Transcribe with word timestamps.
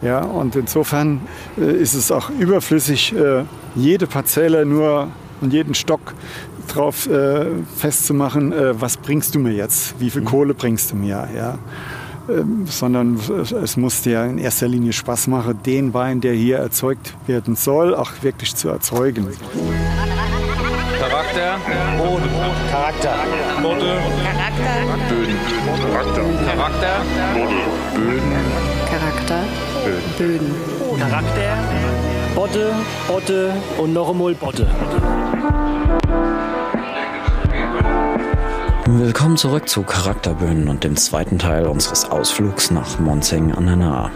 Ja, 0.00 0.20
und 0.20 0.54
insofern 0.54 1.20
äh, 1.58 1.72
ist 1.72 1.94
es 1.94 2.12
auch 2.12 2.30
überflüssig, 2.30 3.14
äh, 3.16 3.44
jede 3.74 4.06
Parzelle 4.06 4.64
nur 4.64 5.08
und 5.40 5.52
jeden 5.52 5.74
Stock 5.74 6.14
drauf 6.68 7.08
äh, 7.08 7.46
festzumachen, 7.76 8.52
was 8.80 8.96
bringst 8.96 9.34
du 9.34 9.38
mir 9.38 9.52
jetzt, 9.52 9.98
wie 10.00 10.10
viel 10.10 10.20
mhm. 10.20 10.26
Kohle 10.26 10.54
bringst 10.54 10.90
du 10.90 10.96
mir. 10.96 11.28
Ja? 11.34 11.58
Ähm, 12.28 12.66
sondern 12.66 13.18
es 13.62 13.76
muss 13.76 14.02
dir 14.02 14.24
in 14.24 14.36
erster 14.38 14.68
Linie 14.68 14.92
Spaß 14.92 15.28
machen, 15.28 15.60
den 15.64 15.94
Wein, 15.94 16.20
der 16.20 16.34
hier 16.34 16.58
erzeugt 16.58 17.14
werden 17.26 17.56
soll, 17.56 17.94
auch 17.94 18.10
wirklich 18.20 18.54
zu 18.54 18.68
erzeugen. 18.68 19.28
Charakter, 21.00 21.56
Boden, 21.96 22.28
Charakter, 22.70 23.14
Boden, 23.62 23.98
Charakter, 24.24 25.08
Böden, 25.08 25.36
Charakter, 25.80 26.22
Charakter, 26.44 27.00
Böden, 27.94 28.32
Charakter, 28.32 28.47
Böden. 30.18 30.50
Charakter, 30.98 31.56
Botte, 32.34 32.72
Botte 33.06 33.52
und 33.80 33.92
noch 33.92 34.10
einmal 34.10 34.34
Botte. 34.34 34.66
Willkommen 38.86 39.36
zurück 39.36 39.68
zu 39.68 39.84
Charakterböden 39.84 40.66
und 40.66 40.82
dem 40.82 40.96
zweiten 40.96 41.38
Teil 41.38 41.68
unseres 41.68 42.10
Ausflugs 42.10 42.72
nach 42.72 42.98
Monseng 42.98 43.52
an 43.52 43.66
der 43.66 43.76
Nahe. 43.76 44.10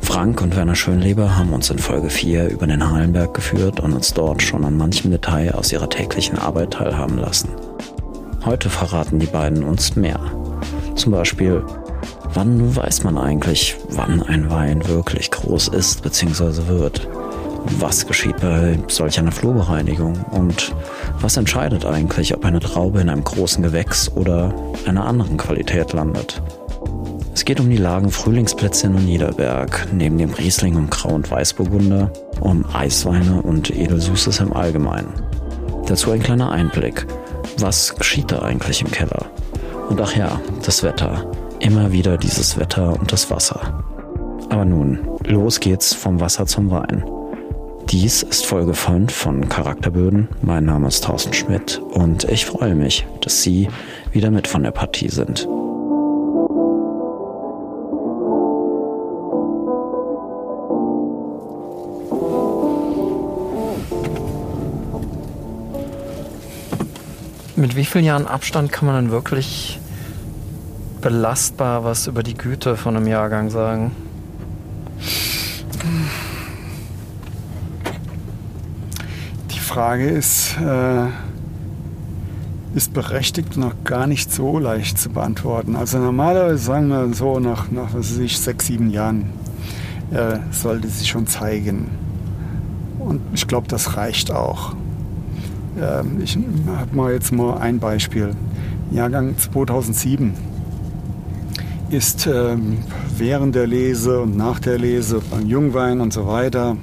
Frank 0.00 0.40
und 0.40 0.56
Werner 0.56 0.74
Schönleber 0.74 1.36
haben 1.36 1.52
uns 1.52 1.68
in 1.68 1.78
Folge 1.78 2.08
4 2.08 2.48
über 2.48 2.66
den 2.66 2.90
Halenberg 2.90 3.34
geführt 3.34 3.80
und 3.80 3.92
uns 3.92 4.14
dort 4.14 4.42
schon 4.42 4.64
an 4.64 4.78
manchem 4.78 5.10
Detail 5.10 5.54
aus 5.54 5.72
ihrer 5.72 5.90
täglichen 5.90 6.38
Arbeit 6.38 6.72
teilhaben 6.72 7.18
lassen. 7.18 7.50
Heute 8.46 8.70
verraten 8.70 9.18
die 9.18 9.26
beiden 9.26 9.62
uns 9.62 9.94
mehr. 9.94 10.20
Zum 10.94 11.12
Beispiel, 11.12 11.62
wann 12.34 12.74
weiß 12.74 13.04
man 13.04 13.18
eigentlich, 13.18 13.76
wann 13.90 14.22
ein 14.22 14.50
Wein 14.50 14.86
wirklich 14.86 15.30
groß 15.30 15.68
ist 15.68 16.02
bzw. 16.02 16.68
wird? 16.68 17.08
Was 17.78 18.06
geschieht 18.06 18.36
bei 18.40 18.78
solch 18.88 19.18
einer 19.18 19.32
Flurbereinigung? 19.32 20.24
Und 20.30 20.74
was 21.20 21.36
entscheidet 21.36 21.84
eigentlich, 21.84 22.34
ob 22.34 22.44
eine 22.44 22.60
Traube 22.60 23.00
in 23.00 23.08
einem 23.08 23.24
großen 23.24 23.62
Gewächs 23.62 24.10
oder 24.14 24.54
einer 24.86 25.04
anderen 25.04 25.36
Qualität 25.36 25.92
landet? 25.92 26.40
Es 27.34 27.44
geht 27.44 27.60
um 27.60 27.70
die 27.70 27.76
Lagen 27.76 28.10
Frühlingsplätzchen 28.10 28.94
und 28.94 29.04
Niederberg, 29.04 29.86
neben 29.92 30.18
dem 30.18 30.32
Riesling 30.32 30.76
um 30.76 30.90
Grau- 30.90 31.14
und 31.14 31.30
Weißburgunder, 31.30 32.12
um 32.40 32.64
Eisweine 32.72 33.42
und 33.42 33.70
Edelsüßes 33.70 34.40
im 34.40 34.52
Allgemeinen. 34.52 35.12
Dazu 35.86 36.10
ein 36.10 36.22
kleiner 36.22 36.50
Einblick. 36.50 37.06
Was 37.58 37.94
geschieht 37.94 38.30
da 38.30 38.40
eigentlich 38.40 38.82
im 38.82 38.90
Keller? 38.90 39.26
Und 39.88 40.00
ach 40.00 40.14
ja, 40.14 40.40
das 40.64 40.82
Wetter. 40.82 41.30
Immer 41.60 41.90
wieder 41.90 42.16
dieses 42.16 42.56
Wetter 42.58 42.98
und 42.98 43.10
das 43.10 43.30
Wasser. 43.30 43.84
Aber 44.48 44.64
nun, 44.64 45.00
los 45.24 45.58
geht's 45.58 45.92
vom 45.92 46.20
Wasser 46.20 46.46
zum 46.46 46.70
Wein. 46.70 47.04
Dies 47.90 48.22
ist 48.22 48.46
Folge 48.46 48.74
5 48.74 49.12
von 49.12 49.48
Charakterböden. 49.48 50.28
Mein 50.40 50.64
Name 50.64 50.86
ist 50.88 51.04
Thorsten 51.04 51.32
Schmidt 51.32 51.82
und 51.90 52.24
ich 52.24 52.46
freue 52.46 52.74
mich, 52.74 53.06
dass 53.22 53.42
Sie 53.42 53.68
wieder 54.12 54.30
mit 54.30 54.46
von 54.46 54.62
der 54.62 54.70
Partie 54.70 55.08
sind. 55.08 55.48
Mit 67.56 67.74
wie 67.74 67.84
vielen 67.84 68.04
Jahren 68.04 68.28
Abstand 68.28 68.70
kann 68.70 68.86
man 68.86 68.94
denn 69.06 69.10
wirklich 69.10 69.80
belastbar 71.00 71.84
was 71.84 72.06
über 72.06 72.22
die 72.22 72.34
Güte 72.34 72.76
von 72.76 72.96
einem 72.96 73.06
Jahrgang 73.06 73.50
sagen? 73.50 73.92
Frage 79.78 80.08
ist, 80.08 80.56
äh, 80.60 81.06
ist 82.74 82.92
berechtigt 82.94 83.56
noch 83.56 83.84
gar 83.84 84.08
nicht 84.08 84.32
so 84.32 84.58
leicht 84.58 84.98
zu 84.98 85.10
beantworten. 85.10 85.76
Also 85.76 85.98
normalerweise 85.98 86.58
sagen 86.58 86.88
wir 86.88 87.14
so 87.14 87.38
nach, 87.38 87.70
nach 87.70 87.94
was 87.94 88.12
weiß 88.12 88.18
ich, 88.18 88.40
sechs, 88.40 88.66
sieben 88.66 88.90
Jahren 88.90 89.26
äh, 90.10 90.38
sollte 90.50 90.88
sie 90.88 91.06
schon 91.06 91.28
zeigen. 91.28 91.90
Und 92.98 93.20
ich 93.34 93.46
glaube, 93.46 93.68
das 93.68 93.96
reicht 93.96 94.32
auch. 94.32 94.74
Ähm, 95.80 96.22
ich 96.24 96.36
habe 96.66 96.96
mal 96.96 97.12
jetzt 97.12 97.30
mal 97.30 97.58
ein 97.58 97.78
Beispiel. 97.78 98.34
Jahrgang 98.90 99.38
2007 99.38 100.32
ist 101.90 102.26
ähm, 102.26 102.78
während 103.16 103.54
der 103.54 103.66
Lese 103.66 104.20
und 104.20 104.36
nach 104.36 104.58
der 104.60 104.78
Lese 104.78 105.20
beim 105.30 105.46
Jungwein 105.46 106.00
und 106.00 106.12
so 106.12 106.26
weiter 106.26 106.76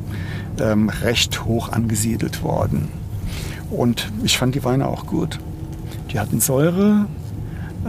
ähm, 0.59 0.89
recht 0.89 1.45
hoch 1.45 1.71
angesiedelt 1.71 2.43
worden. 2.43 2.87
Und 3.69 4.11
ich 4.23 4.37
fand 4.37 4.55
die 4.55 4.63
Weine 4.63 4.87
auch 4.87 5.05
gut. 5.05 5.39
Die 6.11 6.19
hatten 6.19 6.39
Säure, 6.39 7.05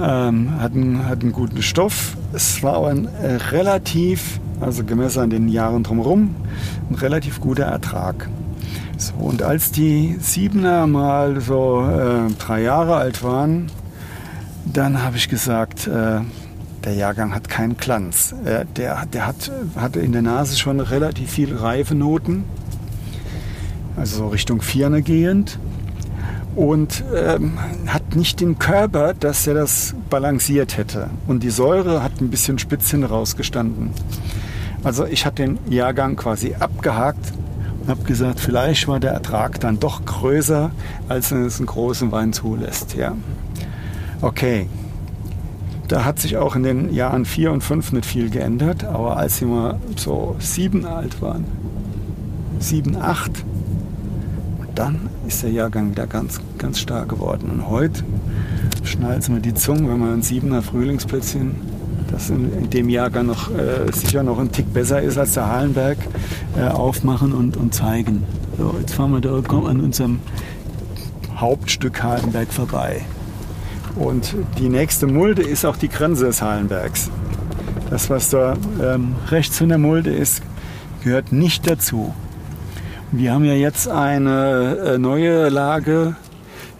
ähm, 0.00 0.60
hatten, 0.60 1.06
hatten 1.06 1.32
guten 1.32 1.62
Stoff. 1.62 2.16
Es 2.32 2.62
war 2.62 2.74
aber 2.74 2.88
ein 2.88 3.06
äh, 3.22 3.36
relativ, 3.50 4.40
also 4.60 4.84
gemessen 4.84 5.20
an 5.20 5.30
den 5.30 5.48
Jahren 5.48 5.84
drumherum, 5.84 6.34
ein 6.90 6.96
relativ 6.96 7.40
guter 7.40 7.64
Ertrag. 7.64 8.28
So, 8.98 9.14
und 9.14 9.42
als 9.42 9.72
die 9.72 10.16
Siebener 10.20 10.86
mal 10.86 11.40
so 11.40 11.86
äh, 11.86 12.32
drei 12.38 12.62
Jahre 12.62 12.96
alt 12.96 13.22
waren, 13.22 13.70
dann 14.64 15.02
habe 15.02 15.16
ich 15.16 15.28
gesagt, 15.28 15.86
äh, 15.86 16.20
der 16.86 16.94
Jahrgang 16.94 17.34
hat 17.34 17.48
keinen 17.48 17.76
Glanz. 17.76 18.34
Der 18.76 19.04
der 19.06 19.26
hat, 19.26 19.50
hatte 19.76 20.00
in 20.00 20.12
der 20.12 20.22
Nase 20.22 20.56
schon 20.56 20.80
relativ 20.80 21.30
viele 21.30 21.60
Reifenoten, 21.60 22.44
also 23.96 24.18
so 24.18 24.28
Richtung 24.28 24.62
Vierne 24.62 25.02
gehend. 25.02 25.58
Und 26.54 27.04
ähm, 27.14 27.58
hat 27.86 28.16
nicht 28.16 28.40
den 28.40 28.58
Körper, 28.58 29.12
dass 29.12 29.46
er 29.46 29.52
das 29.52 29.94
balanciert 30.08 30.78
hätte. 30.78 31.10
Und 31.26 31.42
die 31.42 31.50
Säure 31.50 32.02
hat 32.02 32.22
ein 32.22 32.30
bisschen 32.30 32.58
spitz 32.58 32.90
hin 32.90 33.04
rausgestanden. 33.04 33.90
Also 34.82 35.04
ich 35.04 35.26
hatte 35.26 35.42
den 35.42 35.58
Jahrgang 35.68 36.16
quasi 36.16 36.54
abgehakt 36.58 37.34
und 37.82 37.90
habe 37.90 38.04
gesagt, 38.04 38.40
vielleicht 38.40 38.88
war 38.88 39.00
der 39.00 39.10
Ertrag 39.10 39.60
dann 39.60 39.80
doch 39.80 40.06
größer, 40.06 40.70
als 41.08 41.30
es 41.30 41.58
einen 41.58 41.66
großen 41.66 42.10
Wein 42.10 42.32
zulässt. 42.32 42.94
Ja. 42.94 43.14
Okay, 44.22 44.66
da 45.88 46.04
hat 46.04 46.18
sich 46.18 46.36
auch 46.36 46.56
in 46.56 46.62
den 46.62 46.92
Jahren 46.92 47.24
4 47.24 47.52
und 47.52 47.62
5 47.62 47.92
nicht 47.92 48.06
viel 48.06 48.30
geändert, 48.30 48.84
aber 48.84 49.16
als 49.16 49.38
sie 49.38 49.44
mal 49.44 49.78
so 49.96 50.36
sieben 50.38 50.84
alt 50.84 51.22
waren, 51.22 51.44
sieben, 52.58 52.96
acht, 52.96 53.30
dann 54.74 55.08
ist 55.26 55.42
der 55.42 55.50
Jahrgang 55.50 55.90
wieder 55.90 56.06
ganz, 56.06 56.40
ganz 56.58 56.78
stark 56.78 57.08
geworden. 57.08 57.50
Und 57.50 57.68
heute 57.68 58.04
schnallt 58.84 59.22
es 59.22 59.28
mir 59.28 59.40
die 59.40 59.54
Zunge, 59.54 59.88
wenn 59.88 59.98
man 59.98 60.14
ein 60.14 60.22
siebener 60.22 60.62
Frühlingsplätzchen, 60.62 61.56
das 62.10 62.30
in, 62.30 62.52
in 62.56 62.70
dem 62.70 62.88
Jahrgang 62.88 63.26
noch 63.26 63.50
äh, 63.50 63.90
sicher 63.92 64.22
noch 64.22 64.38
ein 64.38 64.52
Tick 64.52 64.72
besser 64.72 65.02
ist 65.02 65.18
als 65.18 65.34
der 65.34 65.48
Hallenberg, 65.48 65.98
äh, 66.56 66.68
aufmachen 66.68 67.32
und, 67.32 67.56
und 67.56 67.74
zeigen. 67.74 68.24
So, 68.58 68.74
jetzt 68.80 68.94
fahren 68.94 69.12
wir 69.12 69.20
da 69.20 69.34
an 69.34 69.80
unserem 69.80 70.20
Hauptstück 71.36 72.02
Hallenberg 72.02 72.52
vorbei. 72.52 73.02
Und 73.96 74.34
die 74.58 74.68
nächste 74.68 75.06
Mulde 75.06 75.42
ist 75.42 75.64
auch 75.64 75.76
die 75.76 75.88
Grenze 75.88 76.26
des 76.26 76.42
Hallenbergs. 76.42 77.10
Das, 77.90 78.10
was 78.10 78.30
da 78.30 78.54
ähm, 78.82 79.14
rechts 79.28 79.58
von 79.58 79.68
der 79.68 79.78
Mulde 79.78 80.10
ist, 80.10 80.42
gehört 81.02 81.32
nicht 81.32 81.68
dazu. 81.68 82.14
Wir 83.10 83.32
haben 83.32 83.44
ja 83.44 83.54
jetzt 83.54 83.88
eine 83.88 84.76
äh, 84.76 84.98
neue 84.98 85.48
Lage 85.48 86.16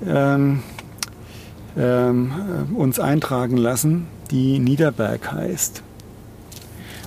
ähm, 0.06 0.62
ähm, 1.78 2.32
uns 2.74 3.00
eintragen 3.00 3.56
lassen, 3.56 4.06
die 4.30 4.58
Niederberg 4.58 5.32
heißt. 5.32 5.82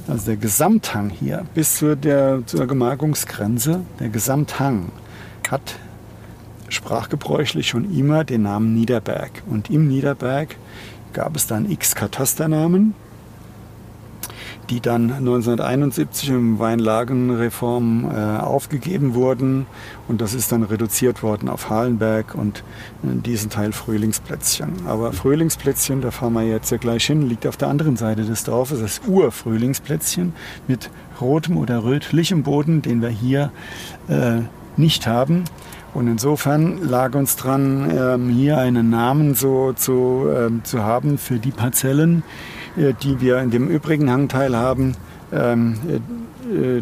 Also 0.07 0.25
der 0.25 0.37
Gesamthang 0.37 1.11
hier 1.11 1.45
bis 1.53 1.75
zu 1.75 1.95
der, 1.95 2.41
zur 2.47 2.65
Gemarkungsgrenze, 2.65 3.81
der 3.99 4.09
Gesamthang 4.09 4.91
hat 5.51 5.75
sprachgebräuchlich 6.69 7.67
schon 7.67 7.95
immer 7.95 8.23
den 8.23 8.43
Namen 8.43 8.73
Niederberg. 8.73 9.31
Und 9.49 9.69
im 9.69 9.87
Niederberg 9.87 10.55
gab 11.13 11.35
es 11.35 11.47
dann 11.47 11.69
x 11.69 11.95
Katasternamen, 11.95 12.93
die 14.69 14.79
dann 14.81 15.11
1971 15.11 16.29
im 16.29 16.59
Weinlagenreform 16.59 18.11
äh, 18.11 18.37
aufgegeben 18.39 19.15
wurden. 19.15 19.65
Und 20.07 20.21
das 20.21 20.33
ist 20.33 20.51
dann 20.51 20.63
reduziert 20.63 21.23
worden 21.23 21.49
auf 21.49 21.69
Halenberg 21.69 22.35
und 22.35 22.63
in 23.01 23.23
diesem 23.23 23.49
Teil 23.49 23.71
Frühlingsplätzchen. 23.71 24.85
Aber 24.87 25.11
Frühlingsplätzchen, 25.11 26.01
da 26.01 26.11
fahren 26.11 26.33
wir 26.33 26.43
jetzt 26.43 26.69
ja 26.69 26.77
gleich 26.77 27.05
hin, 27.05 27.27
liegt 27.27 27.47
auf 27.47 27.57
der 27.57 27.67
anderen 27.67 27.97
Seite 27.97 28.23
des 28.23 28.43
Dorfes, 28.43 28.79
das 28.79 29.01
Urfrühlingsplätzchen 29.07 30.33
mit 30.67 30.91
rotem 31.19 31.57
oder 31.57 31.83
rötlichem 31.83 32.43
Boden, 32.43 32.81
den 32.81 33.01
wir 33.01 33.09
hier 33.09 33.51
äh, 34.07 34.41
nicht 34.77 35.07
haben. 35.07 35.45
Und 35.93 36.07
insofern 36.07 36.87
lag 36.87 37.15
uns 37.15 37.35
dran, 37.35 37.89
ähm, 37.91 38.29
hier 38.29 38.57
einen 38.57 38.89
Namen 38.89 39.33
so 39.33 39.73
zu, 39.73 40.27
ähm, 40.35 40.63
zu 40.63 40.83
haben 40.83 41.17
für 41.17 41.39
die 41.39 41.51
Parzellen, 41.51 42.23
äh, 42.77 42.93
die 43.01 43.21
wir 43.21 43.39
in 43.39 43.49
dem 43.49 43.67
übrigen 43.67 44.11
Hangteil 44.11 44.55
haben, 44.55 44.95
ähm, 45.31 45.75
äh, 46.51 46.81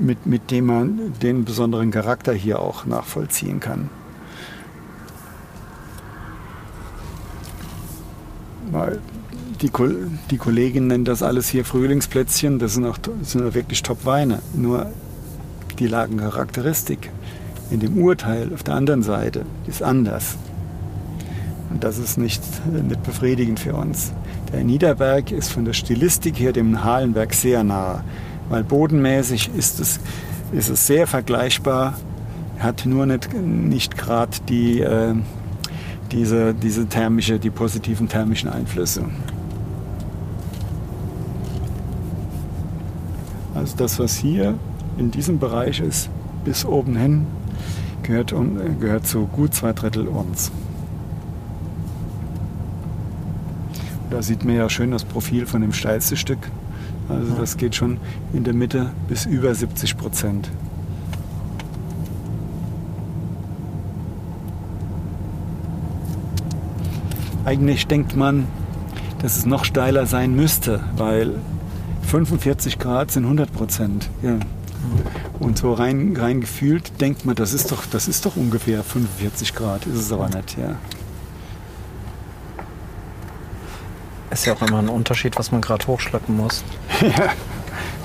mit, 0.00 0.26
mit 0.26 0.50
dem 0.50 0.66
man 0.66 1.12
den 1.22 1.44
besonderen 1.44 1.90
Charakter 1.90 2.32
hier 2.32 2.58
auch 2.60 2.84
nachvollziehen 2.84 3.60
kann. 3.60 3.90
Weil 8.70 9.00
die, 9.60 9.70
die 10.30 10.38
Kollegin 10.38 10.88
nennt 10.88 11.06
das 11.06 11.22
alles 11.22 11.48
hier 11.48 11.64
Frühlingsplätzchen, 11.64 12.58
das 12.58 12.74
sind 12.74 12.86
auch, 12.86 12.98
sind 13.22 13.46
auch 13.46 13.54
wirklich 13.54 13.82
Top-Weine. 13.82 14.40
Nur 14.54 14.90
die 15.78 15.86
Lagencharakteristik 15.86 17.10
in 17.72 17.80
dem 17.80 18.02
Urteil 18.02 18.52
auf 18.52 18.62
der 18.62 18.74
anderen 18.74 19.02
Seite 19.02 19.46
ist 19.66 19.82
anders. 19.82 20.36
Und 21.70 21.82
das 21.82 21.98
ist 21.98 22.18
nicht, 22.18 22.42
nicht 22.66 23.02
befriedigend 23.02 23.58
für 23.58 23.74
uns. 23.74 24.12
Der 24.52 24.62
Niederberg 24.62 25.32
ist 25.32 25.50
von 25.50 25.64
der 25.64 25.72
Stilistik 25.72 26.38
her 26.38 26.52
dem 26.52 26.84
Halenberg 26.84 27.32
sehr 27.32 27.64
nah, 27.64 28.04
weil 28.50 28.62
bodenmäßig 28.62 29.50
ist 29.56 29.80
es, 29.80 29.98
ist 30.52 30.68
es 30.68 30.86
sehr 30.86 31.06
vergleichbar, 31.06 31.94
hat 32.58 32.84
nur 32.84 33.06
nicht, 33.06 33.32
nicht 33.32 33.96
gerade 33.96 34.36
die, 34.48 34.80
äh, 34.80 35.14
diese, 36.12 36.52
diese 36.52 36.86
thermische, 36.86 37.38
die 37.38 37.48
positiven 37.48 38.06
thermischen 38.08 38.50
Einflüsse. 38.50 39.04
Also 43.54 43.76
das, 43.78 43.98
was 43.98 44.16
hier 44.16 44.54
in 44.98 45.10
diesem 45.10 45.38
Bereich 45.38 45.80
ist, 45.80 46.10
bis 46.44 46.66
oben 46.66 46.96
hin, 46.96 47.26
gehört, 48.02 48.34
gehört 48.80 49.06
zu 49.06 49.26
gut 49.26 49.54
zwei 49.54 49.72
Drittel 49.72 50.08
uns. 50.08 50.50
Da 54.10 54.20
sieht 54.20 54.44
man 54.44 54.56
ja 54.56 54.68
schön 54.68 54.90
das 54.90 55.04
Profil 55.04 55.46
von 55.46 55.62
dem 55.62 55.72
steilsten 55.72 56.16
Stück. 56.16 56.38
Also 57.08 57.34
das 57.34 57.56
geht 57.56 57.74
schon 57.74 57.98
in 58.32 58.44
der 58.44 58.54
Mitte 58.54 58.90
bis 59.08 59.26
über 59.26 59.54
70 59.54 59.96
Prozent. 59.96 60.50
Eigentlich 67.44 67.86
denkt 67.86 68.14
man, 68.16 68.46
dass 69.20 69.36
es 69.36 69.46
noch 69.46 69.64
steiler 69.64 70.06
sein 70.06 70.34
müsste, 70.36 70.80
weil 70.96 71.34
45 72.02 72.78
Grad 72.78 73.10
sind 73.10 73.24
100 73.24 73.52
Prozent. 73.52 74.10
Ja. 74.22 74.36
Und 75.42 75.58
so 75.58 75.72
rein, 75.72 76.16
rein 76.16 76.40
gefühlt 76.40 77.00
denkt 77.00 77.24
man, 77.24 77.34
das 77.34 77.52
ist, 77.52 77.72
doch, 77.72 77.84
das 77.90 78.06
ist 78.06 78.24
doch 78.24 78.36
ungefähr 78.36 78.84
45 78.84 79.54
Grad, 79.54 79.86
ist 79.86 79.98
es 79.98 80.12
aber 80.12 80.28
nicht. 80.28 80.56
Ja. 80.56 80.76
Ist 84.30 84.46
ja 84.46 84.54
auch 84.54 84.62
immer 84.62 84.78
ein 84.78 84.88
Unterschied, 84.88 85.36
was 85.36 85.50
man 85.50 85.60
gerade 85.60 85.84
hochschleppen 85.88 86.36
muss. 86.36 86.62
ja, 87.02 87.32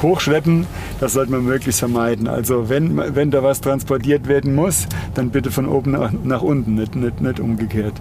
hochschleppen, 0.01 0.66
das 1.00 1.13
sollte 1.13 1.31
man 1.31 1.45
möglichst 1.45 1.80
vermeiden. 1.80 2.28
Also 2.28 2.69
wenn, 2.69 2.98
wenn 3.16 3.30
da 3.30 3.44
was 3.44 3.62
transportiert 3.62 4.28
werden 4.28 4.56
muss, 4.56 4.88
dann 5.13 5.30
bitte 5.30 5.51
von 5.51 5.68
oben 5.68 5.92
nach, 5.92 6.12
nach 6.12 6.42
unten, 6.42 6.74
nicht, 6.74 6.95
nicht, 6.95 7.22
nicht 7.22 7.39
umgekehrt. 7.39 7.94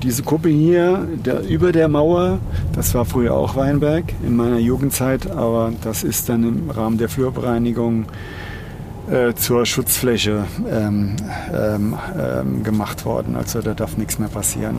Und 0.00 0.04
diese 0.04 0.22
Kuppe 0.22 0.48
hier, 0.48 1.06
der, 1.26 1.46
über 1.46 1.72
der 1.72 1.86
Mauer, 1.86 2.38
das 2.72 2.94
war 2.94 3.04
früher 3.04 3.34
auch 3.34 3.54
Weinberg 3.54 4.04
in 4.22 4.34
meiner 4.34 4.56
Jugendzeit, 4.56 5.30
aber 5.30 5.74
das 5.84 6.04
ist 6.04 6.30
dann 6.30 6.42
im 6.42 6.70
Rahmen 6.70 6.96
der 6.96 7.10
Flurbereinigung 7.10 8.06
äh, 9.10 9.34
zur 9.34 9.66
Schutzfläche 9.66 10.46
ähm, 10.70 11.16
ähm, 11.52 11.98
ähm, 12.18 12.62
gemacht 12.62 13.04
worden. 13.04 13.36
Also 13.36 13.60
da 13.60 13.74
darf 13.74 13.98
nichts 13.98 14.18
mehr 14.18 14.30
passieren. 14.30 14.78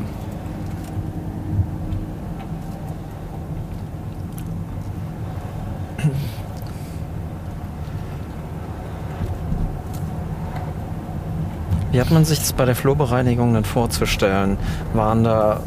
Wie 12.01 12.03
hat 12.03 12.12
man 12.13 12.25
sich 12.25 12.39
das 12.39 12.53
bei 12.53 12.65
der 12.65 12.75
Flurbereinigung 12.75 13.53
denn 13.53 13.63
vorzustellen? 13.63 14.57
Waren 14.95 15.24
da 15.24 15.59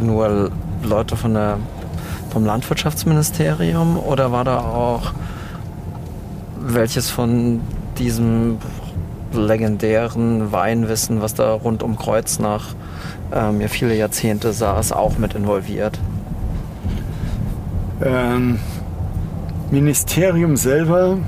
nur 0.00 0.50
Leute 0.82 1.16
von 1.16 1.34
der, 1.34 1.58
vom 2.32 2.44
Landwirtschaftsministerium 2.44 3.96
oder 3.96 4.32
war 4.32 4.42
da 4.42 4.58
auch 4.58 5.12
welches 6.58 7.08
von 7.08 7.60
diesem 7.98 8.58
legendären 9.32 10.50
Weinwissen, 10.50 11.22
was 11.22 11.34
da 11.34 11.52
rund 11.52 11.84
um 11.84 11.96
Kreuznach 11.96 12.74
ähm, 13.32 13.60
ja 13.60 13.68
viele 13.68 13.94
Jahrzehnte 13.94 14.52
saß, 14.52 14.90
auch 14.90 15.18
mit 15.18 15.34
involviert? 15.34 16.00
Ähm, 18.02 18.58
Ministerium 19.70 20.56
selber, 20.56 21.18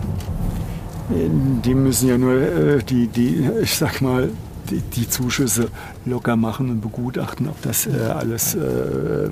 die 1.08 1.74
müssen 1.74 2.08
ja 2.08 2.18
nur 2.18 2.34
äh, 2.34 2.82
die, 2.82 3.06
die, 3.06 3.48
ich 3.62 3.76
sag 3.76 4.00
mal, 4.00 4.30
die, 4.70 4.80
die, 4.80 5.08
Zuschüsse 5.08 5.68
locker 6.04 6.36
machen 6.36 6.70
und 6.70 6.80
begutachten, 6.80 7.48
ob 7.48 7.60
das 7.62 7.86
äh, 7.86 7.90
alles 8.14 8.54
äh, 8.54 9.28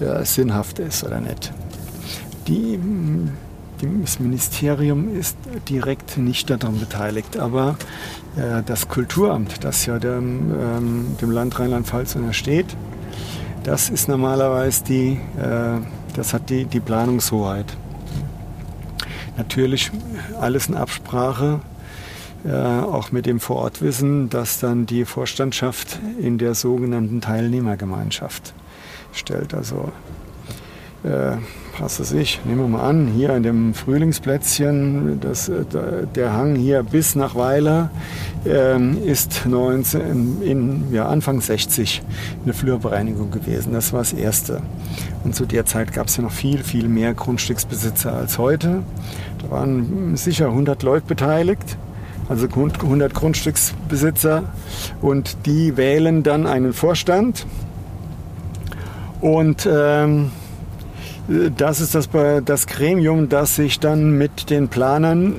äh 0.00 0.24
sinnhaft 0.24 0.78
ist 0.78 1.04
oder 1.04 1.20
nicht. 1.20 1.52
Die 2.48 2.78
das 4.00 4.20
Ministerium 4.20 5.12
ist 5.18 5.36
direkt 5.68 6.16
nicht 6.16 6.48
daran 6.48 6.78
beteiligt, 6.78 7.36
aber 7.36 7.76
das 8.64 8.86
Kulturamt, 8.86 9.64
das 9.64 9.86
ja 9.86 9.98
dem, 9.98 10.52
ähm, 10.54 11.16
dem 11.20 11.32
Land 11.32 11.58
Rheinland-Pfalz 11.58 12.14
untersteht, 12.14 12.76
das 13.64 13.90
ist 13.90 14.06
normalerweise 14.06 14.84
die, 14.84 15.18
das 16.14 16.32
hat 16.32 16.48
die, 16.48 16.64
die 16.66 16.78
Planungshoheit. 16.78 17.76
Natürlich 19.36 19.90
alles 20.40 20.68
in 20.68 20.74
Absprache, 20.74 21.60
äh, 22.44 22.52
auch 22.52 23.12
mit 23.12 23.26
dem 23.26 23.40
Vorortwissen, 23.40 24.28
das 24.28 24.58
dann 24.60 24.86
die 24.86 25.04
Vorstandschaft 25.04 26.00
in 26.20 26.38
der 26.38 26.54
sogenannten 26.54 27.20
Teilnehmergemeinschaft 27.20 28.52
stellt. 29.12 29.54
Also 29.54 29.92
äh, 31.04 31.36
was 31.78 31.98
weiß 31.98 32.12
ich, 32.12 32.40
nehmen 32.44 32.60
wir 32.60 32.68
mal 32.68 32.88
an, 32.88 33.08
hier 33.08 33.34
in 33.34 33.42
dem 33.42 33.74
Frühlingsplätzchen, 33.74 35.20
das, 35.20 35.48
äh, 35.48 35.64
der 36.14 36.32
Hang 36.32 36.54
hier 36.54 36.82
bis 36.82 37.14
nach 37.14 37.34
Weiler 37.34 37.90
ähm, 38.44 38.98
ist 39.04 39.46
19, 39.46 40.42
in, 40.42 40.92
ja, 40.92 41.08
Anfang 41.08 41.40
60 41.40 42.02
eine 42.44 42.52
Flurbereinigung 42.52 43.30
gewesen. 43.30 43.72
Das 43.72 43.92
war 43.92 44.00
das 44.00 44.12
Erste. 44.12 44.60
Und 45.24 45.34
zu 45.34 45.46
der 45.46 45.66
Zeit 45.66 45.92
gab 45.92 46.08
es 46.08 46.16
ja 46.16 46.22
noch 46.22 46.32
viel, 46.32 46.62
viel 46.62 46.88
mehr 46.88 47.14
Grundstücksbesitzer 47.14 48.12
als 48.12 48.38
heute. 48.38 48.82
Da 49.42 49.50
waren 49.50 50.16
sicher 50.16 50.46
100 50.48 50.82
Leute 50.82 51.06
beteiligt 51.06 51.76
also 52.28 52.46
100 52.46 53.14
Grundstücksbesitzer 53.14 54.44
und 55.02 55.44
die 55.44 55.76
wählen 55.76 56.22
dann 56.22 56.46
einen 56.46 56.72
Vorstand 56.72 57.46
und 59.20 59.68
ähm, 59.70 60.30
das 61.28 61.80
ist 61.80 61.94
das, 61.94 62.08
das 62.44 62.66
Gremium, 62.66 63.28
das 63.28 63.56
sich 63.56 63.78
dann 63.78 64.18
mit 64.18 64.50
den 64.50 64.68
Planern 64.68 65.34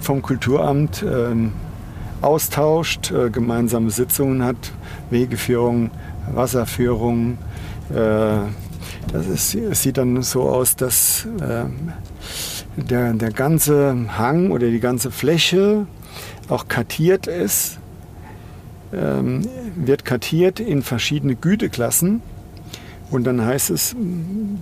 vom 0.00 0.22
Kulturamt 0.22 1.02
äh, 1.02 1.34
austauscht, 2.20 3.12
äh, 3.12 3.30
gemeinsame 3.30 3.90
Sitzungen 3.90 4.42
hat, 4.42 4.72
Wegeführung, 5.10 5.90
Wasserführung. 6.32 7.38
Äh, 7.90 8.38
das 9.12 9.26
ist, 9.26 9.80
sieht 9.80 9.96
dann 9.96 10.22
so 10.22 10.42
aus, 10.42 10.76
dass 10.76 11.26
ähm, 11.40 11.92
der, 12.76 13.12
der 13.14 13.30
ganze 13.30 13.96
Hang 14.18 14.50
oder 14.50 14.68
die 14.68 14.80
ganze 14.80 15.10
Fläche 15.10 15.86
auch 16.48 16.68
kartiert 16.68 17.26
ist, 17.26 17.78
ähm, 18.92 19.42
wird 19.76 20.04
kartiert 20.04 20.60
in 20.60 20.82
verschiedene 20.82 21.36
Güteklassen 21.36 22.22
und 23.10 23.24
dann 23.24 23.44
heißt 23.44 23.70
es 23.70 23.96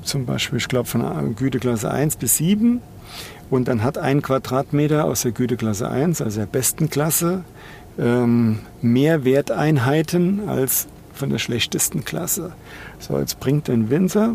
zum 0.02 0.24
Beispiel, 0.24 0.58
ich 0.58 0.68
glaube 0.68 0.88
von 0.88 1.34
Güteklasse 1.34 1.90
1 1.90 2.16
bis 2.16 2.36
7. 2.36 2.80
Und 3.50 3.68
dann 3.68 3.82
hat 3.82 3.96
ein 3.98 4.22
Quadratmeter 4.22 5.04
aus 5.04 5.22
der 5.22 5.32
Güteklasse 5.32 5.88
1, 5.88 6.20
also 6.20 6.40
der 6.40 6.46
besten 6.46 6.90
Klasse, 6.90 7.44
ähm, 7.98 8.58
mehr 8.82 9.24
Werteinheiten 9.24 10.48
als 10.48 10.88
von 11.14 11.30
der 11.30 11.38
schlechtesten 11.38 12.04
Klasse. 12.04 12.52
So, 12.98 13.18
jetzt 13.18 13.38
bringt 13.40 13.70
ein 13.70 13.88
Winzer, 13.88 14.34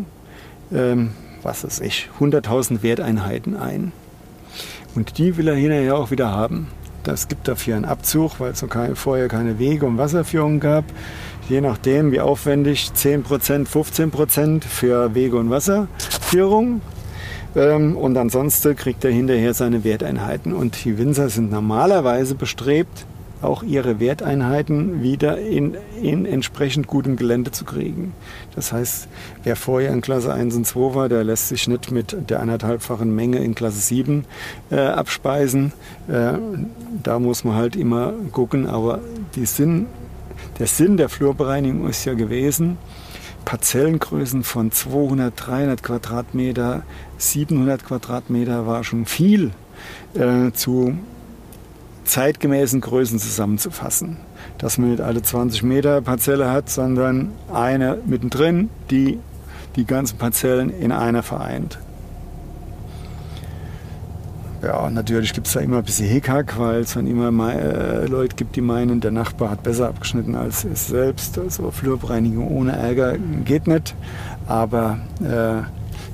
ähm, 0.72 1.10
was 1.42 1.64
weiß 1.64 1.80
ich, 1.80 2.08
100.000 2.18 2.82
Werteinheiten 2.82 3.56
ein. 3.56 3.92
Und 4.94 5.18
die 5.18 5.36
will 5.36 5.48
er 5.48 5.54
hinterher 5.54 5.96
auch 5.96 6.10
wieder 6.10 6.30
haben. 6.30 6.68
Das 7.04 7.28
gibt 7.28 7.48
dafür 7.48 7.76
einen 7.76 7.84
Abzug, 7.84 8.40
weil 8.40 8.52
es 8.52 8.64
vorher 8.94 9.28
keine 9.28 9.58
Wege 9.58 9.86
und 9.86 9.98
Wasserführung 9.98 10.60
gab 10.60 10.84
je 11.48 11.60
nachdem 11.60 12.12
wie 12.12 12.20
aufwendig 12.20 12.90
10%, 12.94 13.66
15% 13.66 14.64
für 14.64 15.14
Wege- 15.14 15.36
und 15.36 15.50
Wasserführung. 15.50 16.80
Ähm, 17.54 17.96
und 17.96 18.16
ansonsten 18.16 18.76
kriegt 18.76 19.04
er 19.04 19.10
hinterher 19.10 19.54
seine 19.54 19.84
Werteinheiten. 19.84 20.52
Und 20.52 20.84
die 20.84 20.98
Winzer 20.98 21.28
sind 21.28 21.50
normalerweise 21.50 22.34
bestrebt, 22.34 23.06
auch 23.42 23.62
ihre 23.62 23.98
Werteinheiten 23.98 25.02
wieder 25.02 25.38
in, 25.38 25.76
in 26.00 26.26
entsprechend 26.26 26.86
gutem 26.86 27.16
Gelände 27.16 27.50
zu 27.50 27.64
kriegen. 27.64 28.14
Das 28.54 28.72
heißt, 28.72 29.08
wer 29.42 29.56
vorher 29.56 29.92
in 29.92 30.00
Klasse 30.00 30.32
1 30.32 30.54
und 30.54 30.66
2 30.66 30.94
war, 30.94 31.08
der 31.08 31.24
lässt 31.24 31.48
sich 31.48 31.66
nicht 31.66 31.90
mit 31.90 32.30
der 32.30 32.40
anderthalbfachen 32.40 33.14
Menge 33.14 33.38
in 33.38 33.54
Klasse 33.54 33.80
7 33.80 34.24
äh, 34.70 34.78
abspeisen. 34.78 35.72
Äh, 36.08 36.34
da 37.02 37.18
muss 37.18 37.42
man 37.42 37.56
halt 37.56 37.74
immer 37.74 38.12
gucken, 38.30 38.66
aber 38.66 39.00
die 39.34 39.46
Sinn, 39.46 39.86
der 40.58 40.66
Sinn 40.66 40.96
der 40.96 41.08
Flurbereinigung 41.08 41.88
ist 41.88 42.04
ja 42.04 42.14
gewesen, 42.14 42.78
Parzellengrößen 43.44 44.44
von 44.44 44.70
200, 44.70 45.32
300 45.36 45.82
Quadratmeter, 45.82 46.82
700 47.18 47.84
Quadratmeter 47.84 48.66
war 48.66 48.84
schon 48.84 49.06
viel 49.06 49.50
äh, 50.14 50.52
zu 50.52 50.96
zeitgemäßen 52.04 52.80
Größen 52.80 53.18
zusammenzufassen. 53.18 54.18
Dass 54.58 54.78
man 54.78 54.90
nicht 54.90 55.00
alle 55.00 55.22
20 55.22 55.62
Meter 55.62 56.00
Parzelle 56.00 56.50
hat, 56.50 56.68
sondern 56.68 57.32
eine 57.52 57.98
mittendrin, 58.06 58.70
die 58.90 59.18
die 59.76 59.86
ganzen 59.86 60.18
Parzellen 60.18 60.70
in 60.70 60.92
einer 60.92 61.22
vereint. 61.22 61.78
Ja, 64.62 64.88
natürlich 64.90 65.32
gibt 65.32 65.48
es 65.48 65.54
da 65.54 65.60
immer 65.60 65.78
ein 65.78 65.84
bisschen 65.84 66.08
Hickhack, 66.08 66.56
weil 66.56 66.82
es 66.82 66.94
dann 66.94 67.08
immer 67.08 67.52
äh, 67.52 68.06
Leute 68.06 68.36
gibt, 68.36 68.54
die 68.54 68.60
meinen, 68.60 69.00
der 69.00 69.10
Nachbar 69.10 69.50
hat 69.50 69.64
besser 69.64 69.88
abgeschnitten 69.88 70.36
als 70.36 70.64
es 70.64 70.86
selbst. 70.86 71.36
Also 71.36 71.72
Flurbereinigung 71.72 72.48
ohne 72.48 72.72
Ärger 72.72 73.16
geht 73.44 73.66
nicht. 73.66 73.96
Aber 74.46 75.00
äh, 75.20 75.66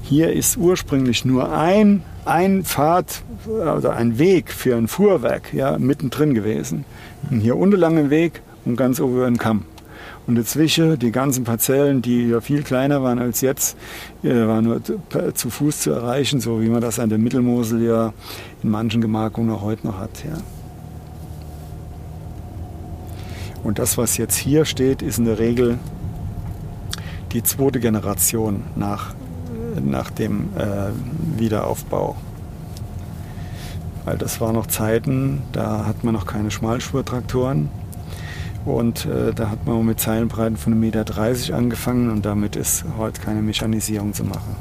hier 0.02 0.32
ist 0.32 0.56
ursprünglich 0.56 1.26
nur 1.26 1.52
ein, 1.52 2.02
ein 2.24 2.64
Pfad 2.64 3.22
oder 3.46 3.94
ein 3.94 4.18
Weg 4.18 4.50
für 4.50 4.76
ein 4.76 4.88
Fuhrwerk 4.88 5.52
ja, 5.52 5.76
mittendrin 5.76 6.32
gewesen. 6.32 6.86
Und 7.30 7.40
hier 7.40 7.56
unten 7.56 7.76
lang 7.76 8.08
Weg 8.08 8.40
und 8.64 8.76
ganz 8.76 8.98
oben 8.98 9.16
über 9.16 9.26
den 9.26 9.36
Kamm. 9.36 9.64
Und 10.28 10.34
dazwischen 10.34 10.98
die 10.98 11.10
ganzen 11.10 11.44
Parzellen, 11.44 12.02
die 12.02 12.28
ja 12.28 12.42
viel 12.42 12.62
kleiner 12.62 13.02
waren 13.02 13.18
als 13.18 13.40
jetzt, 13.40 13.78
äh, 14.22 14.28
waren 14.28 14.64
nur 14.64 14.82
zu 15.34 15.48
Fuß 15.48 15.80
zu 15.80 15.90
erreichen, 15.90 16.42
so 16.42 16.60
wie 16.60 16.68
man 16.68 16.82
das 16.82 16.98
an 16.98 17.08
der 17.08 17.16
Mittelmosel 17.16 17.82
ja 17.82 18.12
in 18.62 18.68
manchen 18.68 19.00
Gemarkungen 19.00 19.50
auch 19.50 19.62
heute 19.62 19.86
noch 19.86 19.98
hat. 19.98 20.10
Ja. 20.24 20.36
Und 23.64 23.78
das, 23.78 23.96
was 23.96 24.18
jetzt 24.18 24.36
hier 24.36 24.66
steht, 24.66 25.00
ist 25.00 25.18
in 25.18 25.24
der 25.24 25.38
Regel 25.38 25.78
die 27.32 27.42
zweite 27.42 27.80
Generation 27.80 28.64
nach, 28.76 29.14
nach 29.82 30.10
dem 30.10 30.50
äh, 30.58 31.38
Wiederaufbau. 31.40 32.16
Weil 34.04 34.18
das 34.18 34.42
waren 34.42 34.56
noch 34.56 34.66
Zeiten, 34.66 35.40
da 35.52 35.86
hat 35.86 36.04
man 36.04 36.12
noch 36.12 36.26
keine 36.26 36.50
Schmalspurtraktoren. 36.50 37.70
Und 38.64 39.06
äh, 39.06 39.32
da 39.32 39.50
hat 39.50 39.66
man 39.66 39.84
mit 39.84 40.00
Zeilenbreiten 40.00 40.56
von 40.56 40.74
1,30 40.74 40.76
Meter 40.76 41.56
angefangen 41.56 42.10
und 42.10 42.26
damit 42.26 42.56
ist 42.56 42.84
heute 42.98 43.20
keine 43.20 43.40
Mechanisierung 43.40 44.12
zu 44.12 44.24
machen. 44.24 44.56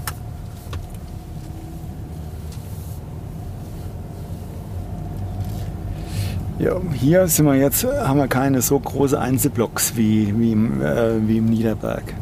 Ja, 6.60 6.82
hier 6.94 7.28
sind 7.28 7.46
wir 7.46 7.56
jetzt, 7.56 7.86
haben 7.86 8.18
wir 8.18 8.28
keine 8.28 8.62
so 8.64 8.80
große 8.80 9.20
Einzelblocks 9.20 9.96
wie, 9.96 10.34
wie, 10.40 10.54
im, 10.54 10.82
äh, 10.82 11.28
wie 11.28 11.38
im 11.38 11.46
Niederberg. 11.46 12.16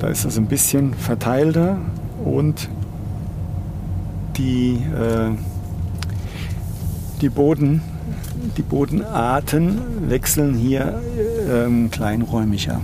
Da 0.00 0.08
ist 0.08 0.24
das 0.24 0.36
ein 0.36 0.46
bisschen 0.46 0.92
verteilter 0.94 1.78
und 2.24 2.68
die, 4.36 4.72
äh, 4.72 5.30
die 7.20 7.28
Boden 7.28 7.80
die 8.56 8.62
Bodenarten 8.62 10.08
wechseln 10.08 10.54
hier 10.54 11.00
ähm, 11.50 11.90
kleinräumiger. 11.90 12.80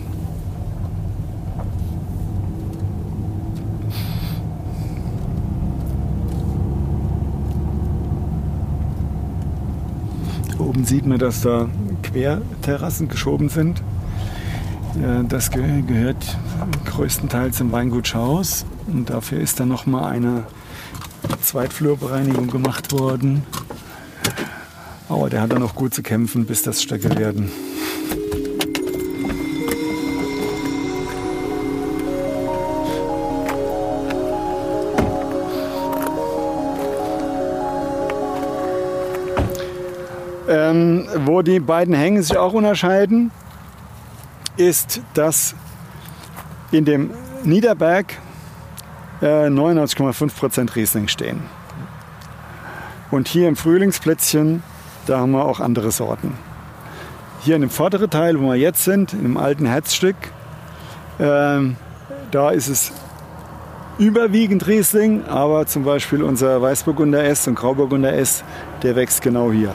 Oben 10.59 10.85
sieht 10.85 11.07
man, 11.07 11.19
dass 11.19 11.41
da 11.41 11.69
Querterrassen 12.03 13.09
geschoben 13.09 13.49
sind. 13.49 13.83
Das 15.29 15.51
gehört 15.51 16.39
größtenteils 16.85 17.57
zum 17.57 17.73
Weingut 17.73 18.09
Schaus 18.09 18.67
und 18.87 19.09
dafür 19.09 19.41
ist 19.41 19.59
dann 19.61 19.69
nochmal 19.69 20.13
eine 20.13 20.45
Zweitflurbereinigung 21.43 22.49
gemacht 22.49 22.93
worden. 22.93 23.43
Aber 25.11 25.29
der 25.29 25.43
hat 25.43 25.51
dann 25.51 25.59
noch 25.59 25.75
gut 25.75 25.93
zu 25.93 26.05
kämpfen, 26.05 26.47
bis 26.47 26.63
das 26.63 26.81
Stöcke 26.81 27.19
werden. 27.19 27.51
Ähm, 40.49 41.09
wo 41.25 41.43
die 41.43 41.59
beiden 41.59 41.93
Hänge 41.93 42.23
sich 42.23 42.37
auch 42.37 42.53
unterscheiden, 42.53 43.33
ist, 44.57 45.03
dass 45.15 45.57
in 46.71 46.85
dem 46.85 47.11
Niederberg 47.43 48.15
äh, 49.23 49.49
99,5% 49.49 50.77
Riesling 50.77 51.09
stehen. 51.09 51.43
Und 53.11 53.27
hier 53.27 53.49
im 53.49 53.57
Frühlingsplätzchen 53.57 54.63
da 55.11 55.19
haben 55.19 55.33
wir 55.33 55.45
auch 55.45 55.59
andere 55.59 55.91
Sorten. 55.91 56.35
Hier 57.41 57.57
in 57.57 57.63
dem 57.63 57.71
vorderen 57.71 58.11
Teil, 58.11 58.41
wo 58.41 58.47
wir 58.47 58.55
jetzt 58.55 58.85
sind, 58.85 59.13
in 59.13 59.23
dem 59.23 59.37
alten 59.37 59.67
Herzstück, 59.67 60.15
ähm, 61.19 61.77
da 62.31 62.51
ist 62.51 62.69
es 62.69 62.93
überwiegend 63.99 64.69
Riesling, 64.69 65.25
aber 65.27 65.67
zum 65.67 65.85
Beispiel 65.85 66.23
unser 66.23 66.63
Weißburgunder 66.63 67.25
S 67.25 67.49
und 67.49 67.57
Grauburgunder 67.57 68.15
S, 68.15 68.45
der 68.85 68.95
wächst 68.95 69.21
genau 69.21 69.51
hier. 69.51 69.75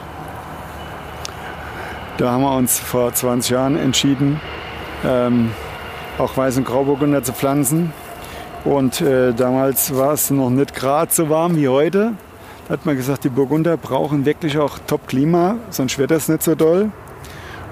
Da 2.16 2.30
haben 2.30 2.42
wir 2.42 2.56
uns 2.56 2.78
vor 2.78 3.12
20 3.12 3.50
Jahren 3.50 3.76
entschieden, 3.76 4.40
ähm, 5.04 5.50
auch 6.16 6.34
Weiß- 6.34 6.56
und 6.56 6.64
Grauburgunder 6.64 7.22
zu 7.22 7.34
pflanzen. 7.34 7.92
Und 8.64 9.02
äh, 9.02 9.34
damals 9.34 9.94
war 9.94 10.14
es 10.14 10.30
noch 10.30 10.48
nicht 10.48 10.74
gerade 10.74 11.12
so 11.12 11.28
warm 11.28 11.56
wie 11.56 11.68
heute. 11.68 12.14
Hat 12.68 12.84
man 12.84 12.96
gesagt, 12.96 13.22
die 13.24 13.28
Burgunder 13.28 13.76
brauchen 13.76 14.24
wirklich 14.24 14.58
auch 14.58 14.78
Top-Klima, 14.86 15.56
sonst 15.70 15.98
wird 15.98 16.10
das 16.10 16.28
nicht 16.28 16.42
so 16.42 16.54
doll. 16.54 16.90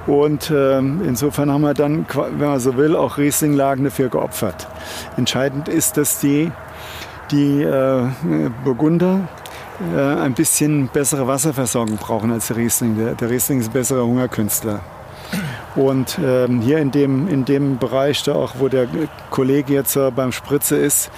Und 0.07 0.53
ähm, 0.55 1.01
insofern 1.05 1.51
haben 1.51 1.63
wir 1.63 1.75
dann, 1.75 2.07
wenn 2.15 2.49
man 2.49 2.61
so 2.61 2.77
will, 2.77 2.95
auch 2.95 3.19
Rieslinglagen 3.19 3.85
dafür 3.85 4.09
geopfert. 4.09 4.69
Entscheidend 5.17 5.69
ist, 5.69 5.97
dass 5.97 6.21
die, 6.21 6.53
die 7.31 7.63
äh, 7.63 8.09
Burgunder 8.65 9.21
äh, 9.97 10.01
ein 10.01 10.35
bisschen 10.35 10.89
bessere 10.89 11.27
Wasserversorgung 11.27 11.97
brauchen 11.97 12.31
als 12.31 12.49
der 12.49 12.59
Riesling. 12.59 12.97
Der, 12.97 13.15
der 13.15 13.31
Riesling 13.31 13.61
ist 13.61 13.71
ein 13.71 13.73
besserer 13.73 14.05
Hungerkünstler. 14.05 14.81
Und 15.75 16.21
ähm, 16.23 16.61
hier 16.61 16.79
in 16.79 16.93
dem, 16.93 17.27
in 17.29 17.45
dem 17.45 17.79
Bereich, 17.79 18.23
da 18.23 18.35
auch 18.35 18.55
wo 18.59 18.69
der 18.69 18.87
Kollege 19.31 19.73
jetzt 19.73 19.97
äh, 19.97 20.13
beim 20.13 20.31
Spritze 20.31 20.77
ist, 20.77 21.11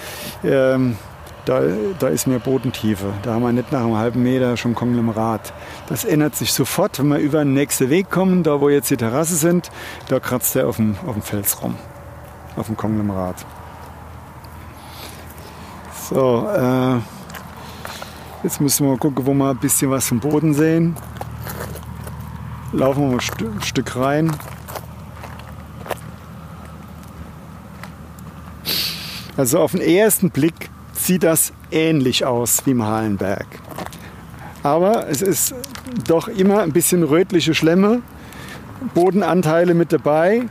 ähm, 0.43 0.97
da, 1.47 1.61
da 1.97 2.09
ist 2.09 2.27
mehr 2.27 2.39
Bodentiefe. 2.39 3.13
Da 3.23 3.33
haben 3.33 3.43
wir 3.43 3.53
nicht 3.53 3.71
nach 3.71 3.81
einem 3.81 3.95
halben 3.95 4.21
Meter 4.21 4.57
schon 4.57 4.75
Konglomerat. 4.75 5.53
Das 5.87 6.03
ändert 6.03 6.35
sich 6.35 6.51
sofort, 6.51 6.99
wenn 6.99 7.07
wir 7.07 7.19
über 7.19 7.39
den 7.39 7.53
nächsten 7.53 7.89
Weg 7.89 8.09
kommen, 8.09 8.43
da 8.43 8.59
wo 8.59 8.67
jetzt 8.67 8.89
die 8.89 8.97
Terrasse 8.97 9.35
sind, 9.35 9.71
da 10.09 10.19
kratzt 10.19 10.55
er 10.57 10.67
auf 10.67 10.75
dem, 10.75 10.97
auf 11.05 11.13
dem 11.13 11.21
Fels 11.21 11.61
rum, 11.61 11.75
auf 12.57 12.65
dem 12.65 12.75
Konglomerat. 12.75 13.45
So, 16.09 16.49
äh, 16.53 16.97
jetzt 18.43 18.59
müssen 18.59 18.85
wir 18.85 18.91
mal 18.91 18.97
gucken, 18.97 19.25
wo 19.25 19.33
wir 19.33 19.51
ein 19.51 19.57
bisschen 19.57 19.89
was 19.89 20.07
vom 20.07 20.19
Boden 20.19 20.53
sehen. 20.53 20.97
Laufen 22.73 23.03
wir 23.03 23.11
mal 23.15 23.21
St 23.21 23.41
ein 23.41 23.61
Stück 23.61 23.95
rein. 23.95 24.31
Also 29.37 29.59
auf 29.59 29.71
den 29.71 29.81
ersten 29.81 30.29
Blick 30.29 30.69
sieht 31.07 31.23
das 31.23 31.53
ähnlich 31.71 32.25
aus 32.25 32.63
wie 32.65 32.71
im 32.71 32.85
Hallenberg. 32.85 33.47
Aber 34.61 35.07
es 35.07 35.21
ist 35.21 35.55
doch 36.05 36.27
immer 36.27 36.61
ein 36.61 36.73
bisschen 36.73 37.03
rötliche 37.03 37.53
Schlemme, 37.55 38.01
Bodenanteile 38.93 39.73
mit 39.73 39.93
dabei, 39.93 40.43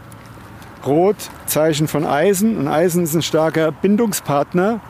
Rot, 0.87 1.17
Zeichen 1.45 1.89
von 1.89 2.07
Eisen. 2.07 2.57
Und 2.57 2.69
Eisen 2.69 3.05
ist 3.05 3.15
ein 3.15 3.21
starker 3.21 3.71
Bindungspartner. 3.71 4.81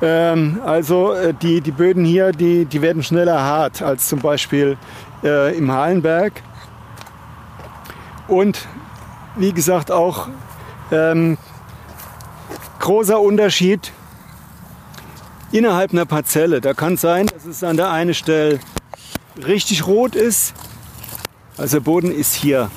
Ähm, 0.00 0.60
also 0.64 1.12
äh, 1.12 1.34
die, 1.34 1.60
die 1.60 1.72
Böden 1.72 2.06
hier, 2.06 2.32
die, 2.32 2.64
die 2.64 2.80
werden 2.80 3.02
schneller 3.02 3.42
hart 3.42 3.82
als 3.82 4.08
zum 4.08 4.20
Beispiel 4.20 4.78
äh, 5.22 5.54
im 5.54 5.70
Hallenberg. 5.70 6.32
Und 8.26 8.66
wie 9.36 9.52
gesagt 9.52 9.90
auch 9.90 10.28
ähm, 10.90 11.36
großer 12.78 13.20
Unterschied 13.20 13.92
innerhalb 15.54 15.92
einer 15.92 16.04
Parzelle. 16.04 16.60
Da 16.60 16.74
kann 16.74 16.94
es 16.94 17.00
sein, 17.00 17.26
dass 17.26 17.46
es 17.46 17.62
an 17.62 17.76
der 17.76 17.90
einen 17.90 18.12
Stelle 18.12 18.58
richtig 19.46 19.86
rot 19.86 20.14
ist 20.14 20.54
Also 21.56 21.76
der 21.76 21.84
Boden 21.84 22.10
ist 22.10 22.34
hier 22.34 22.70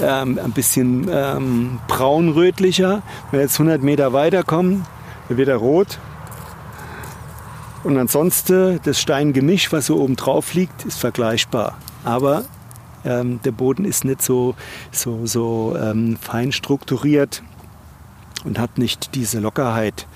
ähm, 0.00 0.38
ein 0.42 0.52
bisschen 0.52 1.08
ähm, 1.10 1.80
braunrötlicher. 1.88 3.02
Wenn 3.30 3.40
wir 3.40 3.44
jetzt 3.44 3.58
100 3.58 3.82
Meter 3.82 4.12
weiter 4.12 4.44
kommen, 4.44 4.86
dann 5.28 5.38
wird 5.38 5.48
er 5.48 5.56
rot. 5.56 5.98
Und 7.82 7.98
ansonsten 7.98 8.78
das 8.84 9.00
Steingemisch, 9.00 9.72
was 9.72 9.86
so 9.86 10.00
oben 10.00 10.14
drauf 10.14 10.54
liegt, 10.54 10.84
ist 10.84 11.00
vergleichbar. 11.00 11.78
Aber 12.04 12.44
ähm, 13.04 13.40
der 13.44 13.52
Boden 13.52 13.84
ist 13.84 14.04
nicht 14.04 14.22
so, 14.22 14.54
so, 14.92 15.26
so 15.26 15.76
ähm, 15.80 16.16
fein 16.20 16.52
strukturiert 16.52 17.42
und 18.48 18.58
hat 18.58 18.78
nicht 18.78 19.14
diese 19.14 19.38
Lockerheit, 19.38 20.06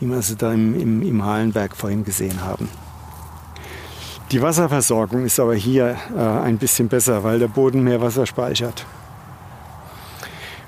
wie 0.00 0.06
wir 0.06 0.20
sie 0.20 0.36
da 0.36 0.52
im, 0.52 0.78
im, 0.78 1.02
im 1.02 1.24
Halenberg 1.24 1.76
vorhin 1.76 2.04
gesehen 2.04 2.42
haben. 2.42 2.68
Die 4.32 4.42
Wasserversorgung 4.42 5.24
ist 5.24 5.38
aber 5.38 5.54
hier 5.54 5.96
äh, 6.16 6.20
ein 6.20 6.58
bisschen 6.58 6.88
besser, 6.88 7.22
weil 7.22 7.38
der 7.38 7.46
Boden 7.46 7.84
mehr 7.84 8.00
Wasser 8.00 8.26
speichert. 8.26 8.84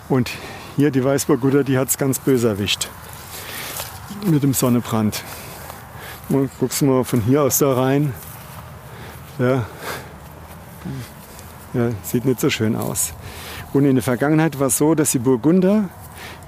Und 0.09 0.31
hier 0.77 0.93
die 0.93 1.05
Weißburgutter, 1.05 1.65
die 1.65 1.77
hat 1.77 1.89
es 1.89 1.99
ganz 1.99 2.21
böse 2.21 2.49
erwischt. 2.49 2.89
Mit 4.25 4.45
dem 4.45 4.55
Sonnebrand. 4.55 5.25
Und 6.29 6.51
guckst 6.61 6.81
du 6.81 6.85
mal 6.85 7.05
von 7.05 7.21
hier 7.21 7.43
aus 7.43 7.59
da 7.59 7.73
rein. 7.73 8.15
Ja. 9.41 9.67
ja, 11.75 11.91
sieht 12.05 12.25
nicht 12.25 12.41
so 12.41 12.49
schön 12.49 12.77
aus. 12.77 13.13
Und 13.73 13.85
in 13.85 13.97
der 13.97 14.05
Vergangenheit 14.05 14.61
war 14.61 14.69
es 14.69 14.79
so, 14.79 14.95
dass 14.95 15.11
die 15.11 15.19
Burgunder 15.19 15.89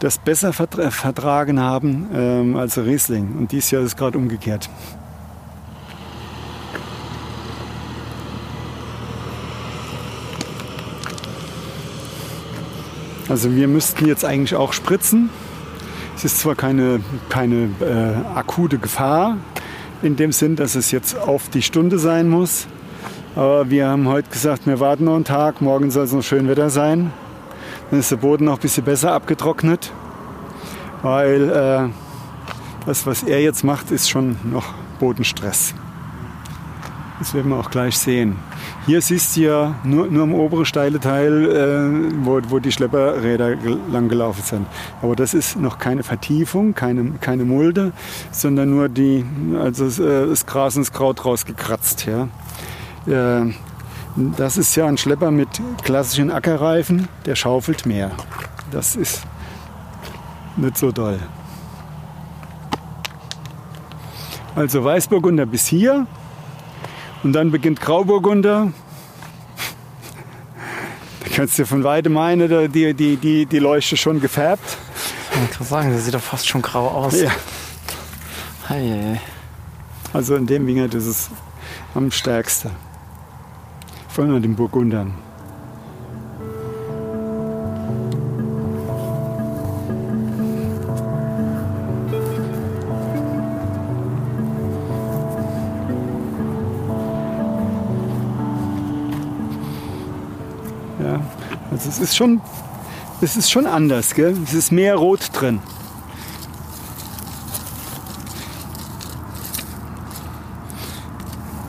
das 0.01 0.19
besser 0.19 0.53
vertragen 0.53 1.61
haben 1.61 2.09
ähm, 2.13 2.57
als 2.57 2.79
Riesling. 2.79 3.37
Und 3.39 3.53
dieses 3.53 3.71
Jahr 3.71 3.83
ist 3.83 3.89
es 3.89 3.97
gerade 3.97 4.19
umgekehrt. 4.19 4.69
Also 13.29 13.55
wir 13.55 13.69
müssten 13.69 14.07
jetzt 14.07 14.25
eigentlich 14.25 14.57
auch 14.57 14.73
spritzen. 14.73 15.31
Es 16.17 16.25
ist 16.25 16.41
zwar 16.41 16.57
keine, 16.57 17.01
keine 17.29 17.71
äh, 17.81 18.37
akute 18.37 18.79
Gefahr 18.79 19.37
in 20.03 20.17
dem 20.17 20.33
Sinn, 20.33 20.57
dass 20.57 20.75
es 20.75 20.91
jetzt 20.91 21.17
auf 21.17 21.49
die 21.49 21.63
Stunde 21.63 21.99
sein 21.99 22.29
muss. 22.29 22.67
Aber 23.37 23.71
wir 23.71 23.87
haben 23.87 24.09
heute 24.09 24.31
gesagt, 24.31 24.67
wir 24.67 24.81
warten 24.81 25.05
noch 25.05 25.15
einen 25.15 25.25
Tag. 25.25 25.61
Morgen 25.61 25.91
soll 25.91 26.05
es 26.05 26.13
noch 26.13 26.23
schön 26.23 26.49
Wetter 26.49 26.71
sein. 26.71 27.13
Dann 27.91 28.01
ist 28.01 28.11
der 28.11 28.17
Boden 28.17 28.45
noch 28.45 28.55
ein 28.55 28.61
bisschen 28.61 28.85
besser 28.85 29.13
abgetrocknet. 29.13 29.93
Weil 31.03 31.51
äh, 31.51 31.89
das, 32.87 33.07
was 33.07 33.23
er 33.23 33.41
jetzt 33.41 33.65
macht, 33.65 33.91
ist 33.91 34.11
schon 34.11 34.37
noch 34.45 34.75
Bodenstress. 34.99 35.75
Das 37.19 37.35
werden 37.35 37.51
wir 37.51 37.59
auch 37.59 37.71
gleich 37.71 37.99
sehen. 37.99 38.37
Hier 38.87 39.03
siehst 39.03 39.37
du 39.37 39.43
ja 39.43 39.75
nur, 39.85 40.07
nur 40.07 40.23
am 40.23 40.33
oberen 40.33 40.65
steile 40.65 40.99
Teil, 41.01 41.45
äh, 41.51 42.25
wo, 42.25 42.41
wo 42.49 42.59
die 42.59 42.73
Schlepperräder 42.73 43.57
lang 43.93 44.09
gelaufen 44.09 44.43
sind. 44.43 44.67
Aber 45.03 45.15
das 45.17 45.35
ist 45.35 45.57
noch 45.57 45.79
keine 45.79 46.03
Vertiefung, 46.03 46.75
keine, 46.75 47.13
keine 47.21 47.45
Mulde, 47.45 47.93
sondern 48.31 48.71
nur 48.71 48.89
die, 48.89 49.25
also 49.59 49.87
äh, 50.03 50.29
das 50.29 50.47
Gras 50.47 50.77
ins 50.77 50.93
Kraut 50.93 51.25
rausgekratzt. 51.25 52.07
Ja. 52.07 52.29
Äh, 53.07 53.53
das 54.17 54.57
ist 54.57 54.75
ja 54.77 54.87
ein 54.87 54.99
Schlepper 54.99 55.31
mit 55.31 55.49
klassischen 55.83 56.31
Ackerreifen, 56.31 57.09
der 57.27 57.37
schaufelt 57.37 57.87
mehr. 57.87 58.11
Das 58.71 58.97
ist 58.97 59.23
nicht 60.57 60.77
so 60.77 60.93
doll. 60.93 61.19
Also 64.55 64.85
Weißburgunder 64.85 65.47
bis 65.47 65.67
hier, 65.67 66.07
und 67.23 67.33
dann 67.35 67.51
beginnt 67.51 67.81
Grauburgunder. 67.81 68.73
Da 71.21 71.31
kannst 71.35 71.59
du 71.59 71.67
von 71.67 71.85
weitem 71.85 72.15
meinen, 72.15 72.73
die, 72.73 72.95
die, 72.95 73.17
die, 73.17 73.47
die 73.47 73.59
Leuchte 73.59 73.97
schon 73.97 74.21
gefärbt. 74.21 74.79
Ich 75.45 75.57
kann 75.57 75.67
sagen, 75.67 75.91
der 75.91 76.01
sieht 76.01 76.15
doch 76.15 76.21
fast 76.21 76.49
schon 76.49 76.63
grau 76.63 76.89
aus. 76.89 77.21
Ja. 77.21 77.31
Hey, 78.69 79.21
Also 80.13 80.35
in 80.37 80.47
dem 80.47 80.67
Winkel 80.67 80.95
ist 80.95 81.07
es 81.07 81.31
am 81.95 82.11
stärksten. 82.11 82.71
An 84.21 84.43
den 84.43 84.55
Burgundern. 84.55 85.15
Also 101.71 101.89
es 101.89 101.99
ist 101.99 102.15
schon, 102.15 102.43
es 103.23 103.39
ist 103.39 103.51
schon 103.51 103.67
anders, 103.67 104.15
gell? 104.15 104.37
Es 104.45 104.53
ist 104.53 104.71
mehr 104.71 104.97
Rot 104.97 105.31
drin. 105.33 105.61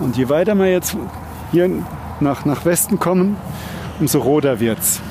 Und 0.02 0.18
je 0.18 0.28
weiter 0.28 0.54
wir 0.56 0.70
jetzt 0.70 0.98
hier 1.52 1.70
nach, 2.22 2.46
nach 2.46 2.66
Westen 2.66 3.00
kommen, 3.00 3.38
umso 4.00 4.20
roter 4.20 4.60
wird's. 4.60 5.02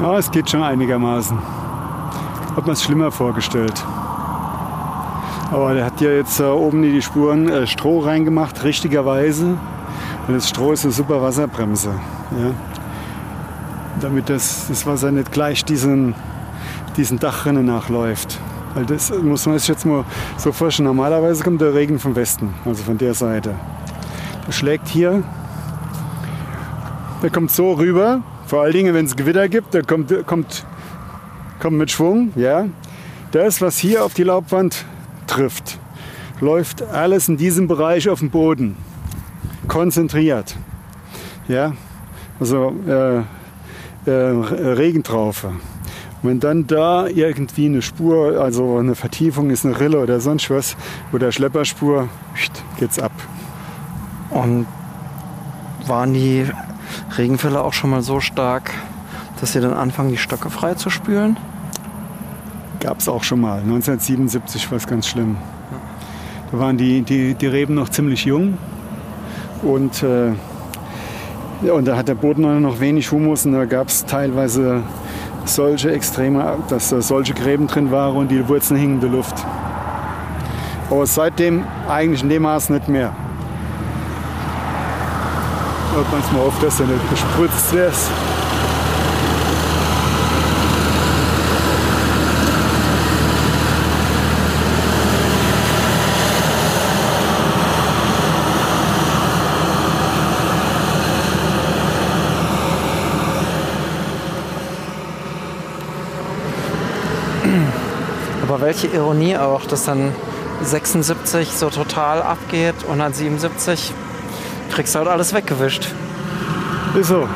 Ja, 0.00 0.16
es 0.18 0.30
geht 0.30 0.48
schon 0.48 0.62
einigermaßen. 0.62 1.38
Hat 2.56 2.66
man 2.66 2.72
es 2.72 2.82
schlimmer 2.82 3.12
vorgestellt. 3.12 3.84
Aber 5.50 5.74
der 5.74 5.84
hat 5.84 6.00
ja 6.00 6.10
jetzt 6.10 6.40
äh, 6.40 6.44
oben 6.44 6.84
in 6.84 6.92
die 6.92 7.02
Spuren 7.02 7.48
äh, 7.48 7.66
Stroh 7.66 8.00
reingemacht, 8.00 8.62
richtigerweise. 8.62 9.58
Und 10.26 10.34
das 10.34 10.48
Stroh 10.48 10.72
ist 10.72 10.84
eine 10.84 10.92
super 10.92 11.22
Wasserbremse. 11.22 11.90
Ja. 11.90 12.50
Damit 14.00 14.28
das, 14.28 14.66
das 14.68 14.86
Wasser 14.86 15.10
nicht 15.10 15.32
gleich 15.32 15.64
diesen, 15.64 16.14
diesen 16.96 17.18
Dachrinnen 17.18 17.66
nachläuft. 17.66 18.38
Weil 18.74 18.86
das 18.86 19.10
muss 19.10 19.46
man 19.46 19.58
sich 19.58 19.68
jetzt 19.68 19.84
mal 19.84 20.04
so 20.36 20.52
vorstellen. 20.52 20.86
Normalerweise 20.86 21.42
kommt 21.42 21.60
der 21.60 21.74
Regen 21.74 21.98
vom 21.98 22.14
Westen, 22.14 22.54
also 22.64 22.84
von 22.84 22.98
der 22.98 23.14
Seite. 23.14 23.54
Der 24.46 24.52
schlägt 24.52 24.88
hier, 24.88 25.24
der 27.22 27.30
kommt 27.30 27.50
so 27.50 27.72
rüber 27.72 28.22
vor 28.50 28.62
allen 28.62 28.72
Dingen, 28.72 28.94
wenn 28.94 29.06
es 29.06 29.14
Gewitter 29.14 29.48
gibt, 29.48 29.74
dann 29.74 29.86
kommt, 29.86 30.26
kommt, 30.26 30.66
kommt 31.60 31.78
mit 31.78 31.88
Schwung. 31.92 32.32
Ja. 32.34 32.66
Das, 33.30 33.60
was 33.60 33.78
hier 33.78 34.04
auf 34.04 34.12
die 34.12 34.24
Laubwand 34.24 34.86
trifft, 35.30 35.78
läuft 36.40 36.82
alles 36.82 37.28
in 37.28 37.36
diesem 37.36 37.68
Bereich 37.68 38.08
auf 38.08 38.20
den 38.20 38.30
Boden. 38.30 38.76
Konzentriert. 39.68 40.56
Ja. 41.48 41.72
Also 42.40 42.74
äh, 42.86 43.18
äh, 44.06 44.10
Regentraufe. 44.10 45.52
wenn 46.22 46.40
dann 46.40 46.66
da 46.66 47.06
irgendwie 47.06 47.66
eine 47.66 47.82
Spur, 47.82 48.40
also 48.40 48.78
eine 48.78 48.94
Vertiefung 48.94 49.50
ist, 49.50 49.64
eine 49.64 49.78
Rille 49.78 50.00
oder 50.00 50.20
sonst 50.20 50.50
was, 50.50 50.76
oder 51.12 51.32
Schlepperspur, 51.32 52.08
geht's 52.78 52.98
ab. 52.98 53.12
Und 54.30 54.66
waren 55.86 56.12
die 56.12 56.46
Regenfälle 57.16 57.62
auch 57.62 57.72
schon 57.72 57.90
mal 57.90 58.02
so 58.02 58.20
stark, 58.20 58.70
dass 59.40 59.52
sie 59.52 59.60
dann 59.60 59.74
anfangen, 59.74 60.10
die 60.10 60.18
Stöcke 60.18 60.50
frei 60.50 60.74
zu 60.74 60.90
spülen? 60.90 61.36
Gab 62.80 62.98
es 62.98 63.08
auch 63.08 63.22
schon 63.22 63.40
mal. 63.40 63.60
1977 63.60 64.70
war 64.70 64.78
es 64.78 64.86
ganz 64.86 65.06
schlimm. 65.06 65.36
Da 66.50 66.58
waren 66.58 66.76
die, 66.76 67.02
die, 67.02 67.34
die 67.34 67.46
Reben 67.46 67.74
noch 67.74 67.88
ziemlich 67.90 68.24
jung 68.24 68.58
und, 69.62 70.02
äh, 70.02 70.32
und 71.70 71.86
da 71.86 71.96
hat 71.96 72.08
der 72.08 72.14
Boden 72.14 72.62
noch 72.62 72.80
wenig 72.80 73.12
Humus 73.12 73.46
und 73.46 73.52
da 73.52 73.66
gab 73.66 73.88
es 73.88 74.04
teilweise 74.04 74.82
solche 75.44 75.92
Extreme, 75.92 76.58
dass 76.68 76.90
da 76.90 77.00
solche 77.02 77.34
Gräben 77.34 77.66
drin 77.66 77.90
waren 77.90 78.16
und 78.16 78.30
die 78.30 78.48
Wurzeln 78.48 78.80
hingen 78.80 78.94
in 78.94 79.00
der 79.00 79.10
Luft. 79.10 79.34
Aber 80.90 81.06
seitdem 81.06 81.64
eigentlich 81.88 82.22
in 82.22 82.30
dem 82.30 82.42
Maß 82.42 82.70
nicht 82.70 82.88
mehr 82.88 83.14
hört 85.94 86.06
manchmal 86.12 86.42
auf, 86.42 86.58
dass 86.60 86.80
er 86.80 86.86
nicht 86.86 87.10
gespritzt 87.10 87.72
wird. 87.72 87.94
Aber 108.50 108.62
welche 108.62 108.88
Ironie 108.88 109.36
auch, 109.36 109.64
dass 109.64 109.84
dann 109.84 110.12
76 110.64 111.52
so 111.52 111.70
total 111.70 112.20
abgeht 112.20 112.74
und 112.88 113.00
an 113.00 113.12
77 113.12 113.92
kriegst 114.72 114.92
du 114.92 114.98
halt 114.98 115.06
alles 115.08 115.32
weggewischt. 115.32 115.86
Ist 116.98 117.06
so. 117.06 117.28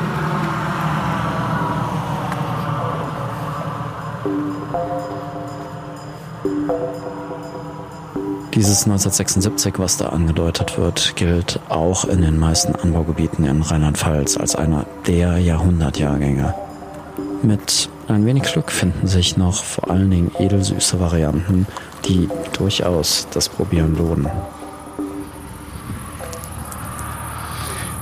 Dieses 8.53 8.83
1976, 8.83 9.75
was 9.77 9.95
da 9.95 10.09
angedeutet 10.09 10.77
wird, 10.77 11.15
gilt 11.15 11.61
auch 11.69 12.03
in 12.03 12.23
den 12.23 12.37
meisten 12.37 12.75
Anbaugebieten 12.75 13.45
in 13.45 13.61
Rheinland-Pfalz 13.61 14.35
als 14.35 14.57
einer 14.57 14.85
der 15.07 15.37
Jahrhundertjahrgänge. 15.37 16.53
Mit 17.41 17.89
ein 18.07 18.25
wenig 18.25 18.43
Glück 18.43 18.71
finden 18.71 19.07
sich 19.07 19.37
noch 19.37 19.63
vor 19.63 19.89
allen 19.89 20.11
Dingen 20.11 20.31
edelsüße 20.37 20.99
Varianten, 20.99 21.65
die 22.05 22.29
durchaus 22.53 23.27
das 23.31 23.49
Probieren 23.49 23.97
lohnen. 23.97 24.29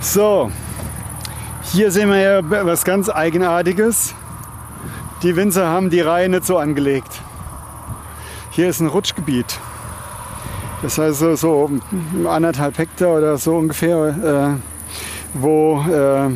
So, 0.01 0.51
hier 1.71 1.91
sehen 1.91 2.09
wir 2.09 2.19
ja 2.19 2.41
was 2.43 2.83
ganz 2.83 3.09
Eigenartiges. 3.09 4.13
Die 5.23 5.35
Winzer 5.35 5.67
haben 5.67 5.89
die 5.89 6.01
Reihe 6.01 6.27
nicht 6.27 6.45
so 6.45 6.57
angelegt. 6.57 7.21
Hier 8.51 8.67
ist 8.67 8.81
ein 8.81 8.87
Rutschgebiet. 8.87 9.59
Das 10.81 10.97
heißt 10.97 11.19
so, 11.19 11.35
so 11.35 11.71
anderthalb 12.27 12.77
Hektar 12.77 13.17
oder 13.17 13.37
so 13.37 13.55
ungefähr, 13.55 14.59
äh, 14.59 15.39
wo 15.39 15.81
äh, 15.89 16.29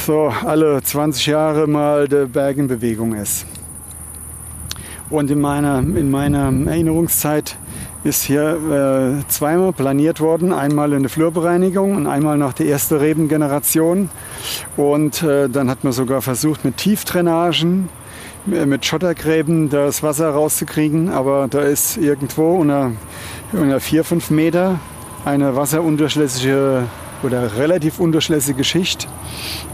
so 0.00 0.32
alle 0.46 0.82
20 0.82 1.26
Jahre 1.26 1.66
mal 1.66 2.08
der 2.08 2.26
Berg 2.26 2.56
in 2.56 2.68
Bewegung 2.68 3.14
ist. 3.14 3.46
Und 5.10 5.30
in 5.30 5.40
meiner, 5.40 5.78
in 5.78 6.10
meiner 6.10 6.52
Erinnerungszeit 6.70 7.56
ist 8.04 8.22
hier 8.22 9.20
äh, 9.20 9.28
zweimal 9.28 9.72
planiert 9.72 10.20
worden. 10.20 10.52
Einmal 10.52 10.92
in 10.92 11.02
der 11.02 11.10
Flurbereinigung 11.10 11.96
und 11.96 12.06
einmal 12.06 12.38
nach 12.38 12.52
der 12.52 12.66
ersten 12.66 12.96
Rebengeneration. 12.96 14.08
Und 14.76 15.22
äh, 15.22 15.48
dann 15.48 15.68
hat 15.68 15.84
man 15.84 15.92
sogar 15.92 16.22
versucht 16.22 16.64
mit 16.64 16.78
Tiefdrainagen, 16.78 17.88
äh, 18.50 18.64
mit 18.66 18.86
Schottergräben 18.86 19.68
das 19.68 20.02
Wasser 20.02 20.30
rauszukriegen. 20.30 21.10
Aber 21.10 21.48
da 21.50 21.60
ist 21.60 21.96
irgendwo 21.96 22.54
unter, 22.54 22.92
unter 23.52 23.80
4, 23.80 24.04
5 24.04 24.30
Meter 24.30 24.78
eine 25.24 25.56
wasserundurchlässige 25.56 26.84
oder 27.22 27.56
relativ 27.56 28.00
unterschlässige 28.00 28.64
Schicht. 28.64 29.08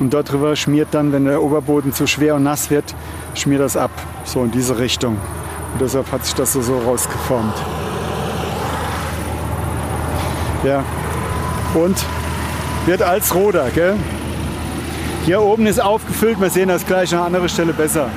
Und 0.01 0.15
darüber 0.15 0.57
schmiert 0.57 0.89
dann, 0.93 1.13
wenn 1.13 1.25
der 1.25 1.43
Oberboden 1.43 1.93
zu 1.93 2.07
schwer 2.07 2.35
und 2.35 2.43
nass 2.43 2.71
wird, 2.71 2.95
schmiert 3.35 3.61
das 3.61 3.77
ab. 3.77 3.91
So 4.25 4.43
in 4.45 4.51
diese 4.51 4.79
Richtung. 4.79 5.17
Und 5.73 5.81
deshalb 5.81 6.11
hat 6.13 6.25
sich 6.25 6.35
das 6.35 6.53
so, 6.53 6.63
so 6.63 6.79
rausgeformt. 6.79 7.55
Ja. 10.65 10.85
Und 11.75 11.97
wird 12.87 13.03
als 13.03 13.35
Roder, 13.35 13.69
gell? 13.75 13.95
Hier 15.25 15.43
oben 15.43 15.67
ist 15.67 15.83
aufgefüllt, 15.83 16.41
wir 16.41 16.51
sehen 16.51 16.69
das 16.69 16.87
gleich 16.87 17.15
an 17.15 17.21
anderer 17.21 17.49
Stelle 17.49 17.73
besser. 17.73 18.11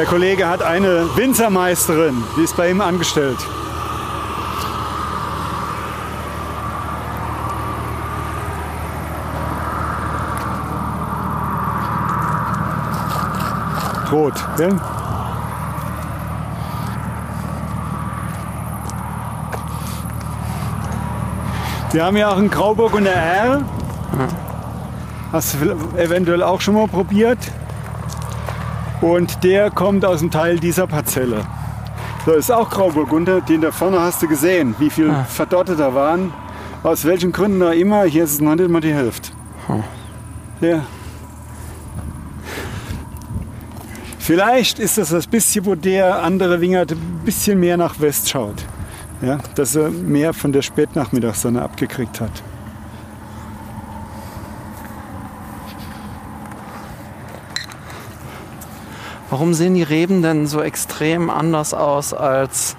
Der 0.00 0.08
Kollege 0.08 0.48
hat 0.48 0.62
eine 0.62 1.14
Winzermeisterin, 1.14 2.24
die 2.34 2.44
ist 2.44 2.56
bei 2.56 2.70
ihm 2.70 2.80
angestellt. 2.80 3.36
Rot, 14.10 14.32
gell? 14.56 14.80
Wir 21.92 22.04
haben 22.06 22.16
ja 22.16 22.30
auch 22.30 22.38
einen 22.38 22.48
Grauburg 22.48 22.94
und 22.94 23.04
der 23.04 23.16
R. 23.16 23.62
Hast 25.30 25.56
du 25.60 25.98
eventuell 25.98 26.42
auch 26.42 26.62
schon 26.62 26.72
mal 26.72 26.88
probiert? 26.88 27.52
Und 29.00 29.42
der 29.44 29.70
kommt 29.70 30.04
aus 30.04 30.20
dem 30.20 30.30
Teil 30.30 30.58
dieser 30.58 30.86
Parzelle. 30.86 31.46
Da 32.26 32.32
ist 32.32 32.52
auch 32.52 32.68
Grauburgunder, 32.68 33.40
den 33.40 33.62
da 33.62 33.72
vorne 33.72 34.00
hast 34.00 34.22
du 34.22 34.28
gesehen, 34.28 34.74
wie 34.78 34.90
viele 34.90 35.10
ah. 35.10 35.24
Verdorte 35.24 35.74
da 35.74 35.94
waren. 35.94 36.32
Aus 36.82 37.04
welchen 37.04 37.32
Gründen 37.32 37.62
auch 37.62 37.72
immer, 37.72 38.04
hier 38.04 38.24
ist 38.24 38.32
es 38.32 38.40
noch 38.40 38.54
nicht 38.54 38.68
mal 38.68 38.80
die 38.80 38.92
Hälfte. 38.92 39.30
Oh. 39.68 39.82
Ja. 40.60 40.84
Vielleicht 44.18 44.78
ist 44.78 44.98
das 44.98 45.10
das 45.10 45.26
bisschen, 45.26 45.64
wo 45.64 45.74
der 45.74 46.22
andere 46.22 46.60
Wingert 46.60 46.92
ein 46.92 47.20
bisschen 47.24 47.58
mehr 47.58 47.76
nach 47.76 48.00
West 48.00 48.28
schaut. 48.28 48.64
Ja, 49.22 49.38
dass 49.54 49.74
er 49.74 49.90
mehr 49.90 50.32
von 50.32 50.52
der 50.52 50.62
Spätnachmittagssonne 50.62 51.60
abgekriegt 51.60 52.20
hat. 52.20 52.30
Warum 59.30 59.54
sehen 59.54 59.74
die 59.74 59.84
Reben 59.84 60.22
denn 60.22 60.48
so 60.48 60.60
extrem 60.60 61.30
anders 61.30 61.72
aus 61.72 62.12
als 62.12 62.74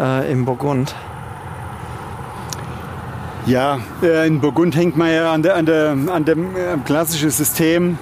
äh, 0.00 0.30
im 0.30 0.44
Burgund? 0.44 0.92
Ja, 3.46 3.78
äh, 4.02 4.26
in 4.26 4.40
Burgund 4.40 4.74
hängt 4.74 4.96
man 4.96 5.12
ja 5.12 5.32
an, 5.32 5.44
der, 5.44 5.54
an, 5.54 5.66
der, 5.66 5.96
an 6.08 6.24
dem 6.24 6.56
äh, 6.56 6.76
klassischen 6.84 7.30
System. 7.30 7.96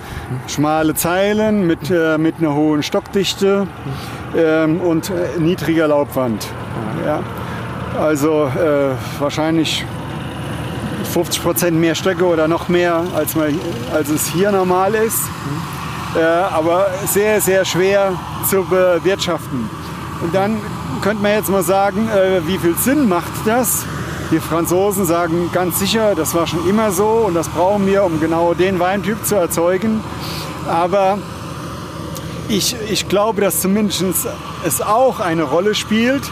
Schmale 0.46 0.94
Zeilen 0.94 1.66
mit, 1.66 1.90
äh, 1.90 2.16
mit 2.16 2.37
einer 2.38 2.55
hohen 2.55 2.83
Stockdichte 2.83 3.66
ähm, 4.35 4.81
und 4.81 5.12
niedriger 5.38 5.88
Laubwand. 5.88 6.46
Ja. 7.05 7.22
Also 8.00 8.50
wahrscheinlich 9.18 9.85
50 11.12 11.42
Prozent 11.42 11.78
mehr 11.78 11.94
Stöcke 11.94 12.24
oder 12.24 12.48
noch 12.48 12.70
mehr, 12.70 13.05
als, 13.14 13.37
man, 13.37 13.61
als 13.92 14.09
es 14.09 14.28
hier 14.28 14.50
normal 14.50 14.94
ist 14.94 15.20
aber 16.20 16.87
sehr, 17.07 17.40
sehr 17.40 17.64
schwer 17.64 18.12
zu 18.48 18.64
bewirtschaften. 18.64 19.68
Und 20.22 20.35
dann 20.35 20.61
könnte 21.03 21.22
man 21.22 21.33
jetzt 21.33 21.51
mal 21.51 21.62
sagen, 21.62 22.09
äh, 22.09 22.46
wie 22.46 22.59
viel 22.59 22.77
Sinn 22.77 23.09
macht 23.09 23.33
das? 23.44 23.85
Die 24.31 24.40
Franzosen 24.40 25.05
sagen 25.05 25.51
ganz 25.53 25.79
sicher, 25.79 26.14
das 26.14 26.35
war 26.35 26.46
schon 26.46 26.66
immer 26.68 26.90
so 26.90 27.25
und 27.27 27.35
das 27.35 27.48
brauchen 27.48 27.87
wir, 27.87 28.05
um 28.05 28.20
genau 28.20 28.55
den 28.55 28.79
Weintyp 28.79 29.25
zu 29.27 29.35
erzeugen. 29.35 30.01
Aber 30.68 31.18
ich, 32.48 32.77
ich 32.88 33.09
glaube, 33.09 33.40
dass 33.40 33.61
zumindest 33.61 34.27
es 34.64 34.81
auch 34.81 35.20
eine 35.20 35.42
Rolle 35.42 35.75
spielt, 35.75 36.22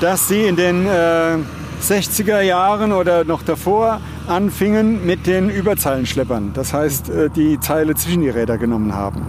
dass 0.00 0.28
sie 0.28 0.42
in 0.42 0.56
den 0.56 0.86
äh, 0.86 1.38
60er 1.82 2.40
Jahren 2.40 2.92
oder 2.92 3.24
noch 3.24 3.42
davor 3.42 4.00
anfingen 4.28 5.04
mit 5.06 5.26
den 5.26 5.50
Überzeilenschleppern. 5.50 6.52
Das 6.54 6.72
heißt, 6.72 7.10
äh, 7.10 7.30
die 7.30 7.58
Zeile 7.60 7.94
zwischen 7.94 8.22
die 8.22 8.28
Räder 8.28 8.58
genommen 8.58 8.94
haben. 8.94 9.26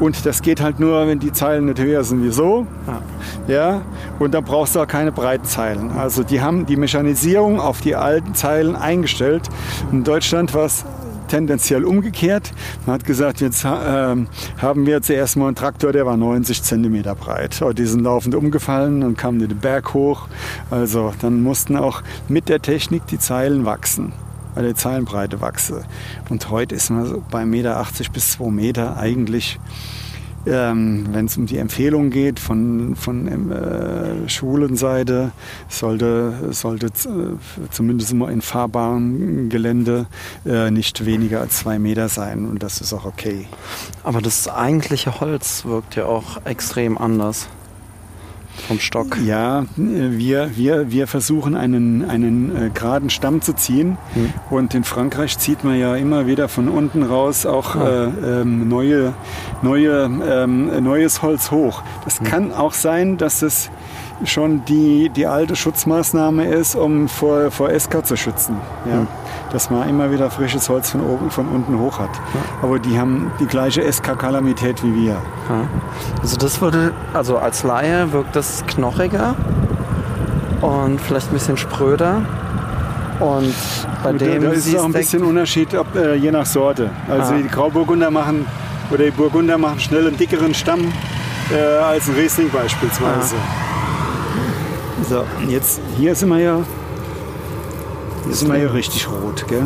Und 0.00 0.26
das 0.26 0.42
geht 0.42 0.60
halt 0.60 0.80
nur, 0.80 1.06
wenn 1.06 1.18
die 1.18 1.32
Zeilen 1.32 1.66
nicht 1.66 1.80
höher 1.80 2.04
sind 2.04 2.22
wie 2.22 2.30
so. 2.30 2.66
Ja, 3.48 3.82
und 4.18 4.34
dann 4.34 4.44
brauchst 4.44 4.74
du 4.74 4.80
auch 4.80 4.86
keine 4.86 5.12
breiten 5.12 5.44
Zeilen. 5.44 5.90
Also 5.92 6.22
die 6.22 6.40
haben 6.40 6.66
die 6.66 6.76
Mechanisierung 6.76 7.60
auf 7.60 7.80
die 7.80 7.94
alten 7.94 8.34
Zeilen 8.34 8.76
eingestellt. 8.76 9.48
In 9.92 10.04
Deutschland 10.04 10.52
war 10.54 10.66
es 10.66 10.84
tendenziell 11.28 11.84
umgekehrt. 11.84 12.52
Man 12.86 12.94
hat 12.94 13.04
gesagt, 13.04 13.40
jetzt 13.40 13.64
äh, 13.64 13.68
haben 13.68 14.86
wir 14.86 15.02
zuerst 15.02 15.36
mal 15.36 15.48
einen 15.48 15.56
Traktor, 15.56 15.92
der 15.92 16.06
war 16.06 16.16
90 16.16 16.62
cm 16.62 17.02
breit. 17.18 17.60
Die 17.76 17.86
sind 17.86 18.02
laufend 18.02 18.34
umgefallen 18.34 19.02
und 19.02 19.16
kamen 19.16 19.38
den 19.38 19.58
Berg 19.58 19.94
hoch. 19.94 20.28
Also 20.70 21.12
dann 21.20 21.42
mussten 21.42 21.76
auch 21.76 22.02
mit 22.28 22.48
der 22.48 22.60
Technik 22.60 23.06
die 23.06 23.18
Zeilen 23.18 23.64
wachsen 23.64 24.12
weil 24.56 24.68
die 24.68 24.74
Zeilenbreite 24.74 25.42
wachse. 25.42 25.84
Und 26.30 26.50
heute 26.50 26.74
ist 26.74 26.88
man 26.88 27.04
so 27.04 27.22
bei 27.30 27.42
1,80 27.42 27.46
Meter 27.46 27.86
bis 28.12 28.30
2 28.32 28.50
Meter 28.50 28.96
eigentlich 28.96 29.60
ähm, 30.46 31.06
wenn 31.12 31.26
es 31.26 31.36
um 31.36 31.46
die 31.46 31.58
Empfehlung 31.58 32.10
geht 32.10 32.38
von, 32.38 32.96
von 32.96 33.50
äh, 33.52 34.28
Schulenseite, 34.28 35.32
sollte, 35.68 36.52
sollte 36.52 36.86
äh, 36.86 37.70
zumindest 37.70 38.12
immer 38.12 38.30
in 38.30 38.40
fahrbarem 38.40 39.48
Gelände 39.48 40.06
äh, 40.44 40.70
nicht 40.70 41.04
weniger 41.04 41.40
als 41.40 41.58
zwei 41.58 41.78
Meter 41.78 42.08
sein 42.08 42.46
und 42.46 42.62
das 42.62 42.80
ist 42.80 42.92
auch 42.92 43.04
okay. 43.04 43.46
Aber 44.02 44.20
das 44.20 44.48
eigentliche 44.48 45.20
Holz 45.20 45.64
wirkt 45.64 45.96
ja 45.96 46.06
auch 46.06 46.44
extrem 46.44 46.98
anders. 46.98 47.48
Vom 48.60 48.78
Stock. 48.78 49.18
Ja, 49.24 49.64
wir, 49.76 50.56
wir, 50.56 50.90
wir 50.90 51.06
versuchen 51.06 51.54
einen, 51.56 52.08
einen 52.08 52.56
äh, 52.56 52.70
geraden 52.70 53.10
Stamm 53.10 53.42
zu 53.42 53.54
ziehen. 53.54 53.98
Hm. 54.14 54.32
Und 54.50 54.74
in 54.74 54.84
Frankreich 54.84 55.38
zieht 55.38 55.64
man 55.64 55.78
ja 55.78 55.96
immer 55.96 56.26
wieder 56.26 56.48
von 56.48 56.68
unten 56.68 57.02
raus 57.02 57.46
auch 57.46 57.76
äh, 57.76 58.04
ähm, 58.40 58.68
neue, 58.68 59.14
neue, 59.62 60.04
ähm, 60.04 60.82
neues 60.82 61.22
Holz 61.22 61.50
hoch. 61.50 61.82
Das 62.04 62.20
kann 62.22 62.52
auch 62.52 62.72
sein, 62.72 63.16
dass 63.16 63.42
es 63.42 63.70
schon 64.24 64.64
die, 64.64 65.10
die 65.10 65.26
alte 65.26 65.56
Schutzmaßnahme 65.56 66.46
ist, 66.46 66.74
um 66.74 67.08
vor, 67.08 67.50
vor 67.50 67.70
SK 67.78 68.06
zu 68.06 68.16
schützen. 68.16 68.56
Ja? 68.86 69.06
Dass 69.56 69.70
man 69.70 69.88
immer 69.88 70.10
wieder 70.10 70.30
frisches 70.30 70.68
Holz 70.68 70.90
von, 70.90 71.00
oben, 71.00 71.30
von 71.30 71.48
unten 71.48 71.78
hoch 71.78 71.98
hat. 71.98 72.10
Aber 72.60 72.78
die 72.78 73.00
haben 73.00 73.30
die 73.40 73.46
gleiche 73.46 73.90
SK-Kalamität 73.90 74.84
wie 74.84 74.94
wir. 74.94 75.12
Ja. 75.12 75.20
Also 76.20 76.36
das 76.36 76.60
würde, 76.60 76.92
also 77.14 77.38
als 77.38 77.62
Laie 77.62 78.12
wirkt 78.12 78.36
das 78.36 78.62
knochiger 78.66 79.34
und 80.60 81.00
vielleicht 81.00 81.30
ein 81.30 81.32
bisschen 81.32 81.56
spröder. 81.56 82.20
Und 83.18 83.54
bei 84.04 84.10
Und 84.10 84.20
dem 84.20 84.42
da 84.42 84.50
ist 84.50 84.66
es 84.66 84.76
auch 84.76 84.84
ein 84.84 84.92
bisschen 84.92 85.22
Unterschied, 85.24 85.74
ob, 85.74 85.86
äh, 85.96 86.16
je 86.16 86.30
nach 86.30 86.44
Sorte. 86.44 86.90
Also 87.08 87.32
Ah. 87.32 87.38
die 87.38 87.48
Grauburgunder 87.48 88.10
machen 88.10 88.44
oder 88.90 89.04
die 89.04 89.10
Burgunder 89.10 89.56
machen 89.56 89.80
schnell 89.80 90.06
einen 90.06 90.18
dickeren 90.18 90.52
Stamm 90.52 90.92
äh, 91.50 91.78
als 91.82 92.10
ein 92.10 92.14
Riesling 92.16 92.50
beispielsweise. 92.50 93.36
So, 95.08 95.24
und 95.40 95.48
jetzt 95.48 95.80
hier 95.96 96.14
sind 96.14 96.28
wir 96.28 96.40
ja 96.40 96.58
hier 98.26 98.34
sind 98.34 98.52
wir 98.52 98.58
ja 98.58 98.70
richtig 98.70 99.08
rot, 99.08 99.46
gell? 99.48 99.64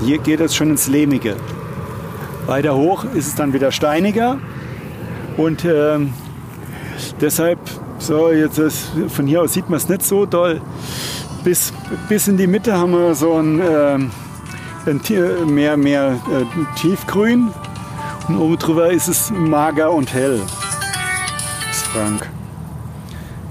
Hier 0.00 0.18
geht 0.18 0.40
es 0.40 0.54
schon 0.54 0.70
ins 0.70 0.88
Lehmige. 0.88 1.36
Weiter 2.46 2.74
hoch 2.74 3.04
ist 3.14 3.28
es 3.28 3.34
dann 3.34 3.52
wieder 3.52 3.72
steiniger 3.72 4.38
und 5.36 5.64
ähm, 5.64 6.12
deshalb 7.20 7.58
so 7.98 8.30
jetzt 8.30 8.58
ist, 8.58 8.88
von 9.08 9.26
hier 9.26 9.42
aus 9.42 9.54
sieht 9.54 9.70
man 9.70 9.78
es 9.78 9.88
nicht 9.88 10.02
so 10.02 10.26
doll 10.26 10.60
bis, 11.44 11.72
bis 12.08 12.26
in 12.26 12.36
die 12.36 12.46
Mitte 12.46 12.76
haben 12.76 12.92
wir 12.92 13.14
so 13.14 13.34
ein, 13.34 13.60
ähm, 13.62 14.10
ein 14.86 15.54
mehr, 15.54 15.76
mehr 15.76 16.16
äh, 16.32 16.80
tiefgrün. 16.80 17.50
Und 18.26 18.38
oben 18.38 18.58
drüber 18.58 18.90
ist 18.90 19.06
es 19.06 19.30
mager 19.30 19.92
und 19.92 20.12
hell. 20.12 20.40
Das 21.66 21.76
ist 21.76 21.86
Frank. 21.88 22.28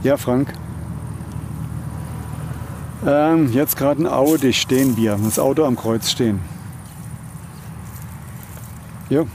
Ja, 0.02 0.18
Frank. 0.18 0.52
Ähm, 3.06 3.52
jetzt 3.52 3.76
gerade 3.76 4.02
ein 4.02 4.08
Audi 4.08 4.54
stehen 4.54 4.96
wir. 4.96 5.20
Das 5.24 5.38
Auto 5.38 5.66
am 5.66 5.76
Kreuz 5.76 6.10
stehen. 6.10 6.40
Jo. 9.10 9.28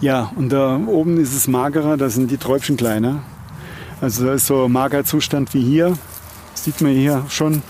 Ja, 0.00 0.32
und 0.34 0.48
da 0.48 0.80
oben 0.86 1.20
ist 1.20 1.32
es 1.32 1.46
magerer, 1.46 1.96
da 1.96 2.08
sind 2.08 2.30
die 2.30 2.36
Träubchen 2.36 2.76
kleiner. 2.76 3.22
Also 4.00 4.26
da 4.26 4.34
ist 4.34 4.46
so 4.46 4.64
ein 4.64 4.72
Magerzustand 4.72 5.54
wie 5.54 5.62
hier. 5.62 5.96
Sieht 6.54 6.80
man 6.80 6.92
hier 6.92 7.24
schon. 7.28 7.62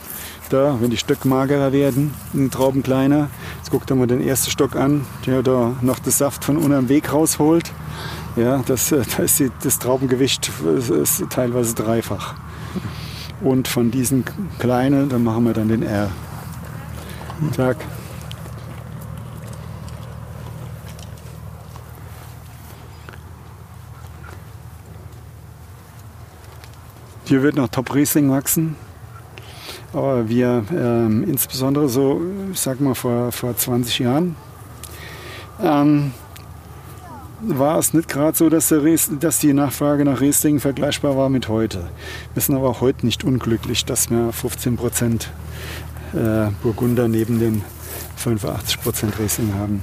Da, 0.49 0.77
wenn 0.81 0.91
die 0.91 0.97
Stöcke 0.97 1.29
magerer 1.29 1.73
werden, 1.73 2.15
sind 2.33 2.45
die 2.45 2.49
Trauben 2.51 2.83
kleiner. 2.83 3.29
Guckt 3.73 3.89
mal 3.89 4.07
den 4.07 4.21
ersten 4.21 4.51
Stock 4.51 4.77
an, 4.77 5.07
der 5.25 5.43
da 5.43 5.75
noch 5.81 5.99
das 5.99 6.19
Saft 6.19 6.45
von 6.45 6.59
unterm 6.59 6.91
Weg 6.91 7.11
rausholt. 7.11 7.73
Ja, 8.37 8.59
das, 8.67 8.93
äh, 8.93 9.03
da 9.17 9.23
ist 9.23 9.39
die, 9.39 9.51
das 9.63 9.79
Traubengewicht 9.79 10.51
äh, 10.63 11.01
ist 11.01 11.25
teilweise 11.31 11.75
dreifach. 11.75 12.35
Und 13.41 13.69
von 13.69 13.91
diesen 13.91 14.27
kleinen, 14.59 15.09
dann 15.09 15.25
machen 15.25 15.47
wir 15.47 15.55
dann 15.55 15.69
den 15.69 15.83
R. 15.83 16.11
Tag. 17.57 17.79
Hier 27.25 27.43
wird 27.43 27.57
noch 27.57 27.69
Top 27.69 27.95
Riesling 27.95 28.31
wachsen. 28.31 28.77
Aber 29.93 30.29
wir 30.29 30.65
ähm, 30.73 31.25
insbesondere 31.25 31.89
so, 31.89 32.21
ich 32.53 32.61
sag 32.61 32.81
mal 32.81 32.95
vor, 32.95 33.31
vor 33.33 33.57
20 33.57 33.99
Jahren, 33.99 34.37
ähm, 35.63 36.13
war 37.43 37.79
es 37.79 37.93
nicht 37.93 38.09
gerade 38.09 38.37
so, 38.37 38.49
dass, 38.49 38.69
der 38.69 38.85
Ries, 38.85 39.11
dass 39.21 39.39
die 39.39 39.53
Nachfrage 39.53 40.05
nach 40.05 40.21
Riesling 40.21 40.61
vergleichbar 40.61 41.17
war 41.17 41.29
mit 41.29 41.49
heute. 41.49 41.91
Wir 42.35 42.43
sind 42.43 42.55
aber 42.55 42.69
auch 42.69 42.81
heute 42.81 43.05
nicht 43.05 43.25
unglücklich, 43.25 43.85
dass 43.85 44.11
wir 44.11 44.33
15 44.33 44.77
Prozent 44.77 45.31
äh, 46.15 46.51
Burgunder 46.63 47.09
neben 47.09 47.39
den 47.39 47.63
85 48.17 48.81
Prozent 48.81 49.19
Riesling 49.19 49.55
haben. 49.55 49.83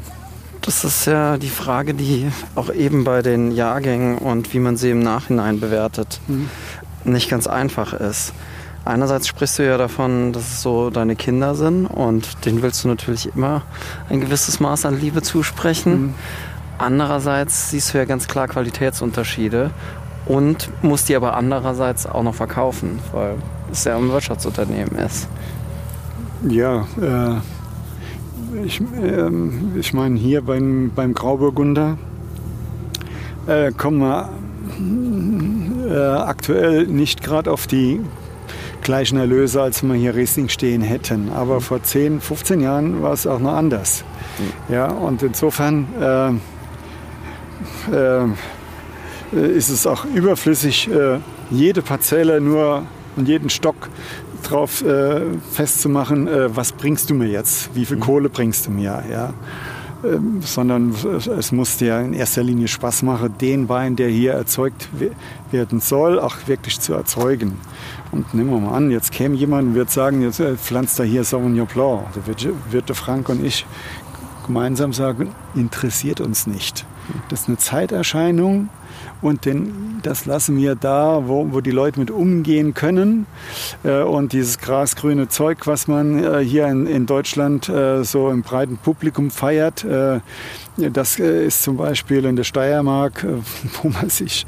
Das 0.62 0.84
ist 0.84 1.06
ja 1.06 1.38
die 1.38 1.50
Frage, 1.50 1.94
die 1.94 2.28
auch 2.56 2.74
eben 2.74 3.04
bei 3.04 3.22
den 3.22 3.52
Jahrgängen 3.52 4.18
und 4.18 4.54
wie 4.54 4.60
man 4.60 4.78
sie 4.78 4.92
im 4.92 5.00
Nachhinein 5.00 5.60
bewertet, 5.60 6.20
nicht 7.06 7.30
ganz 7.30 7.48
einfach 7.48 7.94
ist. 7.94 8.34
Einerseits 8.86 9.28
sprichst 9.28 9.60
du 9.60 9.66
ja 9.66 9.78
davon, 9.78 10.34
dass 10.34 10.44
es 10.44 10.62
so 10.62 10.90
deine 10.90 11.16
Kinder 11.16 11.54
sind 11.56 11.86
und 11.86 12.46
denen 12.46 12.62
willst 12.62 12.84
du 12.84 12.88
natürlich 12.88 13.30
immer 13.36 13.62
ein 14.10 14.22
gewisses 14.22 14.60
Maß 14.60 14.86
an 14.86 15.00
Liebe 15.00 15.22
zusprechen. 15.22 16.16
Andererseits 16.78 17.72
siehst 17.72 17.94
du 17.94 17.98
ja 17.98 18.06
ganz 18.06 18.28
klar 18.28 18.48
Qualitätsunterschiede 18.48 19.72
und 20.26 20.70
musst 20.82 21.10
die 21.10 21.16
aber 21.16 21.36
andererseits 21.36 22.06
auch 22.06 22.24
noch 22.24 22.36
verkaufen, 22.36 23.00
weil 23.12 23.36
es 23.72 23.84
ja 23.84 23.98
ein 23.98 24.10
Wirtschaftsunternehmen 24.10 24.96
ist. 24.96 25.28
Ja, 26.48 26.88
äh, 27.02 27.36
ich, 28.64 28.80
ähm, 28.80 29.74
ich 29.78 29.94
meine, 29.94 30.18
hier 30.18 30.42
beim, 30.42 30.92
beim 30.96 31.14
Grauburgunder 31.14 31.98
äh, 33.46 33.72
kommen 33.72 34.00
wir 34.00 34.30
äh, 35.90 36.22
aktuell 36.22 36.88
nicht 36.88 37.24
gerade 37.24 37.52
auf 37.52 37.68
die 37.68 38.00
gleichen 38.90 39.20
Erlöse, 39.20 39.62
als 39.62 39.84
wir 39.84 39.94
hier 39.94 40.16
Riesling 40.16 40.50
stehen 40.50 40.82
hätten. 40.82 41.30
Aber 41.32 41.62
vor 41.62 41.84
10, 41.84 42.22
15 42.22 42.60
Jahren 42.60 43.04
war 43.04 43.14
es 43.14 43.28
auch 43.28 43.38
noch 43.38 43.54
anders. 43.54 44.04
Ja, 44.68 44.88
und 44.88 45.22
insofern 45.22 45.86
äh, 46.02 46.30
äh, 47.96 48.26
ist 49.56 49.70
es 49.70 49.86
auch 49.86 50.06
überflüssig, 50.06 50.90
äh, 50.90 51.20
jede 51.52 51.84
Parzelle 51.84 52.42
nur 52.42 52.88
und 53.16 53.28
jeden 53.28 53.52
Stock 53.52 53.76
drauf 54.42 54.84
äh, 54.84 55.22
festzumachen, 55.52 56.28
äh, 56.28 56.56
was 56.56 56.72
bringst 56.72 57.12
du 57.12 57.14
mir 57.14 57.28
jetzt, 57.28 57.70
wie 57.76 57.86
viel 57.86 57.98
Kohle 57.98 58.30
bringst 58.30 58.66
du 58.66 58.72
mir, 58.72 59.04
ja. 59.12 59.34
Ähm, 60.02 60.42
sondern 60.42 60.92
es- 60.92 61.28
muss 61.52 61.76
dir 61.76 62.00
in 62.00 62.14
erster 62.14 62.42
Linie 62.42 62.70
Spaß 62.70 63.04
machen, 63.04 63.34
den 63.42 63.68
Wein, 63.68 63.98
der 63.98 64.08
hier 64.08 64.32
erzeugt 64.32 64.88
we- 64.94 65.12
werden 65.52 65.82
soll, 65.82 66.20
auch 66.20 66.36
wirklich 66.48 66.80
zu 66.80 66.94
erzeugen. 66.94 67.60
Und 68.12 68.34
nehmen 68.34 68.50
wir 68.50 68.60
mal 68.60 68.76
an, 68.78 68.92
jetzt 68.92 69.12
käme 69.12 69.36
jemand 69.36 69.70
und 69.70 69.76
wird 69.76 69.92
sagen, 69.92 70.22
jetzt 70.22 70.40
äh, 70.40 70.56
pflanzt 70.56 71.00
er 71.00 71.06
hier 71.06 71.26
Sauvignon 71.26 71.68
Blanc. 71.68 72.04
Da 72.16 72.22
der 72.88 72.96
Frank 72.96 73.28
und 73.28 73.44
ich 73.44 73.66
gemeinsam 74.46 74.94
sagen, 74.94 75.32
interessiert 75.54 76.22
uns 76.22 76.48
nicht. 76.48 76.86
Das 77.28 77.42
ist 77.42 77.48
eine 77.50 77.58
Zeiterscheinung 77.58 78.70
und 79.22 79.46
den, 79.46 80.00
das 80.02 80.26
lassen 80.26 80.58
wir 80.58 80.76
da, 80.76 81.24
wo, 81.28 81.52
wo 81.52 81.62
die 81.62 81.72
Leute 81.72 82.00
mit 82.00 82.12
umgehen 82.12 82.74
können. 82.74 83.26
Äh, 83.84 84.02
und 84.02 84.34
dieses 84.34 84.60
grasgrüne 84.60 85.28
Zeug, 85.28 85.68
was 85.68 85.88
man 85.88 86.24
äh, 86.24 86.40
hier 86.40 86.68
in, 86.68 86.88
in 86.88 87.06
Deutschland 87.06 87.70
äh, 87.70 88.04
so 88.04 88.30
im 88.30 88.42
breiten 88.42 88.78
Publikum 88.78 89.32
feiert, 89.32 89.86
das 90.92 91.20
äh, 91.20 91.46
ist 91.46 91.64
zum 91.64 91.78
Beispiel 91.78 92.24
in 92.26 92.36
der 92.36 92.44
Steiermark, 92.44 93.24
äh, 93.24 93.36
wo 93.82 93.90
man 93.90 94.10
sich 94.10 94.46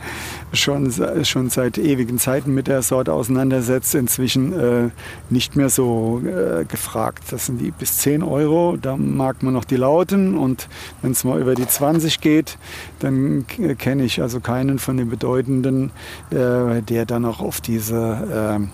schon, 0.54 0.92
schon 1.24 1.50
seit 1.50 1.78
ewigen 1.78 2.18
Zeiten 2.20 2.54
mit 2.54 2.68
der 2.68 2.82
Sorte 2.82 3.14
auseinandersetzt, 3.14 3.96
inzwischen 3.96 4.54
äh, 4.58 4.90
nicht 5.30 5.56
mehr 5.56 5.70
so 5.70 6.22
äh, 6.26 6.66
gefragt. 6.66 7.24
Das 7.32 7.46
sind 7.48 7.60
die 7.60 7.72
bis 7.72 7.98
10 7.98 8.24
Euro, 8.24 8.78
da 8.82 8.98
mag 8.98 9.44
man 9.44 9.54
noch 9.54 9.66
die 9.66 9.78
Lauten 9.78 10.38
und 10.38 10.68
wenn 11.02 11.12
es 11.12 11.24
mal 11.24 11.40
über 11.40 11.56
die 11.56 11.68
20 11.68 12.22
geht, 12.22 12.58
dann 13.00 13.46
k- 13.48 13.76
kenne 13.76 14.04
ich 14.04 14.22
also 14.22 14.40
keinen 14.40 14.80
von 14.80 14.98
den 14.98 15.10
Bedeutenden, 15.10 15.92
äh, 16.32 16.82
der 16.82 17.06
dann 17.06 17.26
auch 17.26 17.42
auf 17.42 17.62
diese 17.62 18.70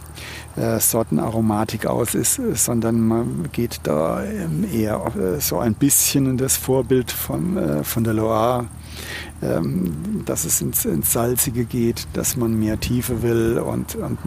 äh, 0.58 0.80
Sortenaromatik 0.80 1.86
aus 1.86 2.16
ist, 2.16 2.42
sondern 2.56 3.00
man 3.00 3.50
geht 3.52 3.82
da 3.84 4.24
ähm, 4.24 4.66
eher 4.72 5.02
äh, 5.16 5.40
so 5.40 5.60
ein 5.60 5.76
bisschen 5.76 6.26
in 6.26 6.38
das 6.38 6.58
Vorbild 6.58 7.12
von, 7.12 7.58
äh, 7.58 7.84
von 7.84 8.04
der 8.04 8.14
Loire, 8.14 8.66
ähm, 9.42 10.24
dass 10.26 10.46
es 10.46 10.62
ins, 10.62 10.86
ins 10.86 11.14
Salzige 11.14 11.66
geht, 11.66 12.08
dass 12.14 12.38
man 12.38 12.60
mehr 12.60 12.80
Tiefe 12.80 13.22
will 13.22 13.60
und, 13.60 13.96
und 13.96 14.18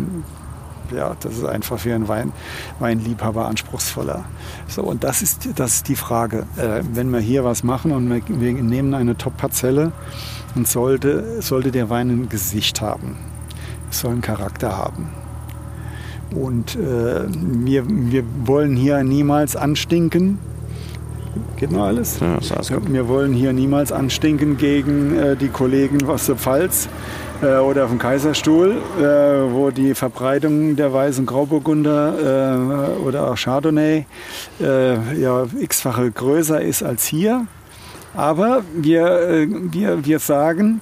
ja, 0.95 1.17
das 1.21 1.37
ist 1.37 1.45
einfach 1.45 1.79
für 1.79 1.95
einen 1.95 2.09
Wein, 2.09 2.33
Weinliebhaber 2.79 3.47
anspruchsvoller. 3.47 4.25
So, 4.67 4.83
und 4.83 5.05
das 5.05 5.23
ist, 5.23 5.49
das 5.57 5.77
ist 5.77 5.89
die 5.89 5.97
Frage. 5.97 6.47
Äh, 6.57 6.83
wenn 6.93 7.11
wir 7.11 7.21
hier 7.21 7.45
was 7.45 7.63
machen 7.63 7.93
und 7.93 8.11
wir, 8.11 8.23
wir 8.29 8.53
nehmen 8.55 8.95
eine 8.95 9.17
Top-Parzelle, 9.17 9.93
dann 10.55 10.65
sollte, 10.65 11.43
sollte 11.43 11.71
der 11.71 11.91
Wein 11.91 12.11
ein 12.11 12.29
Gesicht 12.29 12.81
haben. 12.81 13.17
Es 13.91 14.01
soll 14.01 14.13
einen 14.13 14.21
Charakter 14.21 14.77
haben. 14.77 15.09
Und 16.35 16.77
äh, 16.77 17.27
wir, 17.29 17.85
wir 17.87 18.25
wollen 18.45 18.77
hier 18.77 19.03
niemals 19.03 19.57
anstinken. 19.57 20.39
Geht 21.57 21.73
noch 21.73 21.85
alles? 21.85 22.19
Ja, 22.21 22.39
gut. 22.77 22.93
Wir 22.93 23.09
wollen 23.09 23.33
hier 23.33 23.53
niemals 23.53 23.93
anstinken 23.93 24.57
gegen 24.57 25.17
äh, 25.17 25.37
die 25.37 25.49
Kollegen 25.49 26.05
aus 26.09 26.27
der 26.27 26.37
Pfalz 26.37 26.89
äh, 27.43 27.57
oder 27.57 27.85
auf 27.85 27.91
dem 27.91 27.99
Kaiserstuhl, 27.99 28.77
äh, 28.99 29.03
wo 29.53 29.71
die 29.71 29.95
Verbreitung 29.95 30.77
der 30.77 30.91
Weiß- 30.91 31.19
und 31.19 31.27
Grauburgunder 31.27 32.97
äh, 32.99 33.01
oder 33.01 33.31
auch 33.31 33.37
Chardonnay 33.37 34.07
äh, 34.61 35.21
ja, 35.21 35.47
x-fache 35.59 36.11
größer 36.11 36.61
ist 36.61 36.83
als 36.83 37.07
hier. 37.07 37.47
Aber 38.15 38.63
wir, 38.75 39.47
wir, 39.71 40.05
wir 40.05 40.19
sagen, 40.19 40.81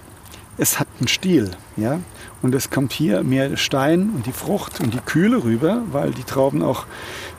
es 0.57 0.81
hat 0.81 0.89
einen 0.99 1.09
Stil. 1.09 1.51
Ja? 1.77 1.99
Und 2.41 2.55
es 2.55 2.71
kommt 2.71 2.93
hier 2.93 3.25
mehr 3.25 3.57
Stein 3.57 4.11
und 4.15 4.27
die 4.27 4.33
Frucht 4.33 4.81
und 4.81 4.95
die 4.95 5.01
Kühle 5.01 5.43
rüber, 5.43 5.83
weil 5.91 6.13
die 6.13 6.23
Trauben 6.23 6.63
auch 6.63 6.87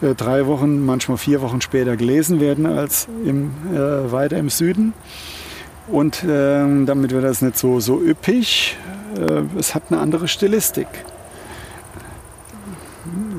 äh, 0.02 0.14
drei 0.14 0.46
Wochen, 0.46 0.86
manchmal 0.86 1.18
vier 1.18 1.42
Wochen 1.42 1.62
später 1.62 1.96
gelesen 1.96 2.40
werden 2.42 2.66
als 2.66 3.08
im, 3.26 3.52
äh, 3.74 4.12
weiter 4.12 4.38
im 4.38 4.50
Süden. 4.50 4.94
Und 5.88 6.24
ähm, 6.28 6.86
damit 6.86 7.12
wird 7.12 7.24
das 7.24 7.42
nicht 7.42 7.58
so, 7.58 7.80
so 7.80 8.02
üppig. 8.02 8.78
Äh, 9.16 9.44
es 9.58 9.74
hat 9.74 9.84
eine 9.90 10.00
andere 10.00 10.28
Stilistik. 10.28 10.88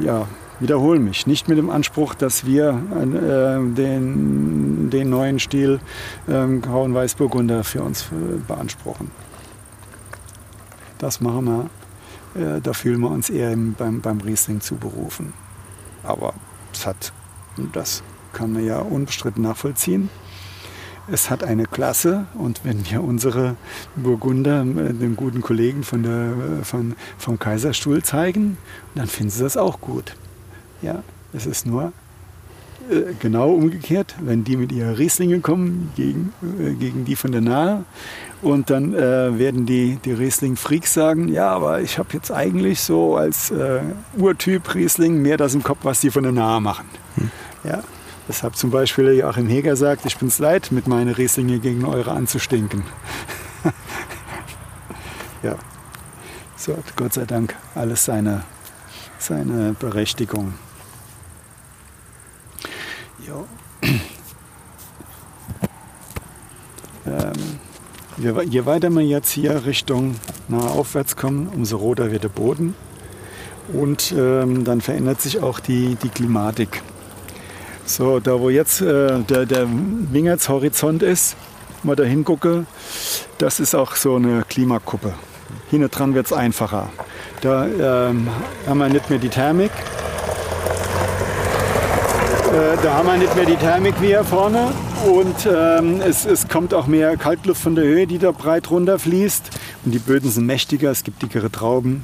Ja, 0.02 0.26
wiederhole 0.60 0.98
mich. 0.98 1.26
Nicht 1.26 1.46
mit 1.48 1.58
dem 1.58 1.70
Anspruch, 1.70 2.14
dass 2.14 2.46
wir 2.46 2.70
äh, 2.70 3.74
den, 3.74 4.90
den 4.90 5.10
neuen 5.10 5.38
Stil 5.38 5.78
ähm, 6.28 6.62
Grauen 6.62 6.94
Weißburgunder 6.94 7.64
für 7.64 7.82
uns 7.82 8.04
äh, 8.04 8.38
beanspruchen. 8.48 9.10
Das 11.00 11.20
machen 11.20 11.46
wir. 11.46 11.70
Äh, 12.40 12.60
da 12.60 12.72
fühlen 12.74 13.00
wir 13.00 13.10
uns 13.10 13.30
eher 13.30 13.50
im, 13.50 13.74
beim, 13.74 14.00
beim 14.02 14.20
Riesling 14.20 14.60
zuberufen. 14.60 15.32
Aber 16.04 16.34
es 16.72 16.86
hat, 16.86 17.12
das 17.72 18.02
kann 18.32 18.52
man 18.52 18.64
ja 18.64 18.78
unbestritten 18.78 19.42
nachvollziehen, 19.42 20.10
es 21.10 21.30
hat 21.30 21.42
eine 21.42 21.64
Klasse 21.64 22.26
und 22.34 22.64
wenn 22.64 22.88
wir 22.88 23.02
unsere 23.02 23.56
Burgunder 23.96 24.60
äh, 24.60 24.92
den 24.92 25.16
guten 25.16 25.40
Kollegen 25.40 25.82
von 25.82 26.02
der, 26.02 26.60
äh, 26.60 26.64
von, 26.64 26.94
vom 27.18 27.38
Kaiserstuhl 27.38 28.02
zeigen, 28.02 28.58
dann 28.94 29.08
finden 29.08 29.30
sie 29.30 29.42
das 29.42 29.56
auch 29.56 29.80
gut. 29.80 30.14
Ja, 30.82 31.02
es 31.32 31.46
ist 31.46 31.66
nur 31.66 31.92
äh, 32.90 33.14
genau 33.18 33.52
umgekehrt, 33.52 34.16
wenn 34.20 34.44
die 34.44 34.56
mit 34.56 34.72
ihren 34.72 34.94
Rieslingen 34.94 35.42
kommen 35.42 35.92
gegen, 35.96 36.32
äh, 36.42 36.72
gegen 36.74 37.04
die 37.04 37.16
von 37.16 37.32
der 37.32 37.40
Nahe 37.40 37.84
und 38.42 38.70
dann 38.70 38.94
äh, 38.94 39.38
werden 39.38 39.66
die, 39.66 39.98
die 40.04 40.12
Riesling-Freaks 40.12 40.94
sagen, 40.94 41.28
ja, 41.28 41.50
aber 41.50 41.80
ich 41.80 41.98
habe 41.98 42.08
jetzt 42.12 42.30
eigentlich 42.30 42.80
so 42.80 43.16
als 43.16 43.50
äh, 43.50 43.80
Urtyp 44.16 44.74
Riesling 44.74 45.20
mehr 45.20 45.36
das 45.36 45.54
im 45.54 45.62
Kopf, 45.62 45.80
was 45.82 46.00
die 46.00 46.10
von 46.10 46.22
der 46.22 46.32
Nahe 46.32 46.60
machen. 46.60 46.86
Hm. 47.16 47.30
Ja, 47.64 47.82
deshalb 48.28 48.56
zum 48.56 48.70
Beispiel 48.70 49.12
Joachim 49.12 49.48
Heger 49.48 49.76
sagt, 49.76 50.06
ich 50.06 50.16
bin 50.16 50.28
es 50.28 50.38
leid, 50.38 50.72
mit 50.72 50.88
meinen 50.88 51.12
Rieslinge 51.14 51.58
gegen 51.58 51.84
eure 51.84 52.12
anzustinken. 52.12 52.84
ja, 55.42 55.56
so 56.56 56.76
hat 56.76 56.96
Gott 56.96 57.12
sei 57.12 57.26
Dank 57.26 57.54
alles 57.74 58.04
seine, 58.04 58.42
seine 59.18 59.74
Berechtigung. 59.78 60.54
Ähm, 67.06 67.32
je, 68.48 68.66
weiter 68.66 68.90
wir 68.90 69.02
jetzt 69.02 69.30
hier 69.30 69.64
Richtung 69.64 70.16
nahe 70.48 70.70
aufwärts 70.70 71.16
kommen, 71.16 71.48
umso 71.54 71.78
roter 71.78 72.12
wird 72.12 72.24
der 72.24 72.28
Boden. 72.28 72.74
Und 73.72 74.12
ähm, 74.16 74.64
dann 74.64 74.80
verändert 74.80 75.20
sich 75.20 75.42
auch 75.42 75.60
die, 75.60 75.96
die 76.02 76.08
Klimatik. 76.08 76.82
So, 77.84 78.20
da 78.20 78.38
wo 78.40 78.50
jetzt 78.50 78.80
äh, 78.80 79.20
der, 79.20 79.46
der 79.46 79.66
Wingertshorizont 79.68 81.02
ist, 81.02 81.36
mal 81.82 81.96
da 81.96 82.04
hingucke, 82.04 82.66
das 83.38 83.60
ist 83.60 83.74
auch 83.74 83.96
so 83.96 84.16
eine 84.16 84.44
Klimakuppe. 84.48 85.14
Hinten 85.70 85.90
dran 85.90 86.14
wird 86.14 86.26
es 86.26 86.32
einfacher. 86.32 86.90
Da 87.40 87.66
ähm, 87.66 88.28
haben 88.66 88.78
wir 88.78 88.88
nicht 88.88 89.08
mehr 89.08 89.18
die 89.18 89.28
Thermik. 89.28 89.70
Äh, 92.50 92.76
da 92.82 92.94
haben 92.94 93.06
wir 93.06 93.16
nicht 93.16 93.36
mehr 93.36 93.46
die 93.46 93.54
Thermik 93.54 93.94
wie 94.00 94.08
hier 94.08 94.24
vorne. 94.24 94.72
Und 95.06 95.46
ähm, 95.46 96.00
es, 96.00 96.24
es 96.24 96.48
kommt 96.48 96.74
auch 96.74 96.88
mehr 96.88 97.16
Kaltluft 97.16 97.62
von 97.62 97.76
der 97.76 97.84
Höhe, 97.84 98.08
die 98.08 98.18
da 98.18 98.32
breit 98.32 98.72
runterfließt. 98.72 99.50
Und 99.84 99.92
die 99.92 100.00
Böden 100.00 100.28
sind 100.28 100.46
mächtiger, 100.46 100.90
es 100.90 101.04
gibt 101.04 101.22
dickere 101.22 101.52
Trauben. 101.52 102.02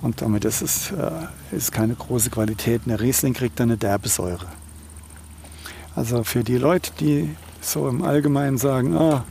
Und 0.00 0.22
damit 0.22 0.46
ist 0.46 0.62
es 0.62 0.92
äh, 0.92 1.54
ist 1.54 1.72
keine 1.72 1.94
große 1.94 2.30
Qualität. 2.30 2.82
Der 2.86 3.00
Riesling 3.00 3.34
kriegt 3.34 3.60
dann 3.60 3.68
eine 3.68 3.76
derbe 3.76 4.08
Säure. 4.08 4.46
Also 5.94 6.24
für 6.24 6.42
die 6.42 6.56
Leute, 6.56 6.92
die 6.98 7.36
so 7.60 7.86
im 7.86 8.02
Allgemeinen 8.02 8.56
sagen, 8.56 8.96
ah, 8.96 9.24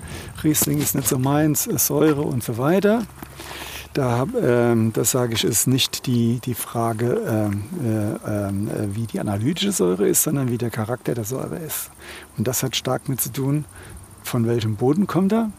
Riesling 0.43 0.77
ist 0.79 0.93
nicht 0.93 1.07
so 1.07 1.17
meins, 1.17 1.65
ist 1.65 1.87
Säure 1.87 2.21
und 2.21 2.43
so 2.43 2.59
weiter, 2.59 3.01
da, 3.95 4.27
ähm, 4.41 4.91
das 4.93 5.11
sage 5.11 5.33
ich, 5.33 5.43
ist 5.43 5.67
nicht 5.67 6.05
die, 6.05 6.39
die 6.43 6.53
Frage, 6.53 7.21
ähm, 7.27 7.63
äh, 7.83 8.49
äh, 8.49 8.95
wie 8.95 9.07
die 9.07 9.19
analytische 9.19 9.71
Säure 9.71 10.07
ist, 10.07 10.23
sondern 10.23 10.51
wie 10.51 10.57
der 10.57 10.69
Charakter 10.69 11.15
der 11.15 11.23
Säure 11.23 11.57
ist. 11.57 11.89
Und 12.37 12.47
das 12.47 12.61
hat 12.61 12.75
stark 12.75 13.07
mit 13.09 13.21
zu 13.21 13.31
tun, 13.31 13.65
von 14.21 14.47
welchem 14.47 14.75
Boden 14.75 15.07
kommt 15.07 15.31
er. 15.31 15.49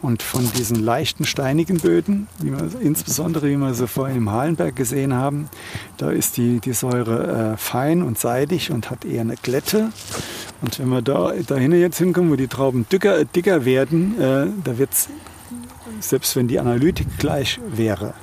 Und 0.00 0.22
von 0.22 0.48
diesen 0.52 0.76
leichten, 0.76 1.24
steinigen 1.24 1.78
Böden, 1.78 2.28
wie 2.40 2.52
wir, 2.52 2.70
insbesondere 2.80 3.48
wie 3.48 3.56
wir 3.56 3.74
sie 3.74 3.88
vorhin 3.88 4.18
im 4.18 4.30
Halenberg 4.30 4.76
gesehen 4.76 5.12
haben, 5.12 5.48
da 5.96 6.10
ist 6.10 6.36
die, 6.36 6.60
die 6.60 6.72
Säure 6.72 7.54
äh, 7.54 7.56
fein 7.56 8.02
und 8.02 8.16
seidig 8.16 8.70
und 8.70 8.90
hat 8.90 9.04
eher 9.04 9.22
eine 9.22 9.34
Glätte. 9.34 9.90
Und 10.62 10.78
wenn 10.78 10.88
wir 10.88 11.02
da 11.02 11.32
dahin 11.46 11.72
jetzt 11.72 11.98
hinkommen, 11.98 12.30
wo 12.30 12.36
die 12.36 12.46
Trauben 12.46 12.86
dicker, 12.90 13.24
dicker 13.24 13.64
werden, 13.64 14.20
äh, 14.20 14.46
da 14.62 14.78
wird 14.78 14.92
es 14.92 15.08
selbst 16.00 16.36
wenn 16.36 16.48
die 16.48 16.58
Analytik 16.58 17.18
gleich 17.18 17.60
wäre, 17.68 18.14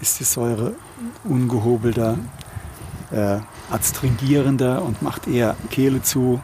ist 0.00 0.20
die 0.20 0.24
Säure 0.24 0.74
ungehobelter, 1.24 2.18
äh, 3.10 3.38
adstringierender 3.70 4.82
und 4.82 5.02
macht 5.02 5.26
eher 5.28 5.56
Kehle 5.70 6.02
zu. 6.02 6.42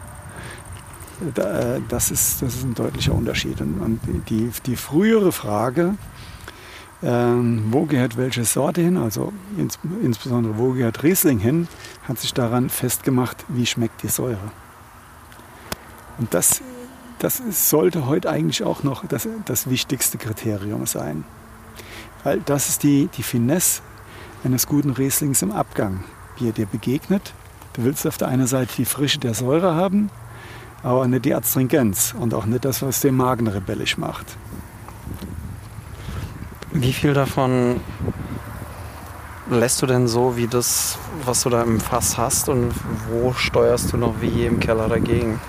Äh, 1.37 1.81
das 1.89 2.11
ist, 2.11 2.43
das 2.43 2.55
ist 2.55 2.65
ein 2.65 2.75
deutlicher 2.75 3.15
Unterschied. 3.15 3.61
Und, 3.61 4.01
die, 4.29 4.51
die 4.67 4.77
frühere 4.77 5.33
Frage, 5.33 5.97
ähm, 7.03 7.65
wo 7.71 7.85
gehört 7.85 8.17
welche 8.17 8.45
Sorte 8.45 8.81
hin, 8.81 8.97
also 8.97 9.33
ins, 9.57 9.79
insbesondere 10.03 10.59
wo 10.59 10.73
gehört 10.73 11.03
Riesling 11.03 11.39
hin, 11.39 11.69
hat 12.05 12.19
sich 12.19 12.35
daran 12.35 12.71
festgemacht, 12.71 13.45
wie 13.49 13.67
schmeckt 13.67 14.03
die 14.03 14.09
Säure. 14.09 14.53
Und 16.19 16.35
das 16.35 16.61
das 17.19 17.43
sollte 17.51 18.07
heute 18.07 18.31
eigentlich 18.31 18.63
auch 18.63 18.83
noch 18.83 19.05
das, 19.07 19.29
das 19.45 19.69
wichtigste 19.69 20.19
Kriterium 20.19 20.87
sein. 20.87 21.25
Weil 22.25 22.41
das 22.41 22.69
ist 22.69 22.83
die, 22.83 23.09
die 23.17 23.23
Finesse 23.23 23.83
eines 24.45 24.67
guten 24.67 24.91
Rieslings 24.91 25.43
im 25.43 25.53
Abgang, 25.53 26.05
wie 26.37 26.49
er 26.49 26.53
dir 26.53 26.67
begegnet. 26.67 27.35
Du 27.73 27.85
willst 27.85 28.07
auf 28.07 28.19
der 28.19 28.29
einen 28.29 28.47
Seite 28.47 28.75
die 28.77 28.85
Frische 28.85 29.19
der 29.19 29.35
Säure 29.35 29.75
haben, 29.75 30.11
aber 30.83 31.07
nicht 31.09 31.25
die 31.25 31.35
Astringenz 31.35 32.15
und 32.19 32.35
auch 32.35 32.47
nicht 32.47 32.65
das, 32.65 32.83
was 32.83 33.01
den 33.01 33.17
Magen 33.17 33.49
rebellisch 33.49 33.99
macht. 33.99 34.27
Wie 36.71 36.93
viel 36.93 37.15
davon 37.15 37.81
lässt 39.51 39.81
du 39.83 39.87
denn 39.87 40.07
so 40.07 40.37
wie 40.37 40.47
das, 40.47 40.99
was 41.25 41.43
du 41.43 41.51
da 41.51 41.63
im 41.63 41.81
Fass 41.81 42.19
hast 42.19 42.49
und 42.49 42.73
wo 43.09 43.33
steuerst 43.33 43.93
du 43.93 43.97
noch 43.97 44.21
wie 44.21 44.47
im 44.47 44.61
Keller 44.61 44.89
dagegen? 44.89 45.41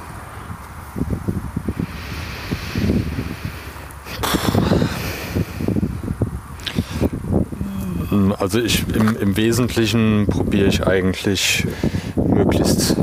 Also 8.40 8.60
ich 8.60 8.86
im, 8.96 9.18
im 9.18 9.36
Wesentlichen 9.36 10.28
probiere 10.28 10.68
ich 10.68 10.88
eigentlich 10.88 11.68
möglichst 12.16 12.96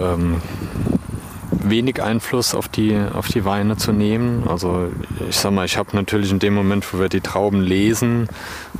ähm, 0.00 0.40
wenig 1.50 2.00
Einfluss 2.00 2.54
auf 2.54 2.68
die, 2.68 2.96
auf 3.12 3.26
die 3.26 3.44
Weine 3.44 3.76
zu 3.76 3.92
nehmen. 3.92 4.44
Also 4.48 4.88
ich 5.28 5.36
sag 5.36 5.52
mal, 5.52 5.64
ich 5.64 5.76
habe 5.76 5.96
natürlich 5.96 6.30
in 6.30 6.38
dem 6.38 6.54
Moment, 6.54 6.92
wo 6.92 7.00
wir 7.00 7.08
die 7.08 7.20
Trauben 7.20 7.60
lesen, 7.60 8.28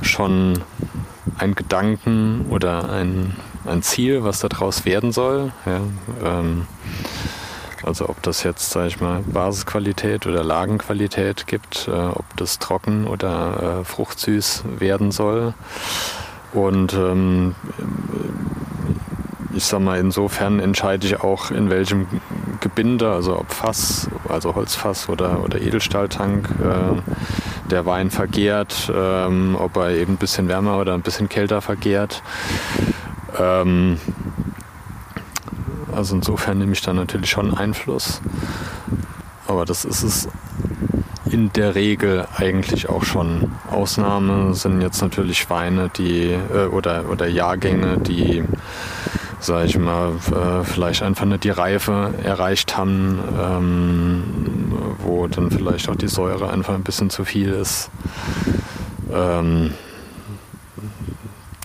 schon 0.01 0.59
einen 1.37 1.55
Gedanken 1.55 2.45
oder 2.49 2.89
ein, 2.89 3.35
ein 3.65 3.81
Ziel, 3.81 4.23
was 4.23 4.39
daraus 4.39 4.85
werden 4.85 5.11
soll. 5.11 5.51
Ja, 5.65 5.81
ähm, 6.23 6.65
also 7.85 8.09
ob 8.09 8.21
das 8.23 8.43
jetzt, 8.43 8.71
sage 8.71 8.87
ich 8.87 9.01
mal, 9.01 9.21
Basisqualität 9.21 10.27
oder 10.27 10.43
Lagenqualität 10.43 11.47
gibt, 11.47 11.87
äh, 11.87 11.91
ob 11.91 12.25
das 12.37 12.59
trocken 12.59 13.07
oder 13.07 13.81
äh, 13.81 13.85
fruchtsüß 13.85 14.63
werden 14.79 15.11
soll. 15.11 15.53
Und 16.53 16.93
ähm, 16.93 17.55
ich 19.55 19.65
sag 19.65 19.81
mal, 19.81 19.99
insofern 19.99 20.59
entscheide 20.59 21.05
ich 21.07 21.21
auch, 21.21 21.51
in 21.51 21.69
welchem 21.69 22.07
Gebinde, 22.59 23.11
also 23.11 23.39
ob 23.39 23.51
Fass, 23.51 24.09
also 24.29 24.55
Holzfass 24.55 25.09
oder, 25.09 25.43
oder 25.43 25.61
Edelstahltank, 25.61 26.49
äh, 26.61 27.69
der 27.69 27.85
Wein 27.85 28.09
vergärt, 28.09 28.91
ähm, 28.95 29.55
ob 29.59 29.77
er 29.77 29.91
eben 29.91 30.13
ein 30.13 30.17
bisschen 30.17 30.47
wärmer 30.47 30.79
oder 30.79 30.93
ein 30.93 31.01
bisschen 31.01 31.29
kälter 31.29 31.61
vergärt. 31.61 32.21
Ähm, 33.39 33.97
Also 35.95 36.15
insofern 36.15 36.57
nehme 36.57 36.73
ich 36.73 36.81
da 36.81 36.93
natürlich 36.93 37.29
schon 37.29 37.53
Einfluss. 37.55 38.21
Aber 39.47 39.65
das 39.65 39.85
ist 39.85 40.03
es 40.03 40.27
in 41.29 41.51
der 41.53 41.75
Regel 41.75 42.27
eigentlich 42.37 42.89
auch 42.89 43.03
schon. 43.03 43.51
Ausnahme 43.69 44.53
sind 44.53 44.81
jetzt 44.81 45.01
natürlich 45.01 45.49
Weine, 45.49 45.89
die 45.95 46.31
äh, 46.31 46.67
oder, 46.67 47.09
oder 47.09 47.27
Jahrgänge, 47.27 47.97
die 47.97 48.43
sage 49.43 49.65
ich 49.65 49.77
mal, 49.77 50.13
äh, 50.31 50.63
vielleicht 50.63 51.03
einfach 51.03 51.25
nicht 51.25 51.43
die 51.43 51.49
Reife 51.49 52.13
erreicht 52.23 52.77
haben, 52.77 53.19
ähm, 53.37 54.23
wo 54.99 55.27
dann 55.27 55.51
vielleicht 55.51 55.89
auch 55.89 55.95
die 55.95 56.07
Säure 56.07 56.49
einfach 56.49 56.73
ein 56.73 56.83
bisschen 56.83 57.09
zu 57.09 57.25
viel 57.25 57.49
ist. 57.49 57.89
Ähm, 59.11 59.73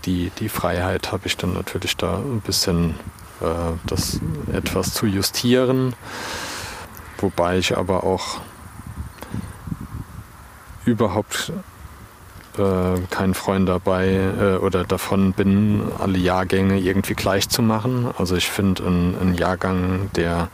die, 0.04 0.30
die 0.40 0.48
Freiheit 0.48 1.12
habe 1.12 1.26
ich 1.26 1.36
dann 1.36 1.52
natürlich 1.52 1.96
da 1.96 2.16
ein 2.16 2.40
bisschen 2.40 2.94
das 3.86 4.20
etwas 4.52 4.94
zu 4.94 5.06
justieren, 5.06 5.94
wobei 7.18 7.58
ich 7.58 7.76
aber 7.76 8.04
auch 8.04 8.40
überhaupt 10.84 11.52
äh, 12.58 13.00
kein 13.10 13.34
Freund 13.34 13.68
dabei 13.68 14.08
äh, 14.08 14.56
oder 14.56 14.84
davon 14.84 15.32
bin, 15.32 15.82
alle 15.98 16.18
Jahrgänge 16.18 16.78
irgendwie 16.78 17.14
gleich 17.14 17.48
zu 17.48 17.62
machen. 17.62 18.08
Also 18.18 18.36
ich 18.36 18.50
finde 18.50 18.82
ein, 18.84 19.14
ein 19.20 19.34
Jahrgang, 19.34 20.10
der 20.16 20.48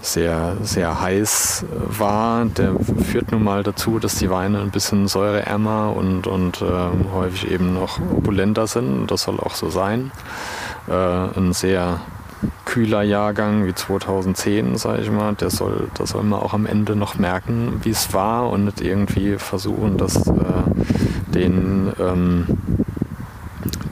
sehr, 0.00 0.56
sehr 0.62 1.00
heiß 1.00 1.66
war, 1.70 2.44
der 2.44 2.74
führt 3.10 3.32
nun 3.32 3.42
mal 3.44 3.62
dazu, 3.62 3.98
dass 3.98 4.14
die 4.14 4.30
Weine 4.30 4.60
ein 4.60 4.70
bisschen 4.70 5.08
säureärmer 5.08 5.94
und, 5.96 6.26
und 6.26 6.62
äh, 6.62 7.12
häufig 7.12 7.50
eben 7.50 7.74
noch 7.74 7.98
opulenter 7.98 8.66
sind. 8.66 9.10
Das 9.10 9.22
soll 9.22 9.40
auch 9.40 9.54
so 9.54 9.68
sein. 9.68 10.12
Äh, 10.88 11.38
ein 11.38 11.52
sehr 11.52 12.00
kühler 12.64 13.02
Jahrgang 13.02 13.66
wie 13.66 13.74
2010, 13.74 14.76
sage 14.76 15.02
ich 15.02 15.10
mal, 15.10 15.34
der 15.34 15.50
soll, 15.50 15.88
da 15.94 16.06
soll 16.06 16.22
man 16.22 16.40
auch 16.40 16.52
am 16.52 16.66
Ende 16.66 16.94
noch 16.94 17.18
merken, 17.18 17.80
wie 17.82 17.90
es 17.90 18.12
war 18.12 18.50
und 18.50 18.66
nicht 18.66 18.80
irgendwie 18.80 19.36
versuchen, 19.38 19.96
das 19.96 20.26
äh, 20.26 20.32
den 21.34 21.92
ähm, 21.98 22.46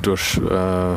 durch, 0.02 0.38
äh, 0.38 0.96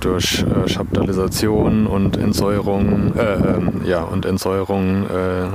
durch 0.00 0.44
äh, 0.44 0.68
Chaptalisation 0.68 1.86
und 1.86 2.16
Entsäuerung, 2.16 3.14
äh, 3.16 3.34
ähm, 3.34 3.80
ja, 3.84 4.02
und 4.02 4.24
Entsäuerung, 4.24 5.06
äh, 5.08 5.48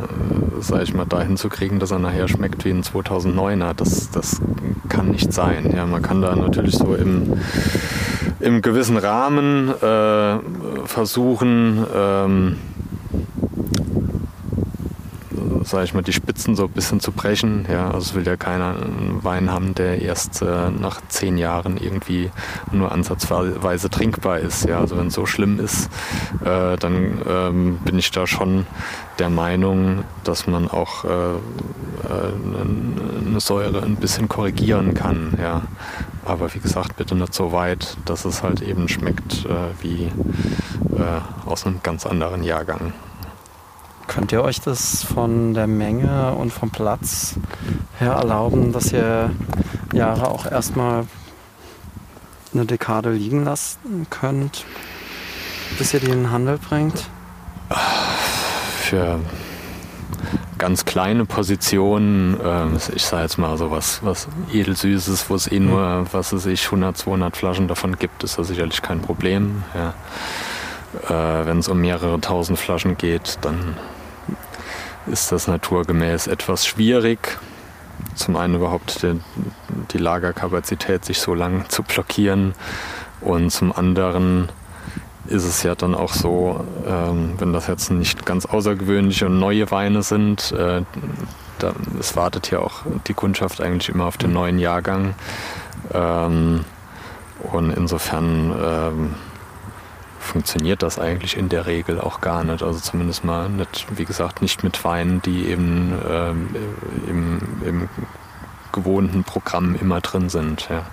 sag 0.60 0.84
ich 0.84 0.94
mal, 0.94 1.06
dahin 1.06 1.38
zu 1.38 1.50
kriegen, 1.50 1.80
dass 1.80 1.92
er 1.92 2.00
nachher 2.00 2.28
schmeckt 2.28 2.66
wie 2.66 2.72
ein 2.72 2.84
2009er. 2.84 3.74
Das, 3.74 4.12
das 4.12 4.42
kann 4.90 5.10
nicht 5.10 5.32
sein. 5.32 5.72
Ja, 5.76 5.86
man 5.86 6.02
kann 6.02 6.22
da 6.22 6.36
natürlich 6.36 6.76
so 6.76 6.96
im, 6.96 7.34
im 8.40 8.62
gewissen 8.62 8.98
Rahmen 8.98 9.70
äh, 9.70 10.40
versuchen, 10.86 11.86
ähm, 11.96 12.58
sage 15.78 15.86
ich 15.86 15.94
mal, 15.94 16.02
die 16.02 16.14
Spitzen 16.14 16.56
so 16.56 16.64
ein 16.64 16.72
bisschen 16.72 17.00
zu 17.00 17.12
brechen. 17.12 17.68
Ja, 17.72 17.92
also 17.92 18.00
es 18.00 18.16
will 18.16 18.26
ja 18.26 18.36
keiner 18.36 18.70
einen 18.70 19.20
Wein 19.22 19.52
haben, 19.52 19.76
der 19.76 20.02
erst 20.02 20.42
äh, 20.42 20.72
nach 20.72 21.02
zehn 21.08 21.38
Jahren 21.38 21.78
irgendwie 21.78 22.32
nur 22.72 22.92
ansatzweise 22.92 23.88
trinkbar 23.92 24.40
ist. 24.40 24.66
Ja, 24.66 24.80
also 24.80 24.98
wenn 24.98 25.08
es 25.08 25.14
so 25.14 25.28
schlimm 25.28 25.60
ist, 25.60 25.92
äh, 26.44 26.78
dann 26.78 27.22
ähm, 27.30 27.78
bin 27.86 28.00
ich 28.00 28.10
da 28.10 28.26
schon 28.26 28.66
der 29.20 29.30
Meinung, 29.30 30.04
dass 30.24 30.48
man 30.48 30.68
auch 30.68 31.06
äh, 31.06 31.10
äh 31.10 31.38
eine 33.28 33.40
Säure 33.40 33.84
ein 33.84 33.98
bisschen 33.98 34.28
korrigieren 34.28 34.96
kann. 34.96 35.38
Ja. 35.40 35.62
Aber 36.26 36.52
wie 36.56 36.60
gesagt, 36.60 36.98
bitte 36.98 37.14
nicht 37.14 37.36
so 37.36 37.52
weit, 37.52 37.98
dass 38.06 38.26
es 38.26 38.42
halt 38.42 38.64
eben 38.64 38.90
schmeckt 38.90 39.46
äh, 39.46 39.84
wie 39.84 40.06
äh, 40.06 41.48
aus 41.48 41.68
einem 41.68 41.82
ganz 41.84 42.08
anderen 42.08 42.44
Jahrgang. 42.44 42.94
Könnt 44.08 44.32
ihr 44.32 44.44
euch 44.44 44.62
das 44.62 45.04
von 45.04 45.54
der 45.54 45.68
Menge 45.68 46.34
und 46.34 46.52
vom 46.52 46.72
Platz 46.72 47.36
her 48.00 48.14
erlauben, 48.14 48.72
dass 48.72 48.92
ihr 48.92 49.32
Jahre 49.94 50.30
auch 50.30 50.46
erstmal 50.46 51.06
eine 52.54 52.66
Dekade 52.66 53.12
liegen 53.12 53.44
lassen 53.44 54.08
könnt, 54.10 54.66
bis 55.78 55.94
ihr 55.94 56.00
die 56.00 56.08
in 56.08 56.24
den 56.24 56.32
Handel 56.32 56.58
bringt? 56.58 57.10
Für 58.82 59.20
ganz 60.58 60.86
kleine 60.86 61.26
Positionen, 61.26 62.40
äh, 62.40 62.96
ich 62.96 63.06
sage 63.06 63.24
jetzt 63.24 63.38
mal 63.38 63.58
so 63.58 63.70
was, 63.72 64.04
was 64.04 64.28
edelsüßes, 64.52 65.30
wo 65.30 65.36
es 65.36 65.52
eh 65.52 65.60
nur, 65.60 66.06
was 66.12 66.32
es 66.34 66.44
sich 66.44 66.66
100, 66.66 66.98
200 66.98 67.38
Flaschen 67.38 67.68
davon 67.68 67.98
gibt, 67.98 68.24
ist 68.24 68.40
das 68.40 68.48
sicherlich 68.48 68.82
kein 68.82 69.02
Problem. 69.02 69.64
Ja. 69.76 69.94
Äh, 71.10 71.46
Wenn 71.46 71.60
es 71.60 71.68
um 71.68 71.80
mehrere 71.80 72.20
tausend 72.22 72.58
Flaschen 72.58 72.98
geht, 72.98 73.38
dann 73.42 73.76
ist 75.12 75.32
das 75.32 75.48
naturgemäß 75.48 76.28
etwas 76.28 76.66
schwierig. 76.66 77.38
Zum 78.16 78.36
einen 78.36 78.56
überhaupt 78.56 79.04
die, 79.04 79.20
die 79.92 79.98
Lagerkapazität 79.98 81.06
sich 81.06 81.20
so 81.20 81.34
lang 81.34 81.70
zu 81.70 81.84
blockieren 81.84 82.54
und 83.22 83.52
zum 83.52 83.72
anderen 83.72 84.50
ist 85.28 85.44
es 85.44 85.64
ja 85.64 85.76
dann 85.76 85.94
auch 85.94 86.14
so, 86.14 86.64
ähm, 86.88 87.34
wenn 87.38 87.54
das 87.54 87.68
jetzt 87.68 87.92
nicht 87.92 88.26
ganz 88.26 88.46
außergewöhnliche 88.46 89.26
und 89.26 89.40
neue 89.40 89.70
Weine 89.72 90.02
sind, 90.02 90.52
äh, 90.54 90.84
da, 91.60 91.74
es 92.00 92.16
wartet 92.16 92.50
ja 92.52 92.60
auch 92.60 92.84
die 93.08 93.14
Kundschaft 93.14 93.62
eigentlich 93.62 93.90
immer 93.90 94.06
auf 94.06 94.18
den 94.18 94.32
neuen 94.32 94.60
Jahrgang. 94.60 95.16
Ähm, 95.94 96.64
und 97.52 97.72
insofern 97.72 98.56
ähm, 98.62 99.16
funktioniert 100.28 100.84
das 100.84 101.00
eigentlich 101.00 101.36
in 101.38 101.50
der 101.50 101.66
Regel 101.66 102.00
auch 102.00 102.22
gar 102.22 102.44
nicht. 102.44 102.62
Also 102.62 102.80
zumindest 102.80 103.24
mal 103.24 103.50
nicht, 103.50 103.88
wie 103.98 104.06
gesagt, 104.06 104.42
nicht 104.42 104.64
mit 104.64 104.84
Weinen, 104.84 105.22
die 105.22 105.48
eben 105.48 105.94
ähm, 106.08 106.56
im, 107.08 107.40
im 107.66 107.90
gewohnten 108.72 109.24
Programm 109.24 109.76
immer 109.76 110.02
drin 110.02 110.30
sind. 110.30 110.68
Ja. 110.70 110.86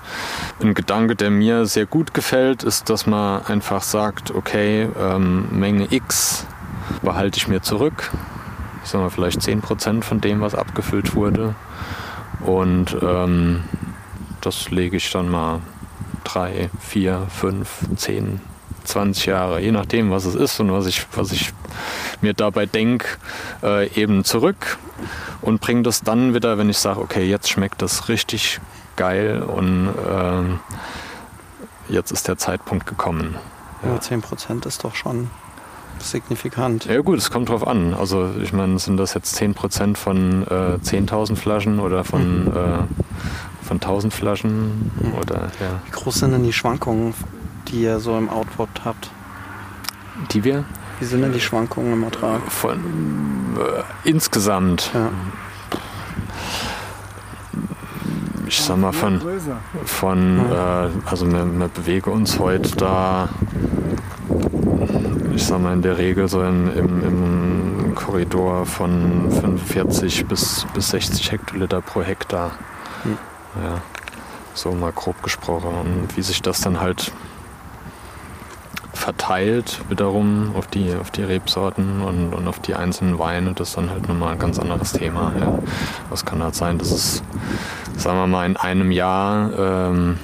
Ein 0.63 0.75
Gedanke, 0.75 1.17
der 1.17 1.31
mir 1.31 1.67
sehr 1.67 1.87
gut 1.87 2.15
gefällt, 2.15 2.63
ist, 2.63 2.89
dass 2.89 3.07
man 3.07 3.45
einfach 3.45 3.83
sagt, 3.83 4.35
okay, 4.35 4.89
ähm, 4.99 5.49
Menge 5.51 5.89
X 5.91 6.47
behalte 7.03 7.37
ich 7.37 7.49
mir 7.49 7.61
zurück. 7.61 8.11
Ich 8.83 8.91
sage 8.91 9.05
mal 9.05 9.11
vielleicht 9.11 9.41
10% 9.41 10.03
von 10.03 10.21
dem, 10.21 10.41
was 10.41 10.55
abgefüllt 10.55 11.15
wurde. 11.15 11.55
Und 12.41 12.97
ähm, 13.03 13.65
das 14.41 14.71
lege 14.71 14.97
ich 14.97 15.11
dann 15.11 15.29
mal 15.29 15.61
drei, 16.25 16.71
vier, 16.81 17.27
fünf, 17.29 17.87
zehn 17.97 18.41
20 18.85 19.27
Jahre, 19.27 19.61
je 19.61 19.73
nachdem, 19.73 20.11
was 20.11 20.25
es 20.25 20.35
ist 20.35 20.61
und 20.61 20.73
was 20.73 20.87
ich, 20.87 21.07
was 21.15 21.33
ich 21.33 21.53
mir 22.21 22.35
dabei 22.35 22.67
denke, 22.67 23.07
äh, 23.63 23.89
eben 24.01 24.25
zurück 24.25 24.79
und 25.43 25.61
bringe 25.61 25.83
das 25.83 26.03
dann 26.03 26.35
wieder, 26.35 26.59
wenn 26.59 26.71
ich 26.71 26.79
sage, 26.79 27.01
okay, 27.01 27.25
jetzt 27.25 27.51
schmeckt 27.51 27.83
das 27.83 28.09
richtig 28.09 28.61
geil 28.97 29.43
und 29.43 29.89
äh, 29.89 31.93
jetzt 31.93 32.13
ist 32.13 32.29
der 32.29 32.39
Zeitpunkt 32.39 32.87
gekommen. 32.87 33.37
Ja, 33.85 33.97
10% 33.97 34.67
ist 34.67 34.85
doch 34.85 34.95
schon 34.95 35.29
signifikant. 35.99 36.87
Ja 36.87 37.01
gut, 37.01 37.19
es 37.19 37.31
kommt 37.31 37.49
drauf 37.49 37.67
an. 37.67 37.95
Also 37.95 38.31
ich 38.43 38.53
meine, 38.53 38.79
sind 38.79 38.97
das 38.97 39.15
jetzt 39.15 39.41
10% 39.41 39.97
von 39.97 40.43
äh, 40.45 40.79
10.000 40.83 41.37
Flaschen 41.37 41.81
oder 41.81 42.05
von, 42.05 42.45
mhm. 42.45 42.49
äh, 42.53 43.65
von 43.65 43.81
1.000 43.81 44.11
Flaschen? 44.11 44.91
Mhm. 45.01 45.15
Oder, 45.15 45.51
ja. 45.61 45.81
Wie 45.87 45.91
groß 45.91 46.17
sind 46.17 46.33
denn 46.33 46.45
die 46.45 46.53
Schwankungen 46.53 47.15
die 47.69 47.83
ihr 47.83 48.01
so 48.01 48.17
im 48.17 48.29
Output 48.29 48.69
habt? 48.85 49.11
Die 50.33 50.45
wir? 50.45 50.65
Wie 51.01 51.05
sind 51.05 51.23
denn 51.23 51.33
die 51.33 51.41
Schwankungen 51.41 51.93
im 51.93 52.05
Ertrag? 52.05 52.41
Von 52.51 53.57
äh, 53.59 54.09
insgesamt. 54.09 54.91
Ja. 54.95 55.11
Ich 58.47 58.61
sag 58.61 58.77
mal 58.77 58.93
von, 58.93 59.21
von 59.85 60.39
äh, 60.51 60.89
also 61.07 61.31
wir, 61.31 61.45
wir 61.59 61.69
bewegen 61.69 62.11
uns 62.11 62.39
heute 62.39 62.77
da, 62.77 63.29
ich 65.35 65.45
sag 65.45 65.61
mal 65.61 65.73
in 65.73 65.83
der 65.83 65.99
Regel 65.99 66.29
so 66.29 66.43
im, 66.43 66.71
im, 66.77 67.03
im 67.03 67.95
Korridor 67.95 68.67
von 68.67 69.31
45 69.31 70.27
bis, 70.27 70.67
bis 70.75 70.91
60 70.91 71.33
Hektoliter 71.33 71.81
pro 71.81 72.03
Hektar. 72.03 72.53
Hm. 73.03 73.19
Ja, 73.63 73.81
so 74.53 74.73
mal 74.73 74.93
grob 74.93 75.23
gesprochen. 75.23 75.71
Und 75.81 76.17
wie 76.17 76.23
sich 76.23 76.43
das 76.43 76.61
dann 76.61 76.81
halt 76.81 77.13
verteilt 78.95 79.81
wiederum 79.89 80.55
auf 80.57 80.67
die, 80.67 80.95
auf 80.95 81.11
die 81.11 81.23
Rebsorten 81.23 82.03
und, 82.03 82.33
und 82.33 82.49
auf 82.49 82.59
die 82.61 82.75
einzelnen 82.75 83.19
Weine. 83.19 83.53
Das 83.53 83.71
ist 83.71 83.77
dann 83.77 83.91
halt 83.91 84.09
nochmal 84.09 84.33
ein 84.33 84.39
ganz 84.39 84.59
anderes 84.59 84.93
Thema. 84.93 85.33
Ja. 85.39 85.59
Das 86.11 86.25
kann 86.25 86.43
halt 86.43 86.55
sein, 86.55 86.79
dass 86.79 86.91
es, 86.91 87.23
sagen 87.97 88.19
wir 88.19 88.27
mal, 88.27 88.47
in 88.47 88.57
einem 88.57 88.91
Jahr 88.91 89.51
ähm, 89.59 90.19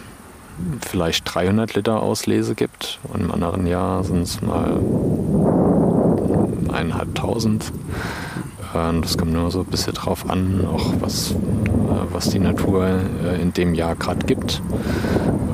vielleicht 0.82 1.34
300 1.34 1.74
Liter 1.74 2.02
Auslese 2.02 2.54
gibt 2.54 2.98
und 3.04 3.20
im 3.20 3.30
anderen 3.30 3.66
Jahr 3.66 4.04
sind 4.04 4.22
es 4.22 4.40
mal 4.40 4.78
eineinhalbtausend. 6.72 7.72
Ähm, 8.74 9.02
das 9.02 9.18
kommt 9.18 9.32
nur 9.32 9.50
so 9.50 9.60
ein 9.60 9.66
bisschen 9.66 9.94
drauf 9.94 10.28
an, 10.28 10.66
auch 10.66 10.92
was, 11.00 11.32
äh, 11.32 11.36
was 12.12 12.30
die 12.30 12.38
Natur 12.38 12.86
äh, 13.24 13.40
in 13.40 13.52
dem 13.52 13.74
Jahr 13.74 13.96
gerade 13.96 14.24
gibt. 14.26 14.62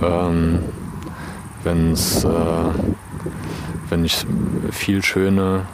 Ähm, 0.02 0.60
Wenn 1.64 1.92
es 1.92 2.24
äh, 2.24 2.28
wenn 3.96 4.04
ich 4.04 4.26
viel 4.72 5.02
schöne 5.02 5.64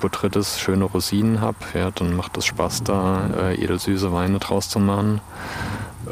Botrytis, 0.00 0.60
schöne 0.60 0.84
Rosinen 0.84 1.40
habe, 1.40 1.58
ja, 1.74 1.90
dann 1.90 2.14
macht 2.14 2.36
es 2.36 2.46
Spaß, 2.46 2.84
da 2.84 3.28
äh, 3.36 3.60
edelsüße 3.60 4.12
Weine 4.12 4.38
draus 4.38 4.68
zu 4.68 4.78
machen. 4.78 5.20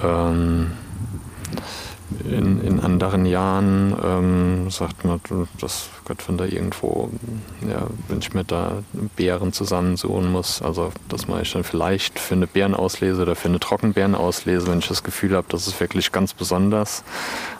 Ähm, 0.02 0.72
in, 2.24 2.60
in 2.60 2.80
anderen 2.80 3.24
Jahren 3.24 3.94
ähm, 4.02 4.70
sagt 4.70 5.04
man, 5.04 5.20
das 5.60 5.90
Gott, 6.04 6.26
wenn 6.26 6.38
da 6.38 6.44
irgendwo, 6.44 7.08
ja, 7.68 7.86
wenn 8.08 8.18
ich 8.18 8.34
mir 8.34 8.42
da 8.42 8.82
Beeren 9.14 9.52
zusammensuchen 9.52 10.32
muss, 10.32 10.60
also 10.60 10.90
das 11.08 11.28
mache 11.28 11.42
ich 11.42 11.52
dann 11.52 11.62
vielleicht 11.62 12.18
für 12.18 12.34
eine 12.34 12.48
Beerenauslese 12.48 13.22
oder 13.22 13.36
für 13.36 13.48
eine 13.48 13.60
Trockenbeerenauslese, 13.60 14.66
wenn 14.66 14.80
ich 14.80 14.88
das 14.88 15.04
Gefühl 15.04 15.36
habe, 15.36 15.46
das 15.50 15.68
ist 15.68 15.78
wirklich 15.78 16.10
ganz 16.10 16.34
besonders, 16.34 17.04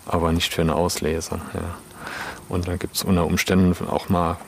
aber 0.05 0.33
nicht 0.33 0.53
für 0.53 0.63
eine 0.63 0.75
Auslese. 0.75 1.41
Ja. 1.55 1.77
Und 2.49 2.69
dann 2.69 2.79
gibt 2.79 2.97
es 2.97 3.03
unter 3.03 3.27
Umständen 3.27 3.75
auch 3.89 4.09
mal 4.09 4.39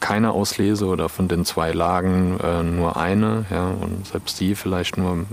keine 0.00 0.32
Auslese 0.32 0.86
oder 0.86 1.08
von 1.08 1.28
den 1.28 1.44
zwei 1.44 1.72
Lagen 1.72 2.38
äh, 2.40 2.62
nur 2.62 2.96
eine, 2.96 3.44
ja, 3.50 3.68
und 3.68 4.06
selbst 4.06 4.40
die 4.40 4.54
vielleicht 4.54 4.96
nur 4.96 5.12
eine 5.12 5.26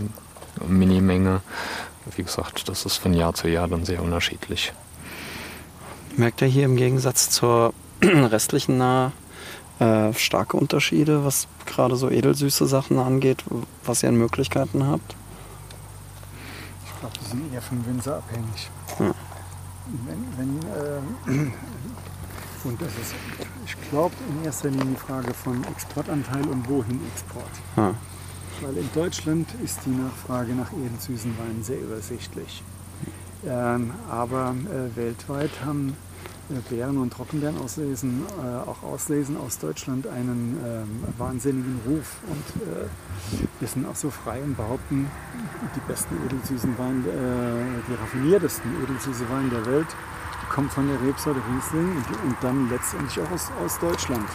Minimenge. 0.67 1.41
Wie 2.15 2.23
gesagt, 2.23 2.69
das 2.69 2.85
ist 2.85 2.97
von 2.97 3.13
Jahr 3.13 3.33
zu 3.33 3.47
Jahr 3.47 3.67
dann 3.67 3.85
sehr 3.85 4.01
unterschiedlich. 4.01 4.73
Merkt 6.17 6.41
ihr 6.41 6.47
hier 6.47 6.65
im 6.65 6.75
Gegensatz 6.75 7.29
zur 7.29 7.73
restlichen 8.01 8.77
Nahe 8.77 9.11
äh, 9.79 10.13
starke 10.13 10.57
Unterschiede, 10.57 11.23
was 11.23 11.47
gerade 11.65 11.95
so 11.95 12.09
edelsüße 12.09 12.65
Sachen 12.67 12.99
angeht, 12.99 13.43
was 13.85 14.03
ihr 14.03 14.09
an 14.09 14.15
Möglichkeiten 14.15 14.87
habt? 14.87 15.15
Ich 16.85 16.99
glaube, 16.99 17.15
die 17.21 17.25
sind 17.25 17.53
eher 17.53 17.61
vom 17.61 17.85
Winzer 17.85 18.17
abhängig. 18.17 18.69
Hm. 18.97 19.13
Wenn, 20.05 20.37
wenn, 20.37 20.59
äh, 20.69 21.47
und 22.63 22.81
das 22.81 22.89
ist, 22.89 23.15
ich 23.65 23.89
glaube, 23.89 24.13
in 24.29 24.45
erster 24.45 24.69
Linie 24.69 24.85
die 24.85 24.95
Frage 24.95 25.33
von 25.33 25.63
Exportanteil 25.65 26.45
und 26.47 26.67
wohin 26.69 26.99
Export. 27.13 27.51
Hm. 27.75 27.95
Weil 28.61 28.77
in 28.77 28.89
Deutschland 28.93 29.47
ist 29.63 29.79
die 29.85 29.91
Nachfrage 29.91 30.53
nach 30.53 30.71
edelsüßen 30.73 31.37
Weinen 31.37 31.63
sehr 31.63 31.79
übersichtlich. 31.79 32.61
Ähm, 33.45 33.91
aber 34.09 34.53
äh, 34.65 34.95
weltweit 34.97 35.51
haben 35.65 35.95
Beeren 36.69 36.97
und 36.97 37.13
Trockenbeeren 37.13 37.57
auslesen, 37.59 38.23
äh, 38.41 38.69
auch 38.69 38.83
auslesen 38.83 39.37
aus 39.37 39.59
Deutschland 39.59 40.07
einen 40.07 40.57
ähm, 40.65 41.03
wahnsinnigen 41.17 41.79
Ruf. 41.85 42.17
Und 42.27 42.63
äh, 42.63 42.87
wir 43.59 43.67
sind 43.67 43.87
auch 43.87 43.95
so 43.95 44.09
frei 44.09 44.41
und 44.41 44.57
behaupten, 44.57 45.09
die 45.75 45.79
besten 45.87 46.15
edelsüßen 46.25 46.77
Weine, 46.77 47.07
äh, 47.07 47.81
die 47.87 47.93
raffiniertesten 47.93 48.71
edelsüße 48.83 49.29
Weine 49.29 49.49
der 49.49 49.65
Welt 49.65 49.87
kommen 50.49 50.69
von 50.69 50.87
der 50.87 50.99
Rebsorte 51.07 51.39
Riesling 51.53 51.91
und, 51.95 52.23
und 52.25 52.35
dann 52.41 52.69
letztendlich 52.69 53.19
auch 53.19 53.31
aus, 53.31 53.51
aus 53.63 53.79
Deutschland. 53.79 54.25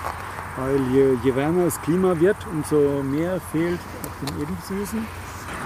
Weil 0.57 0.81
je, 0.93 1.19
je, 1.25 1.35
wärmer 1.35 1.65
das 1.65 1.81
Klima 1.83 2.19
wird, 2.21 2.37
umso 2.53 3.03
mehr 3.03 3.41
fehlt 3.51 3.81
auf 4.05 4.13
den 4.21 4.43
Edelsüßen. 4.43 5.07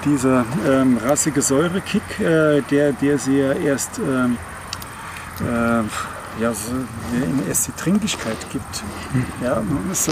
Dieser 0.04 0.46
ähm, 0.66 0.96
rassige 0.96 1.42
Säurekick, 1.42 2.20
äh, 2.20 2.62
der, 2.62 2.92
der 2.92 3.18
sie 3.18 3.38
ja 3.38 3.52
erst 3.52 3.98
ähm, 3.98 4.38
äh, 5.40 5.82
ja, 6.40 6.52
so, 6.52 6.72
erst 7.48 7.68
die 7.68 7.72
Trinkigkeit 7.72 8.38
gibt. 8.50 8.84
Ja, 9.42 9.56
man 9.56 9.88
muss 9.88 10.08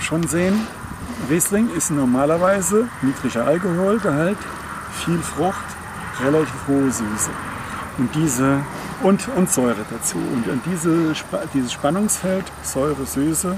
schon 0.00 0.26
sehen, 0.26 0.66
Riesling 1.30 1.68
ist 1.76 1.90
normalerweise 1.90 2.88
niedriger 3.02 3.46
Alkoholgehalt, 3.46 4.38
viel 5.04 5.18
Frucht, 5.18 5.64
relativ 6.22 6.68
hohe 6.68 6.90
Süße. 6.90 7.30
Und 7.98 8.14
diese 8.14 8.60
und, 9.02 9.28
und 9.36 9.50
Säure 9.50 9.84
dazu. 9.90 10.16
Und, 10.16 10.48
und 10.48 10.62
diese, 10.66 11.14
dieses 11.54 11.72
Spannungsfeld, 11.72 12.44
Säure, 12.62 13.06
Süße, 13.06 13.56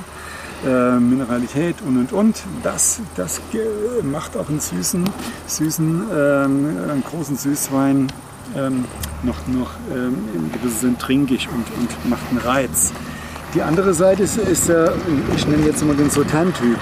äh, 0.67 0.99
Mineralität 0.99 1.77
und 1.83 1.97
und 1.99 2.13
und, 2.13 2.43
das, 2.63 3.01
das 3.17 3.41
macht 4.03 4.37
auch 4.37 4.49
einen 4.49 4.61
süßen, 4.61 5.09
süßen 5.47 6.03
ähm, 6.13 6.77
einen 6.91 7.05
großen 7.05 7.37
Süßwein 7.37 8.09
ähm, 8.57 8.85
noch, 9.23 9.47
noch 9.49 9.71
ähm, 9.93 10.17
im 10.35 10.53
gewissen 10.53 10.81
Sinn 10.81 10.99
trinkig 10.99 11.49
und, 11.49 11.67
und 11.81 12.11
macht 12.11 12.23
einen 12.31 12.41
Reiz. 12.41 12.93
Die 13.55 13.63
andere 13.63 13.95
Seite 13.95 14.23
ist, 14.23 14.37
ist 14.37 14.69
der, 14.69 14.93
ich 15.35 15.47
nenne 15.47 15.67
jetzt 15.67 15.85
mal 15.85 15.97
den 15.97 16.11
Sultan-Typ. 16.11 16.79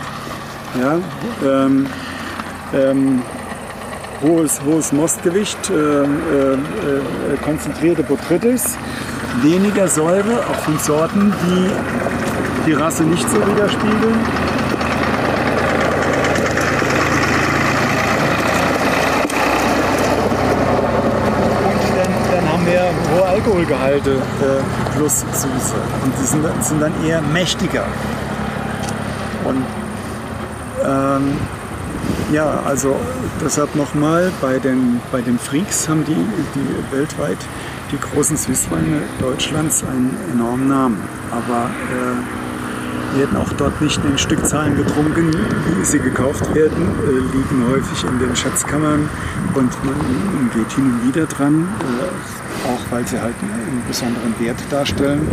Ja, 0.80 0.98
ähm, 1.44 1.86
ähm, 2.74 3.22
hohes, 4.22 4.60
hohes 4.64 4.92
Mostgewicht, 4.92 5.70
äh, 5.70 5.74
äh, 5.74 6.54
äh, 6.54 6.58
konzentrierte 7.44 8.02
Botrytis, 8.02 8.76
weniger 9.42 9.88
Säure, 9.88 10.40
auch 10.50 10.60
von 10.60 10.78
Sorten, 10.78 11.32
die 11.44 11.70
die 12.66 12.72
Rasse 12.72 13.04
nicht 13.04 13.28
so 13.30 13.36
widerspiegeln. 13.36 14.18
Und 21.62 21.96
dann, 21.96 22.12
dann 22.32 22.52
haben 22.52 22.66
wir 22.66 22.90
hohe 23.14 23.24
Alkoholgehalte 23.56 24.10
äh, 24.10 24.96
plus 24.96 25.20
Süße. 25.32 25.74
Und 26.04 26.12
die 26.20 26.26
sind, 26.26 26.44
sind 26.62 26.82
dann 26.82 26.92
eher 27.04 27.22
mächtiger. 27.22 27.84
Und 29.44 29.64
ähm, 30.84 31.36
ja, 32.32 32.60
also 32.66 32.96
deshalb 33.42 33.74
nochmal, 33.74 34.30
bei 34.42 34.58
den, 34.58 35.00
bei 35.10 35.22
den 35.22 35.38
Freaks 35.38 35.88
haben 35.88 36.04
die, 36.04 36.14
die 36.14 36.94
weltweit 36.94 37.38
die 37.92 37.98
großen 37.98 38.36
Süßweine 38.36 39.02
Deutschlands 39.20 39.84
einen 39.84 40.14
enormen 40.34 40.68
Namen. 40.68 41.00
Aber 41.30 41.70
äh, 41.94 43.18
werden 43.18 43.36
auch 43.38 43.52
dort 43.54 43.80
nicht 43.80 44.04
in 44.04 44.18
Stückzahlen 44.18 44.76
getrunken, 44.76 45.30
wie 45.32 45.84
sie 45.84 45.98
gekauft 45.98 46.54
werden, 46.54 46.90
äh, 47.06 47.36
liegen 47.36 47.64
häufig 47.70 48.04
in 48.04 48.18
den 48.18 48.36
Schatzkammern 48.36 49.08
und 49.54 49.84
man 49.84 50.50
geht 50.54 50.72
hin 50.72 50.84
und 50.84 51.08
wieder 51.08 51.24
dran. 51.24 51.68
Äh, 51.80 52.45
auch 52.66 52.90
weil 52.90 53.06
sie 53.06 53.20
halt 53.20 53.34
einen 53.40 53.82
besonderen 53.86 54.34
Wert 54.38 54.58
darstellen. 54.70 55.28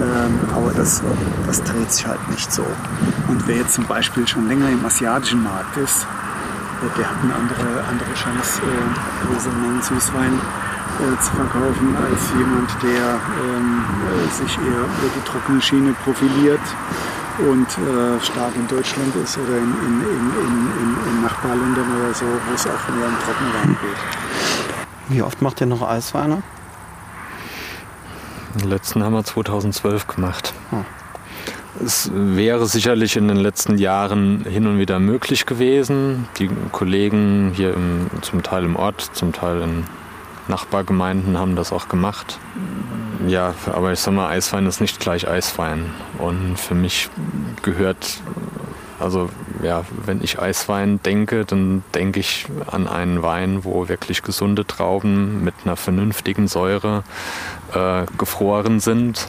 Ähm, 0.00 0.40
aber 0.54 0.72
das, 0.72 1.02
das 1.46 1.62
dreht 1.62 1.92
sich 1.92 2.06
halt 2.06 2.28
nicht 2.30 2.52
so. 2.52 2.64
Und 3.28 3.46
wer 3.46 3.56
jetzt 3.56 3.74
zum 3.74 3.86
Beispiel 3.86 4.26
schon 4.26 4.48
länger 4.48 4.68
im 4.68 4.84
asiatischen 4.84 5.42
Markt 5.42 5.76
ist, 5.76 6.06
der 6.96 7.10
hat 7.10 7.16
eine 7.22 7.34
andere, 7.34 7.84
andere 7.84 8.14
Chance, 8.14 8.62
äh, 8.64 9.60
Mengen 9.60 9.82
Süßwein 9.82 10.32
äh, 10.32 11.20
zu 11.20 11.30
verkaufen, 11.32 11.94
als 11.96 12.32
jemand, 12.36 12.70
der 12.82 13.20
ähm, 13.44 13.84
äh, 14.08 14.28
sich 14.32 14.56
eher 14.58 14.80
über 14.80 15.10
die 15.14 15.24
trockene 15.28 15.60
Schiene 15.60 15.94
profiliert 16.04 16.60
und 17.38 17.68
äh, 17.68 18.20
stark 18.24 18.54
in 18.56 18.66
Deutschland 18.68 19.14
ist 19.16 19.36
oder 19.38 19.56
in, 19.56 19.72
in, 19.86 19.96
in, 20.00 20.56
in, 20.80 20.90
in 21.10 21.22
Nachbarländern 21.22 21.88
oder 22.00 22.14
so, 22.14 22.24
wo 22.24 22.54
es 22.54 22.66
auch 22.66 22.88
mehr 22.94 23.06
um 23.06 23.16
Trockenwein 23.24 23.76
geht. 23.80 24.69
Wie 25.10 25.22
oft 25.22 25.42
macht 25.42 25.60
ihr 25.60 25.66
noch 25.66 25.82
Eisweine? 25.82 26.42
Den 28.54 28.70
letzten 28.70 29.02
haben 29.02 29.12
wir 29.12 29.24
2012 29.24 30.06
gemacht. 30.06 30.54
Hm. 30.70 30.84
Es 31.84 32.10
wäre 32.14 32.66
sicherlich 32.66 33.16
in 33.16 33.26
den 33.26 33.36
letzten 33.36 33.76
Jahren 33.76 34.44
hin 34.44 34.68
und 34.68 34.78
wieder 34.78 35.00
möglich 35.00 35.46
gewesen. 35.46 36.28
Die 36.38 36.48
Kollegen 36.70 37.52
hier 37.54 37.74
im, 37.74 38.08
zum 38.22 38.44
Teil 38.44 38.64
im 38.64 38.76
Ort, 38.76 39.10
zum 39.14 39.32
Teil 39.32 39.62
in 39.62 39.84
Nachbargemeinden 40.46 41.38
haben 41.38 41.56
das 41.56 41.72
auch 41.72 41.88
gemacht. 41.88 42.38
Ja, 43.26 43.54
aber 43.66 43.92
ich 43.92 43.98
sag 43.98 44.14
mal, 44.14 44.28
Eiswein 44.28 44.66
ist 44.66 44.80
nicht 44.80 45.00
gleich 45.00 45.26
Eiswein. 45.26 45.90
Und 46.18 46.56
für 46.56 46.74
mich 46.74 47.08
gehört 47.62 48.20
also 49.00 49.30
ja, 49.62 49.84
wenn 50.04 50.22
ich 50.22 50.38
Eiswein 50.38 51.02
denke, 51.02 51.44
dann 51.44 51.82
denke 51.94 52.20
ich 52.20 52.46
an 52.66 52.86
einen 52.86 53.22
Wein, 53.22 53.64
wo 53.64 53.88
wirklich 53.88 54.22
gesunde 54.22 54.66
Trauben 54.66 55.42
mit 55.42 55.54
einer 55.64 55.76
vernünftigen 55.76 56.48
Säure 56.48 57.02
äh, 57.74 58.04
gefroren 58.18 58.80
sind. 58.80 59.28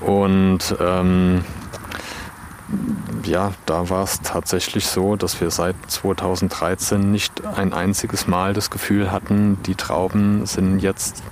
Und 0.00 0.76
ähm, 0.80 1.44
ja, 3.24 3.52
da 3.66 3.88
war 3.88 4.02
es 4.02 4.20
tatsächlich 4.20 4.86
so, 4.86 5.16
dass 5.16 5.40
wir 5.40 5.50
seit 5.50 5.76
2013 5.88 7.10
nicht 7.10 7.44
ein 7.44 7.72
einziges 7.72 8.26
Mal 8.26 8.52
das 8.52 8.70
Gefühl 8.70 9.12
hatten, 9.12 9.62
die 9.64 9.74
Trauben 9.74 10.46
sind 10.46 10.80
jetzt 10.80 11.22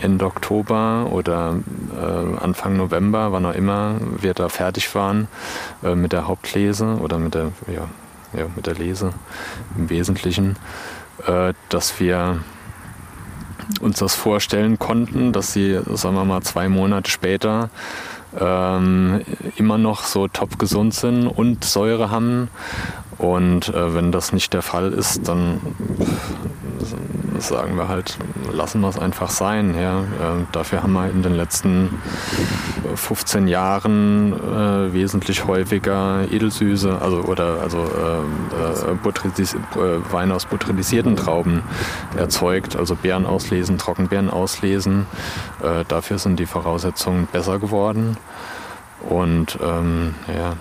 Ende 0.00 0.26
Oktober 0.26 1.08
oder 1.10 1.56
äh, 1.96 2.42
Anfang 2.42 2.76
November, 2.76 3.32
wann 3.32 3.46
auch 3.46 3.54
immer 3.54 3.96
wir 4.20 4.34
da 4.34 4.48
fertig 4.48 4.94
waren 4.94 5.28
äh, 5.82 5.94
mit 5.94 6.12
der 6.12 6.26
Hauptlese 6.26 6.98
oder 7.00 7.18
mit 7.18 7.34
der, 7.34 7.52
ja, 7.66 7.88
ja, 8.38 8.46
mit 8.54 8.66
der 8.66 8.74
Lese 8.74 9.12
im 9.76 9.90
Wesentlichen, 9.90 10.56
äh, 11.26 11.54
dass 11.68 12.00
wir 12.00 12.40
uns 13.80 13.98
das 13.98 14.14
vorstellen 14.14 14.78
konnten, 14.78 15.32
dass 15.32 15.52
sie, 15.52 15.80
sagen 15.94 16.16
wir 16.16 16.24
mal, 16.24 16.42
zwei 16.42 16.68
Monate 16.68 17.10
später 17.10 17.70
ähm, 18.38 19.22
immer 19.56 19.78
noch 19.78 20.04
so 20.04 20.28
top 20.28 20.58
gesund 20.58 20.94
sind 20.94 21.26
und 21.26 21.64
Säure 21.64 22.10
haben. 22.10 22.48
Und 23.18 23.68
äh, 23.68 23.94
wenn 23.94 24.12
das 24.12 24.32
nicht 24.32 24.52
der 24.52 24.62
Fall 24.62 24.92
ist, 24.92 25.28
dann 25.28 25.60
sagen 27.48 27.76
wir 27.76 27.88
halt, 27.88 28.18
lassen 28.52 28.80
wir 28.80 28.88
es 28.88 28.98
einfach 28.98 29.30
sein. 29.30 29.74
Ja. 29.78 30.00
Äh, 30.00 30.44
dafür 30.52 30.82
haben 30.82 30.92
wir 30.92 31.08
in 31.10 31.22
den 31.22 31.34
letzten 31.34 31.98
15 32.94 33.48
Jahren 33.48 34.32
äh, 34.32 34.92
wesentlich 34.92 35.46
häufiger 35.46 36.26
Edelsüße, 36.30 37.00
also 37.00 37.22
oder 37.22 37.60
also 37.62 37.78
äh, 37.78 38.92
äh, 38.92 40.12
Wein 40.12 40.32
aus 40.32 40.46
butrylisierten 40.46 41.16
Trauben 41.16 41.62
erzeugt, 42.16 42.76
also 42.76 42.94
Beeren 42.94 43.26
auslesen, 43.26 43.78
Trockenbeeren 43.78 44.30
auslesen. 44.30 45.06
Äh, 45.62 45.84
dafür 45.88 46.18
sind 46.18 46.38
die 46.38 46.46
Voraussetzungen 46.46 47.26
besser 47.30 47.58
geworden. 47.58 48.16
Und 49.08 49.58
ähm, 49.62 50.14
ja, 50.28 50.54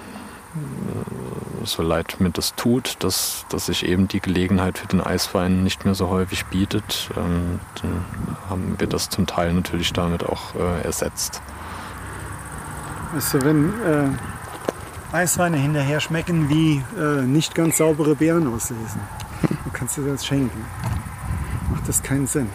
so 1.66 1.84
leid 1.84 2.18
mir 2.20 2.30
das 2.30 2.56
tut, 2.56 2.98
dass, 3.00 3.46
dass 3.50 3.68
sich 3.68 3.86
eben 3.86 4.08
die 4.08 4.20
Gelegenheit 4.20 4.78
für 4.78 4.88
den 4.88 5.02
Eiswein 5.02 5.64
nicht 5.64 5.86
mehr 5.86 5.96
so 5.96 6.10
häufig 6.10 6.46
bietet, 6.46 7.10
ähm, 7.18 7.60
dann 7.82 8.06
haben 8.50 8.76
wir 8.78 8.88
das 8.88 9.10
zum 9.10 9.26
Teil 9.26 9.54
natürlich 9.54 9.94
damit 9.94 10.24
auch 10.24 10.56
äh, 10.56 10.82
ersetzt. 10.84 11.42
Also 13.14 13.42
wenn 13.44 13.70
äh, 13.82 15.16
Eisweine 15.16 15.58
hinterher 15.58 16.00
schmecken 16.00 16.50
wie 16.50 16.84
äh, 16.98 17.22
nicht 17.22 17.54
ganz 17.54 17.78
saubere 17.78 18.16
Beeren 18.16 18.48
auslesen, 18.48 19.02
dann 19.42 19.58
kannst 19.74 19.98
du 19.98 20.02
das 20.02 20.26
schenken. 20.26 20.66
Macht 21.72 21.88
das 21.88 22.02
keinen 22.02 22.28
Sinn. 22.28 22.50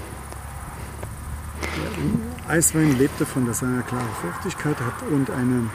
Der 2.47 2.51
Eiswein 2.51 2.99
lebt 2.99 3.21
davon, 3.21 3.47
dass 3.47 3.63
er 3.63 3.69
eine 3.69 3.83
klare 3.83 4.09
Fruchtigkeit 4.21 4.77
hat 4.81 5.09
und 5.11 5.31
eine 5.31 5.71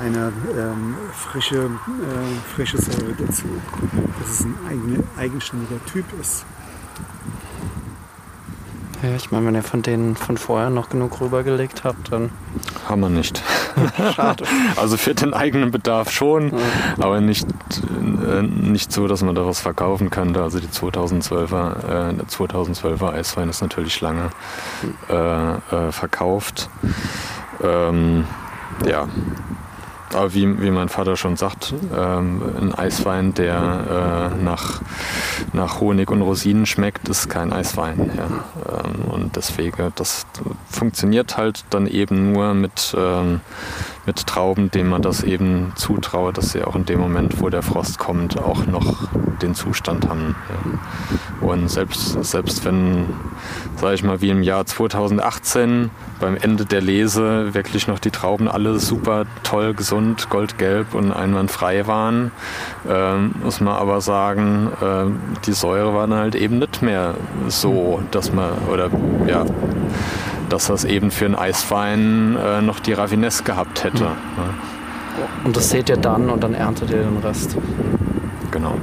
eine 0.00 0.32
ähm, 0.56 0.96
frische, 1.12 1.64
äh, 1.66 2.54
frische 2.54 2.80
Säure 2.80 3.14
dazu. 3.18 3.44
Dass 4.20 4.30
es 4.30 4.40
ein 4.44 4.54
eigene, 4.68 5.02
eigenständiger 5.16 5.84
Typ 5.86 6.04
ist. 6.20 6.44
Ja, 9.02 9.14
ich 9.14 9.30
meine, 9.30 9.46
wenn 9.46 9.54
ihr 9.54 9.62
von 9.62 9.82
denen 9.82 10.16
von 10.16 10.36
vorher 10.36 10.70
noch 10.70 10.88
genug 10.88 11.20
rübergelegt 11.20 11.84
habt, 11.84 12.10
dann. 12.10 12.30
Haben 12.88 13.02
wir 13.02 13.08
nicht. 13.08 13.40
Schade. 14.14 14.44
Also 14.74 14.96
für 14.96 15.14
den 15.14 15.34
eigenen 15.34 15.70
Bedarf 15.70 16.10
schon, 16.10 16.50
ja. 16.50 16.58
aber 16.98 17.20
nicht, 17.20 17.46
äh, 17.46 18.42
nicht 18.42 18.90
so, 18.90 19.06
dass 19.06 19.22
man 19.22 19.36
da 19.36 19.46
was 19.46 19.60
verkaufen 19.60 20.10
könnte. 20.10 20.42
Also 20.42 20.58
die 20.58 20.66
2012er, 20.66 22.10
äh, 22.10 22.14
der 22.14 22.26
2012er 22.26 23.12
Eiswein 23.12 23.48
ist 23.48 23.60
natürlich 23.60 24.00
lange 24.00 24.30
äh, 25.08 25.52
äh, 25.52 25.92
verkauft. 25.92 26.68
Ähm, 27.62 28.24
ja, 28.84 29.06
aber 30.14 30.34
wie, 30.34 30.60
wie 30.60 30.70
mein 30.70 30.88
Vater 30.88 31.16
schon 31.16 31.36
sagt, 31.36 31.74
ähm, 31.96 32.42
ein 32.60 32.74
Eiswein, 32.74 33.34
der 33.34 34.32
äh, 34.38 34.42
nach, 34.42 34.80
nach 35.52 35.80
Honig 35.80 36.10
und 36.10 36.22
Rosinen 36.22 36.66
schmeckt, 36.66 37.08
ist 37.08 37.28
kein 37.28 37.52
Eiswein. 37.52 38.10
Ja. 38.16 38.82
Ähm, 38.84 39.04
und 39.10 39.36
deswegen, 39.36 39.92
das 39.94 40.26
funktioniert 40.70 41.36
halt 41.36 41.64
dann 41.70 41.86
eben 41.86 42.32
nur 42.32 42.54
mit, 42.54 42.94
ähm, 42.98 43.40
mit 44.08 44.26
Trauben, 44.26 44.70
denen 44.70 44.88
man 44.88 45.02
das 45.02 45.22
eben 45.22 45.72
zutraut, 45.76 46.38
dass 46.38 46.52
sie 46.52 46.64
auch 46.64 46.74
in 46.74 46.86
dem 46.86 46.98
Moment, 46.98 47.42
wo 47.42 47.50
der 47.50 47.60
Frost 47.60 47.98
kommt, 47.98 48.38
auch 48.38 48.64
noch 48.64 49.06
den 49.42 49.54
Zustand 49.54 50.08
haben. 50.08 50.34
Und 51.42 51.70
selbst, 51.70 52.24
selbst 52.24 52.64
wenn, 52.64 53.04
sage 53.76 53.94
ich 53.96 54.02
mal, 54.02 54.22
wie 54.22 54.30
im 54.30 54.42
Jahr 54.42 54.64
2018 54.64 55.90
beim 56.20 56.36
Ende 56.36 56.64
der 56.64 56.80
Lese 56.80 57.52
wirklich 57.52 57.86
noch 57.86 57.98
die 57.98 58.10
Trauben 58.10 58.48
alle 58.48 58.78
super 58.78 59.26
toll, 59.42 59.74
gesund, 59.74 60.30
goldgelb 60.30 60.94
und 60.94 61.12
einwandfrei 61.12 61.86
waren, 61.86 62.30
ähm, 62.88 63.34
muss 63.44 63.60
man 63.60 63.74
aber 63.74 64.00
sagen, 64.00 64.70
äh, 64.80 65.44
die 65.44 65.52
Säure 65.52 65.94
war 65.94 66.06
dann 66.06 66.18
halt 66.18 66.34
eben 66.34 66.58
nicht 66.58 66.80
mehr 66.80 67.14
so, 67.48 68.00
dass 68.10 68.32
man, 68.32 68.52
oder 68.72 68.88
ja, 69.26 69.44
dass 70.48 70.66
das 70.66 70.84
eben 70.84 71.10
für 71.10 71.24
einen 71.24 71.34
Eiswein 71.34 72.36
äh, 72.36 72.62
noch 72.62 72.80
die 72.80 72.92
Raffinesse 72.92 73.42
gehabt 73.42 73.84
hätte. 73.84 74.04
Mhm. 74.04 74.14
Und 75.44 75.56
das 75.56 75.70
seht 75.70 75.88
ihr 75.88 75.96
dann 75.96 76.30
und 76.30 76.42
dann 76.42 76.54
erntet 76.54 76.90
ihr 76.90 77.02
den 77.02 77.18
Rest. 77.18 77.56
Genau. 78.50 78.74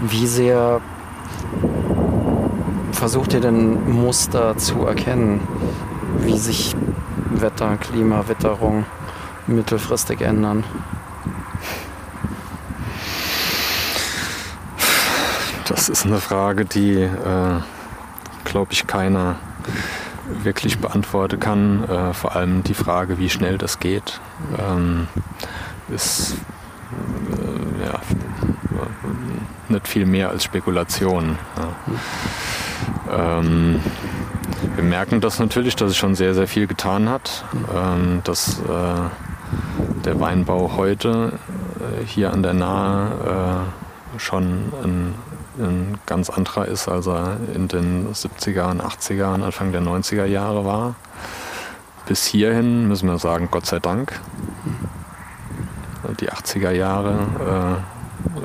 Wie 0.00 0.26
sehr 0.26 0.80
versucht 2.92 3.32
ihr 3.32 3.40
denn 3.40 3.90
Muster 3.90 4.56
zu 4.56 4.86
erkennen, 4.86 5.40
wie 6.18 6.38
sich 6.38 6.76
Wetter, 7.30 7.76
Klima, 7.76 8.28
Witterung 8.28 8.84
mittelfristig 9.46 10.20
ändern? 10.20 10.64
Das 15.68 15.88
ist 15.88 16.04
eine 16.04 16.18
Frage, 16.18 16.64
die, 16.64 17.00
äh, 17.00 17.60
glaube 18.52 18.72
ich, 18.72 18.86
keiner 18.86 19.36
wirklich 20.42 20.78
beantworten 20.78 21.40
kann. 21.40 21.84
Äh, 21.88 22.12
vor 22.12 22.36
allem 22.36 22.62
die 22.62 22.74
Frage, 22.74 23.18
wie 23.18 23.30
schnell 23.30 23.58
das 23.58 23.80
geht, 23.80 24.20
ähm, 24.58 25.08
ist 25.88 26.36
äh, 27.30 27.86
ja, 27.86 28.00
nicht 29.68 29.88
viel 29.88 30.06
mehr 30.06 30.28
als 30.28 30.44
Spekulation. 30.44 31.38
Ja. 31.56 33.38
Ähm, 33.38 33.80
wir 34.76 34.84
merken 34.84 35.20
das 35.20 35.38
natürlich, 35.38 35.76
dass 35.76 35.90
es 35.90 35.96
schon 35.96 36.14
sehr, 36.14 36.34
sehr 36.34 36.46
viel 36.46 36.66
getan 36.66 37.08
hat, 37.08 37.44
ähm, 37.74 38.20
dass 38.24 38.60
äh, 38.60 40.02
der 40.04 40.20
Weinbau 40.20 40.72
heute 40.76 41.32
äh, 41.80 42.04
hier 42.04 42.32
an 42.32 42.42
der 42.42 42.54
Nahe 42.54 43.64
äh, 44.16 44.18
schon 44.20 44.72
ein, 44.84 45.14
ein, 45.58 45.98
ganz 46.06 46.30
anderer 46.30 46.66
ist, 46.66 46.88
als 46.88 47.06
er 47.06 47.36
in 47.54 47.68
den 47.68 48.12
70er 48.12 48.70
und 48.70 48.82
80er 48.82 49.34
und 49.34 49.42
Anfang 49.42 49.72
der 49.72 49.82
90er 49.82 50.24
Jahre 50.24 50.64
war. 50.64 50.94
Bis 52.06 52.26
hierhin 52.26 52.88
müssen 52.88 53.08
wir 53.08 53.18
sagen, 53.18 53.48
Gott 53.50 53.66
sei 53.66 53.78
Dank. 53.78 54.20
Die 56.20 56.30
80er 56.30 56.72
Jahre 56.72 57.82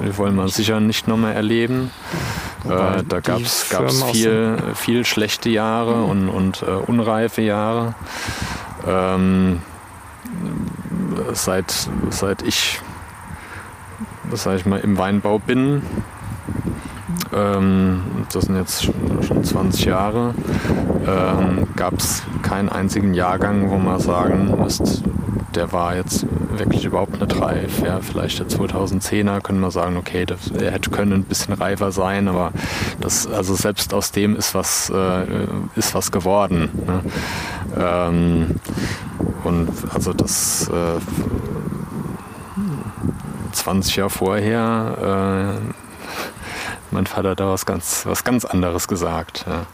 die 0.04 0.18
wollen 0.18 0.36
wir 0.36 0.48
sicher 0.48 0.80
nicht 0.80 1.08
nochmal 1.08 1.34
erleben. 1.34 1.92
Äh, 2.66 3.04
da 3.08 3.20
gab 3.20 3.42
es 3.42 3.64
viel, 4.12 4.58
viel 4.76 5.06
schlechte 5.06 5.50
Jahre 5.50 5.96
mhm. 5.96 6.10
und, 6.10 6.30
und 6.30 6.62
äh, 6.64 6.72
unreife 6.72 7.42
Jahre. 7.42 7.96
Ähm, 8.86 9.62
seit, 11.34 11.90
seit 12.10 12.42
ich, 12.42 12.82
sag 14.32 14.58
ich 14.58 14.66
mal, 14.66 14.80
im 14.80 14.98
Weinbau 14.98 15.40
bin, 15.40 15.82
ähm, 17.38 18.02
das 18.34 18.46
sind 18.46 18.56
jetzt 18.58 18.84
schon 18.84 19.44
20 19.44 19.86
Jahre, 19.86 20.34
ähm, 21.06 21.68
gab 21.76 21.94
es 21.98 22.24
keinen 22.42 22.70
einzigen 22.70 23.14
Jahrgang, 23.14 23.70
wo 23.70 23.78
man 23.78 24.00
sagen 24.00 24.54
müsste, 24.60 25.04
der 25.56 25.72
war 25.72 25.96
jetzt 25.96 26.26
wirklich 26.58 26.86
überhaupt 26.86 27.20
nicht 27.20 27.42
reif. 27.42 27.82
Ja, 27.84 28.00
vielleicht 28.02 28.40
der 28.40 28.48
2010er 28.48 29.42
können 29.42 29.60
wir 29.60 29.72
sagen, 29.72 29.98
okay, 29.98 30.26
das, 30.26 30.52
er 30.52 30.72
hätte 30.72 30.90
können 30.90 31.14
ein 31.14 31.24
bisschen 31.24 31.54
reifer 31.54 31.92
sein, 31.92 32.28
aber 32.28 32.52
das, 33.00 33.28
also 33.28 33.56
selbst 33.56 33.94
aus 33.94 34.12
dem 34.12 34.36
ist 34.36 34.56
was, 34.56 34.90
äh, 34.90 35.26
ist 35.76 35.94
was 35.96 36.12
geworden. 36.12 36.70
Ne? 36.86 37.02
Ähm, 37.78 38.56
und 39.44 39.70
also 39.94 40.14
das 40.14 40.70
äh, 40.70 41.00
20 43.52 43.96
Jahre 43.96 44.10
vorher 44.10 45.60
äh, 45.64 45.87
mein 46.98 47.06
Vater 47.06 47.36
da 47.36 47.50
was 47.50 47.68
ganz, 47.68 48.08
was 48.08 48.24
ganz 48.24 48.44
anderes 48.44 48.88
gesagt. 48.88 49.46
Ja. 49.48 49.68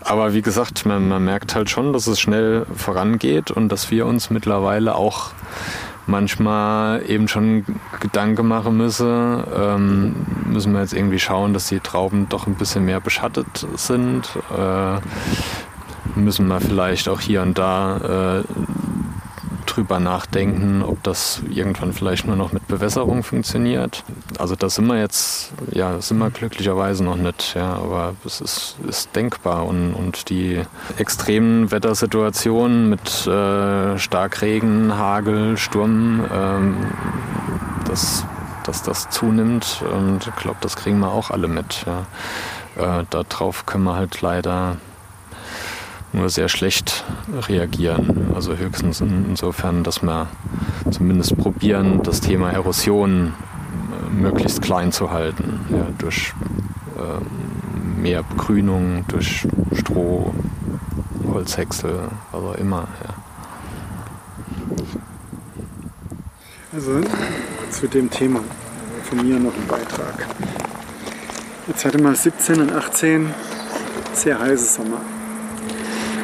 Aber 0.00 0.32
wie 0.32 0.42
gesagt, 0.42 0.86
man, 0.86 1.08
man, 1.08 1.24
merkt 1.24 1.56
halt 1.56 1.68
schon, 1.70 1.92
dass 1.92 2.06
es 2.06 2.20
schnell 2.20 2.66
vorangeht 2.72 3.50
und 3.50 3.68
dass 3.68 3.90
wir 3.90 4.06
uns 4.06 4.30
mittlerweile 4.30 4.94
auch 4.94 5.32
manchmal 6.06 7.02
eben 7.10 7.26
schon 7.26 7.64
Gedanken 7.98 8.46
machen 8.46 8.76
müssen. 8.76 9.42
Ähm, 9.56 10.14
müssen 10.44 10.72
wir 10.72 10.82
jetzt 10.82 10.94
irgendwie 10.94 11.18
schauen, 11.18 11.52
dass 11.52 11.66
die 11.66 11.80
Trauben 11.80 12.28
doch 12.28 12.46
ein 12.46 12.54
bisschen 12.54 12.84
mehr 12.84 13.00
beschattet 13.00 13.66
sind. 13.74 14.28
Äh, 14.56 15.00
müssen 16.14 16.46
wir 16.46 16.60
vielleicht 16.60 17.08
auch 17.08 17.20
hier 17.20 17.42
und 17.42 17.58
da 17.58 18.38
äh, 18.38 18.44
drüber 19.76 20.00
nachdenken, 20.00 20.82
ob 20.82 21.02
das 21.02 21.42
irgendwann 21.50 21.92
vielleicht 21.92 22.26
nur 22.26 22.36
noch 22.36 22.52
mit 22.52 22.66
Bewässerung 22.66 23.22
funktioniert. 23.22 24.04
Also 24.38 24.56
da 24.56 24.68
sind 24.70 24.86
wir 24.86 24.98
jetzt, 24.98 25.52
ja, 25.72 26.00
sind 26.00 26.18
wir 26.18 26.30
glücklicherweise 26.30 27.04
noch 27.04 27.16
nicht, 27.16 27.54
ja, 27.54 27.74
aber 27.74 28.14
es 28.24 28.40
ist, 28.40 28.76
ist 28.88 29.14
denkbar 29.14 29.66
und, 29.66 29.92
und 29.92 30.30
die 30.30 30.62
extremen 30.96 31.70
Wettersituationen 31.70 32.88
mit 32.88 33.26
äh, 33.26 33.98
Starkregen, 33.98 34.96
Hagel, 34.96 35.56
Sturm, 35.58 36.24
ähm, 36.32 36.76
das, 37.86 38.24
dass 38.64 38.82
das 38.82 39.10
zunimmt 39.10 39.82
und 39.92 40.26
ich 40.26 40.36
glaube, 40.36 40.58
das 40.60 40.76
kriegen 40.76 40.98
wir 41.00 41.12
auch 41.12 41.30
alle 41.30 41.48
mit. 41.48 41.84
Ja. 41.86 43.00
Äh, 43.00 43.04
darauf 43.10 43.66
können 43.66 43.84
wir 43.84 43.94
halt 43.94 44.20
leider 44.22 44.76
nur 46.16 46.30
sehr 46.30 46.48
schlecht 46.48 47.04
reagieren. 47.48 48.32
Also 48.34 48.56
höchstens 48.56 49.00
insofern, 49.00 49.84
dass 49.84 50.02
wir 50.02 50.26
zumindest 50.90 51.36
probieren, 51.36 52.02
das 52.02 52.20
Thema 52.20 52.50
Erosion 52.50 53.32
äh, 53.32 54.14
möglichst 54.14 54.62
klein 54.62 54.92
zu 54.92 55.10
halten. 55.10 55.60
Ja, 55.70 55.86
durch 55.98 56.32
ähm, 56.98 58.02
mehr 58.02 58.22
Begrünung 58.22 59.04
durch 59.08 59.46
Stroh, 59.74 60.34
Holzhäcksel, 61.32 62.08
also 62.32 62.52
immer. 62.54 62.88
Ja. 63.02 63.14
Also 66.72 67.00
zu 67.70 67.88
dem 67.88 68.10
Thema 68.10 68.40
von 69.04 69.26
mir 69.26 69.38
noch 69.38 69.54
ein 69.54 69.66
Beitrag. 69.66 70.26
Jetzt 71.66 71.84
hatte 71.84 71.98
mal 71.98 72.14
17 72.14 72.60
und 72.60 72.72
18 72.72 73.34
sehr 74.14 74.38
heiße 74.38 74.74
Sommer. 74.74 75.00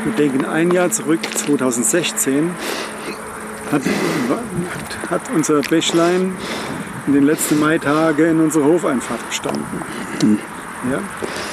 Wir 0.05 0.13
denken 0.13 0.45
ein 0.45 0.71
Jahr 0.73 0.91
zurück, 0.91 1.21
2016, 1.35 2.51
hat, 3.71 3.83
hat 5.11 5.23
unser 5.35 5.61
Bächlein 5.63 6.35
in 7.07 7.13
den 7.13 7.25
letzten 7.25 7.59
Maitagen 7.61 8.27
in 8.27 8.41
unserer 8.41 8.65
Hofeinfahrt 8.65 9.27
gestanden. 9.29 9.65
Ja? 10.91 10.99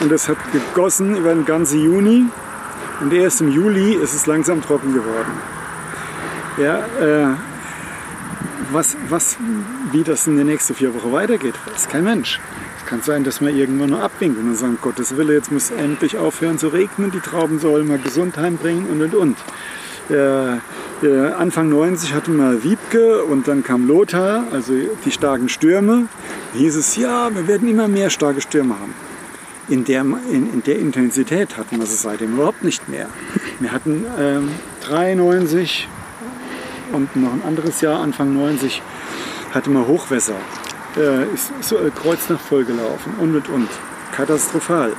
Und 0.01 0.11
das 0.11 0.27
hat 0.27 0.37
gegossen 0.51 1.15
über 1.15 1.33
den 1.33 1.45
ganzen 1.45 1.83
Juni 1.83 2.25
und 3.01 3.13
erst 3.13 3.41
im 3.41 3.51
Juli 3.51 3.93
ist 3.93 4.13
es 4.13 4.25
langsam 4.25 4.61
trocken 4.61 4.93
geworden. 4.93 5.31
Ja, 6.57 6.79
äh, 6.99 7.35
was, 8.71 8.97
was, 9.09 9.37
wie 9.91 10.03
das 10.03 10.27
in 10.27 10.37
den 10.37 10.47
nächsten 10.47 10.75
vier 10.75 10.93
Wochen 10.93 11.11
weitergeht, 11.11 11.55
weiß 11.71 11.87
kein 11.87 12.03
Mensch. 12.03 12.39
Kann 12.89 13.03
sein, 13.03 13.23
dass 13.23 13.39
wir 13.39 13.49
irgendwann 13.49 13.91
nur 13.91 14.01
abwinken 14.01 14.49
und 14.49 14.55
sagen, 14.55 14.79
Gottes 14.81 15.15
Wille, 15.15 15.33
jetzt 15.35 15.51
muss 15.51 15.69
endlich 15.69 16.17
aufhören 16.17 16.57
zu 16.57 16.69
regnen, 16.69 17.11
die 17.11 17.19
Trauben 17.19 17.59
sollen 17.59 17.87
mal 17.87 17.99
gesund 17.99 18.35
heimbringen 18.35 18.87
und 18.87 19.03
und 19.03 19.13
und. 19.13 19.37
Äh, 20.09 20.55
äh, 21.05 21.31
Anfang 21.37 21.69
90 21.69 22.15
hatten 22.15 22.37
wir 22.37 22.63
Wiebke 22.63 23.23
und 23.25 23.47
dann 23.47 23.63
kam 23.63 23.87
Lothar, 23.87 24.45
also 24.51 24.73
die 25.05 25.11
starken 25.11 25.49
Stürme. 25.49 26.07
Da 26.53 26.59
hieß 26.59 26.75
es, 26.77 26.95
ja, 26.95 27.29
wir 27.31 27.47
werden 27.47 27.69
immer 27.69 27.87
mehr 27.87 28.09
starke 28.09 28.41
Stürme 28.41 28.73
haben. 28.79 28.95
In 29.67 29.85
der, 29.85 30.01
in, 30.01 30.51
in 30.51 30.63
der 30.63 30.79
Intensität 30.79 31.57
hatten 31.57 31.77
wir 31.77 31.85
sie 31.85 31.95
seitdem 31.95 32.33
überhaupt 32.33 32.63
nicht 32.63 32.89
mehr. 32.89 33.07
Wir 33.59 33.71
hatten 33.71 34.03
ähm, 34.19 34.49
93 34.81 35.87
und 36.91 37.15
noch 37.15 37.33
ein 37.33 37.43
anderes 37.45 37.81
Jahr, 37.81 37.99
Anfang 37.99 38.33
90, 38.33 38.81
hatten 39.53 39.73
wir 39.73 39.85
Hochwässer. 39.85 40.37
Äh, 40.99 41.33
ist 41.33 41.51
so 41.61 41.77
äh, 41.77 41.89
kreuznach 41.91 42.39
vollgelaufen 42.39 43.13
und 43.19 43.33
und 43.33 43.49
und. 43.49 43.69
Katastrophal. 44.11 44.91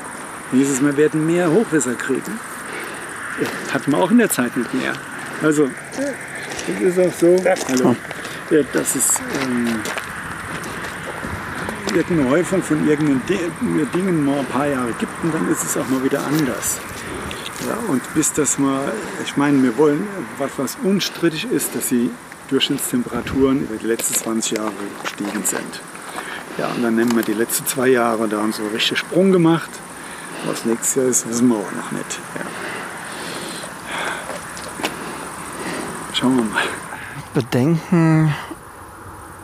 Da 0.51 0.57
hieß 0.57 0.71
es, 0.71 0.83
wir 0.83 0.97
werden 0.97 1.27
mehr 1.27 1.51
Hochwässer 1.51 1.95
kriegen. 1.95 2.41
Hatten 3.73 3.93
wir 3.93 3.99
auch 3.99 4.11
in 4.11 4.19
der 4.19 4.31
Zeit 4.31 4.57
nicht 4.57 4.73
mehr. 4.73 4.95
Also, 5.43 5.69
das 6.67 6.81
ist 6.81 6.99
auch 6.99 7.13
so. 7.13 7.45
Hallo. 7.69 7.97
Ja, 8.51 8.63
dass 8.73 8.95
es 8.95 9.21
ähm, 9.43 9.81
irgendeine 11.95 12.31
Häufung 12.31 12.63
von 12.63 12.89
irgendeinen 12.89 13.23
Dingen 13.93 14.25
mal 14.25 14.39
ein 14.39 14.47
paar 14.47 14.67
Jahre 14.67 14.93
gibt 14.99 15.13
und 15.23 15.35
dann 15.35 15.51
ist 15.51 15.63
es 15.63 15.77
auch 15.77 15.89
mal 15.89 16.03
wieder 16.03 16.25
anders. 16.25 16.81
Ja, 17.69 17.77
und 17.89 18.03
bis 18.15 18.33
das 18.33 18.59
mal, 18.59 18.93
ich 19.23 19.37
meine, 19.37 19.63
wir 19.63 19.77
wollen, 19.77 20.09
was, 20.39 20.51
was 20.57 20.79
unstrittig 20.83 21.51
ist, 21.53 21.75
dass 21.75 21.89
die 21.89 22.11
Durchschnittstemperaturen 22.51 23.63
über 23.63 23.77
die 23.77 23.87
letzten 23.87 24.15
20 24.15 24.59
Jahre 24.59 24.73
gestiegen 25.03 25.45
sind. 25.45 25.81
Ja, 26.59 26.69
und 26.69 26.83
dann 26.83 26.97
nehmen 26.97 27.15
wir 27.15 27.23
die 27.23 27.33
letzten 27.33 27.67
zwei 27.67 27.89
Jahre, 27.89 28.29
da 28.29 28.39
haben 28.39 28.53
sie 28.53 28.59
so 28.59 28.65
einen 28.65 28.75
richtigen 28.75 28.97
Sprung 28.97 29.33
gemacht. 29.33 29.71
Was 30.47 30.65
nächstes 30.65 30.95
Jahr 30.95 31.07
ist, 31.07 31.29
wissen 31.29 31.49
wir 31.49 31.57
auch 31.57 31.73
noch 31.73 31.93
nicht. 31.93 32.19
Ja. 32.35 32.43
Schauen 36.13 36.37
wir 36.37 36.45
mal. 36.45 36.63
Bedenken 37.35 38.35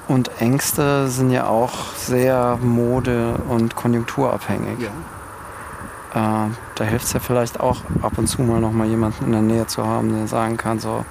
und 0.09 0.31
Ängste 0.41 1.09
sind 1.09 1.31
ja 1.31 1.47
auch 1.47 1.95
sehr 1.95 2.59
mode- 2.61 3.39
und 3.49 3.77
konjunkturabhängig. 3.77 4.79
Ja. 4.81 6.47
Äh, 6.47 6.51
da 6.75 6.85
hilft 6.85 7.07
es 7.07 7.13
ja 7.13 7.21
vielleicht 7.21 7.61
auch 7.61 7.79
ab 8.03 8.13
und 8.17 8.27
zu 8.27 8.43
mal 8.43 8.61
noch 8.61 8.73
mal 8.73 8.87
jemanden 8.87 9.27
in 9.27 9.33
der 9.33 9.43
Nähe 9.43 9.67
zu 9.67 9.87
haben, 9.87 10.15
der 10.15 10.27
sagen 10.27 10.57
kann, 10.57 10.81
so, 10.81 11.05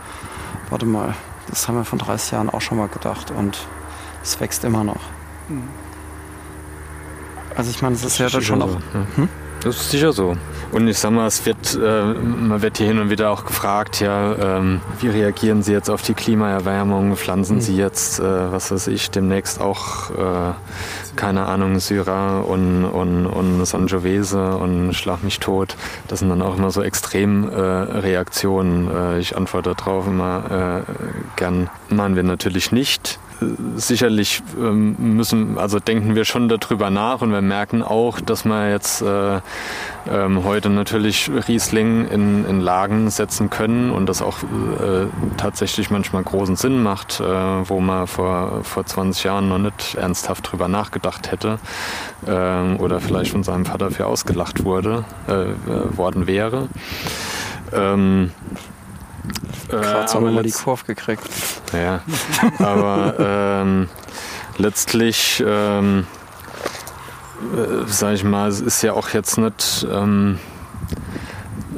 warte 0.69 0.85
mal, 0.85 1.13
das 1.49 1.67
haben 1.67 1.75
wir 1.75 1.85
vor 1.85 1.99
30 1.99 2.31
Jahren 2.31 2.49
auch 2.49 2.61
schon 2.61 2.77
mal 2.77 2.87
gedacht 2.87 3.31
und 3.31 3.67
es 4.23 4.39
wächst 4.39 4.63
immer 4.63 4.83
noch. 4.83 5.01
Mhm. 5.49 5.67
Also 7.55 7.71
ich 7.71 7.81
meine, 7.81 7.95
es 7.95 8.03
ist 8.03 8.17
ja 8.17 8.29
dann 8.29 8.41
schon 8.41 8.61
sicher 8.61 8.71
auch... 8.71 8.79
so. 8.93 9.21
Hm? 9.21 9.29
Das 9.65 9.77
ist 9.77 9.89
sicher 9.89 10.13
so. 10.13 10.35
Und 10.71 10.87
ich 10.87 10.99
sag 10.99 11.09
mal, 11.11 11.25
es 11.25 11.43
wird, 11.45 11.75
äh, 11.81 12.03
man 12.03 12.61
wird 12.61 12.77
hier 12.77 12.85
hin 12.85 12.99
und 12.99 13.09
wieder 13.09 13.31
auch 13.31 13.45
gefragt, 13.45 13.99
ja, 13.99 14.57
ähm, 14.57 14.81
wie 14.99 15.07
reagieren 15.07 15.63
Sie 15.63 15.71
jetzt 15.71 15.89
auf 15.89 16.03
die 16.03 16.13
Klimaerwärmung? 16.13 17.15
Pflanzen 17.15 17.61
Sie 17.61 17.75
jetzt, 17.75 18.19
äh, 18.19 18.51
was 18.51 18.71
weiß 18.71 18.87
ich, 18.87 19.09
demnächst 19.09 19.59
auch, 19.59 20.11
äh, 20.11 20.53
keine 21.15 21.45
Ahnung, 21.45 21.79
Syrah 21.79 22.39
und, 22.39 22.85
und, 22.85 23.25
und 23.25 23.65
Sangiovese 23.65 24.57
und 24.57 24.93
Schlag 24.93 25.23
mich 25.23 25.39
tot. 25.39 25.75
Das 26.07 26.19
sind 26.19 26.29
dann 26.29 26.41
auch 26.41 26.57
immer 26.57 26.71
so 26.71 26.81
Extremreaktionen. 26.81 28.89
Äh, 28.89 29.15
äh, 29.15 29.19
ich 29.19 29.35
antworte 29.35 29.75
darauf 29.75 30.07
immer 30.07 30.85
äh, 30.87 30.91
gern, 31.35 31.69
machen 31.89 32.15
wir 32.15 32.23
natürlich 32.23 32.71
nicht 32.71 33.19
sicherlich 33.75 34.41
ähm, 34.57 34.95
müssen, 35.15 35.57
also 35.57 35.79
denken 35.79 36.15
wir 36.15 36.25
schon 36.25 36.49
darüber 36.49 36.89
nach 36.89 37.21
und 37.21 37.31
wir 37.31 37.41
merken 37.41 37.81
auch, 37.81 38.19
dass 38.21 38.45
wir 38.45 38.69
jetzt 38.69 39.01
äh, 39.01 39.39
ähm, 40.09 40.43
heute 40.43 40.69
natürlich 40.69 41.29
Riesling 41.47 42.07
in, 42.07 42.45
in 42.45 42.61
Lagen 42.61 43.09
setzen 43.09 43.49
können 43.49 43.91
und 43.91 44.07
das 44.07 44.21
auch 44.21 44.43
äh, 44.43 45.07
tatsächlich 45.37 45.89
manchmal 45.89 46.23
großen 46.23 46.55
Sinn 46.55 46.83
macht, 46.83 47.19
äh, 47.19 47.23
wo 47.23 47.79
man 47.79 48.07
vor, 48.07 48.63
vor 48.63 48.85
20 48.85 49.23
Jahren 49.23 49.49
noch 49.49 49.59
nicht 49.59 49.95
ernsthaft 49.95 50.51
drüber 50.51 50.67
nachgedacht 50.67 51.31
hätte 51.31 51.59
ähm, 52.27 52.79
oder 52.79 52.99
vielleicht 52.99 53.31
von 53.31 53.43
seinem 53.43 53.65
Vater 53.65 53.91
für 53.91 54.07
ausgelacht 54.07 54.63
wurde, 54.63 55.05
äh, 55.27 55.33
äh, 55.33 55.97
worden 55.97 56.27
wäre. 56.27 56.67
Ähm, 57.73 58.31
äh, 59.69 60.07
so 60.07 60.17
aber 60.17 60.27
nochmal 60.27 60.43
die 60.43 60.49
letzt- 60.49 60.63
Kurve 60.63 60.85
gekriegt. 60.85 61.23
ja, 61.73 62.01
aber 62.59 63.15
ähm, 63.19 63.89
letztlich, 64.57 65.43
ähm, 65.45 66.05
äh, 67.55 67.83
sag 67.87 68.13
ich 68.13 68.23
mal, 68.23 68.49
es 68.49 68.61
ist 68.61 68.81
ja 68.81 68.93
auch 68.93 69.09
jetzt 69.09 69.37
nicht 69.37 69.85
ähm, 69.91 70.39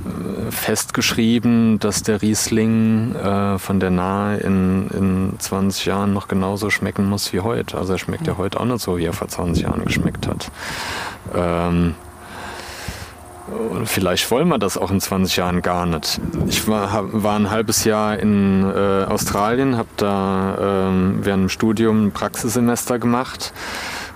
äh, 0.05 0.51
festgeschrieben, 0.51 1.79
dass 1.79 2.03
der 2.03 2.21
Riesling 2.21 3.15
äh, 3.15 3.57
von 3.59 3.79
der 3.79 3.89
Nahe 3.91 4.37
in, 4.37 4.87
in 4.89 5.33
20 5.39 5.85
Jahren 5.85 6.13
noch 6.13 6.27
genauso 6.27 6.69
schmecken 6.69 7.07
muss 7.09 7.33
wie 7.33 7.39
heute. 7.41 7.77
Also 7.77 7.93
er 7.93 7.99
schmeckt 7.99 8.27
ja 8.27 8.37
heute 8.37 8.59
auch 8.59 8.65
nicht 8.65 8.81
so, 8.81 8.97
wie 8.97 9.05
er 9.05 9.13
vor 9.13 9.27
20 9.27 9.63
Jahren 9.63 9.83
geschmeckt 9.85 10.27
hat. 10.27 10.51
Ähm, 11.35 11.95
und 13.47 13.87
Vielleicht 13.87 14.29
wollen 14.31 14.47
wir 14.49 14.57
das 14.57 14.77
auch 14.77 14.91
in 14.91 14.99
20 14.99 15.37
Jahren 15.37 15.61
gar 15.61 15.85
nicht. 15.85 16.19
Ich 16.47 16.67
war, 16.67 17.05
war 17.11 17.35
ein 17.35 17.49
halbes 17.49 17.83
Jahr 17.83 18.17
in 18.19 18.63
äh, 18.63 19.05
Australien, 19.05 19.77
habe 19.77 19.87
da 19.97 20.89
ähm, 20.89 21.19
während 21.21 21.43
dem 21.43 21.49
Studium 21.49 22.07
ein 22.07 22.11
Praxissemester 22.11 22.99
gemacht. 22.99 23.53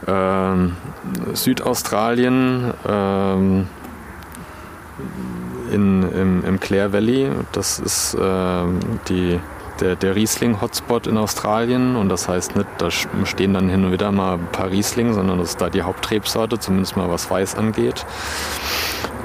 Ähm, 0.07 0.75
Südaustralien, 1.33 2.73
ähm, 2.87 3.67
in, 5.71 6.03
im, 6.11 6.45
im 6.45 6.59
Clare 6.59 6.93
Valley. 6.93 7.29
Das 7.51 7.79
ist 7.79 8.17
ähm, 8.19 8.79
die, 9.07 9.39
der, 9.79 9.95
der 9.95 10.15
Riesling-Hotspot 10.15 11.07
in 11.07 11.17
Australien. 11.17 11.95
Und 11.95 12.09
das 12.09 12.27
heißt 12.27 12.55
nicht, 12.55 12.67
da 12.77 12.91
stehen 12.91 13.53
dann 13.53 13.69
hin 13.69 13.85
und 13.85 13.91
wieder 13.91 14.11
mal 14.11 14.33
ein 14.33 14.47
paar 14.51 14.69
Riesling, 14.69 15.13
sondern 15.13 15.39
das 15.39 15.51
ist 15.51 15.61
da 15.61 15.69
die 15.69 15.83
Hauptrebsorte, 15.83 16.59
zumindest 16.59 16.97
mal 16.97 17.09
was 17.09 17.29
Weiß 17.29 17.55
angeht. 17.55 18.05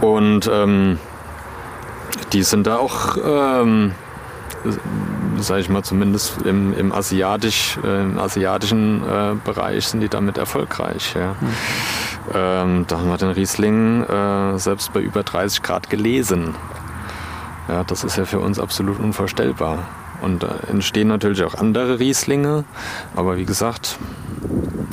Und 0.00 0.50
ähm, 0.52 0.98
die 2.32 2.42
sind 2.42 2.66
da 2.66 2.76
auch, 2.76 3.16
ähm, 3.24 3.92
sage 5.38 5.60
ich 5.60 5.68
mal, 5.68 5.82
zumindest 5.82 6.42
im, 6.42 6.74
im, 6.74 6.92
Asiatisch, 6.92 7.78
äh, 7.84 8.02
im 8.02 8.18
asiatischen 8.18 9.02
äh, 9.02 9.34
Bereich 9.44 9.86
sind 9.88 10.00
die 10.00 10.08
damit 10.08 10.38
erfolgreich. 10.38 11.14
Ja. 11.14 11.36
Ähm, 12.34 12.84
da 12.88 12.98
haben 12.98 13.08
wir 13.08 13.16
den 13.16 13.30
Riesling 13.30 14.02
äh, 14.04 14.58
selbst 14.58 14.92
bei 14.92 15.00
über 15.00 15.22
30 15.22 15.62
Grad 15.62 15.90
gelesen. 15.90 16.54
Ja, 17.68 17.84
das 17.84 18.04
ist 18.04 18.16
ja 18.16 18.24
für 18.24 18.40
uns 18.40 18.58
absolut 18.58 18.98
unvorstellbar. 18.98 19.86
Und 20.22 20.42
da 20.42 20.56
entstehen 20.68 21.08
natürlich 21.08 21.42
auch 21.44 21.54
andere 21.54 21.98
Rieslinge, 21.98 22.64
aber 23.14 23.36
wie 23.36 23.44
gesagt, 23.44 23.98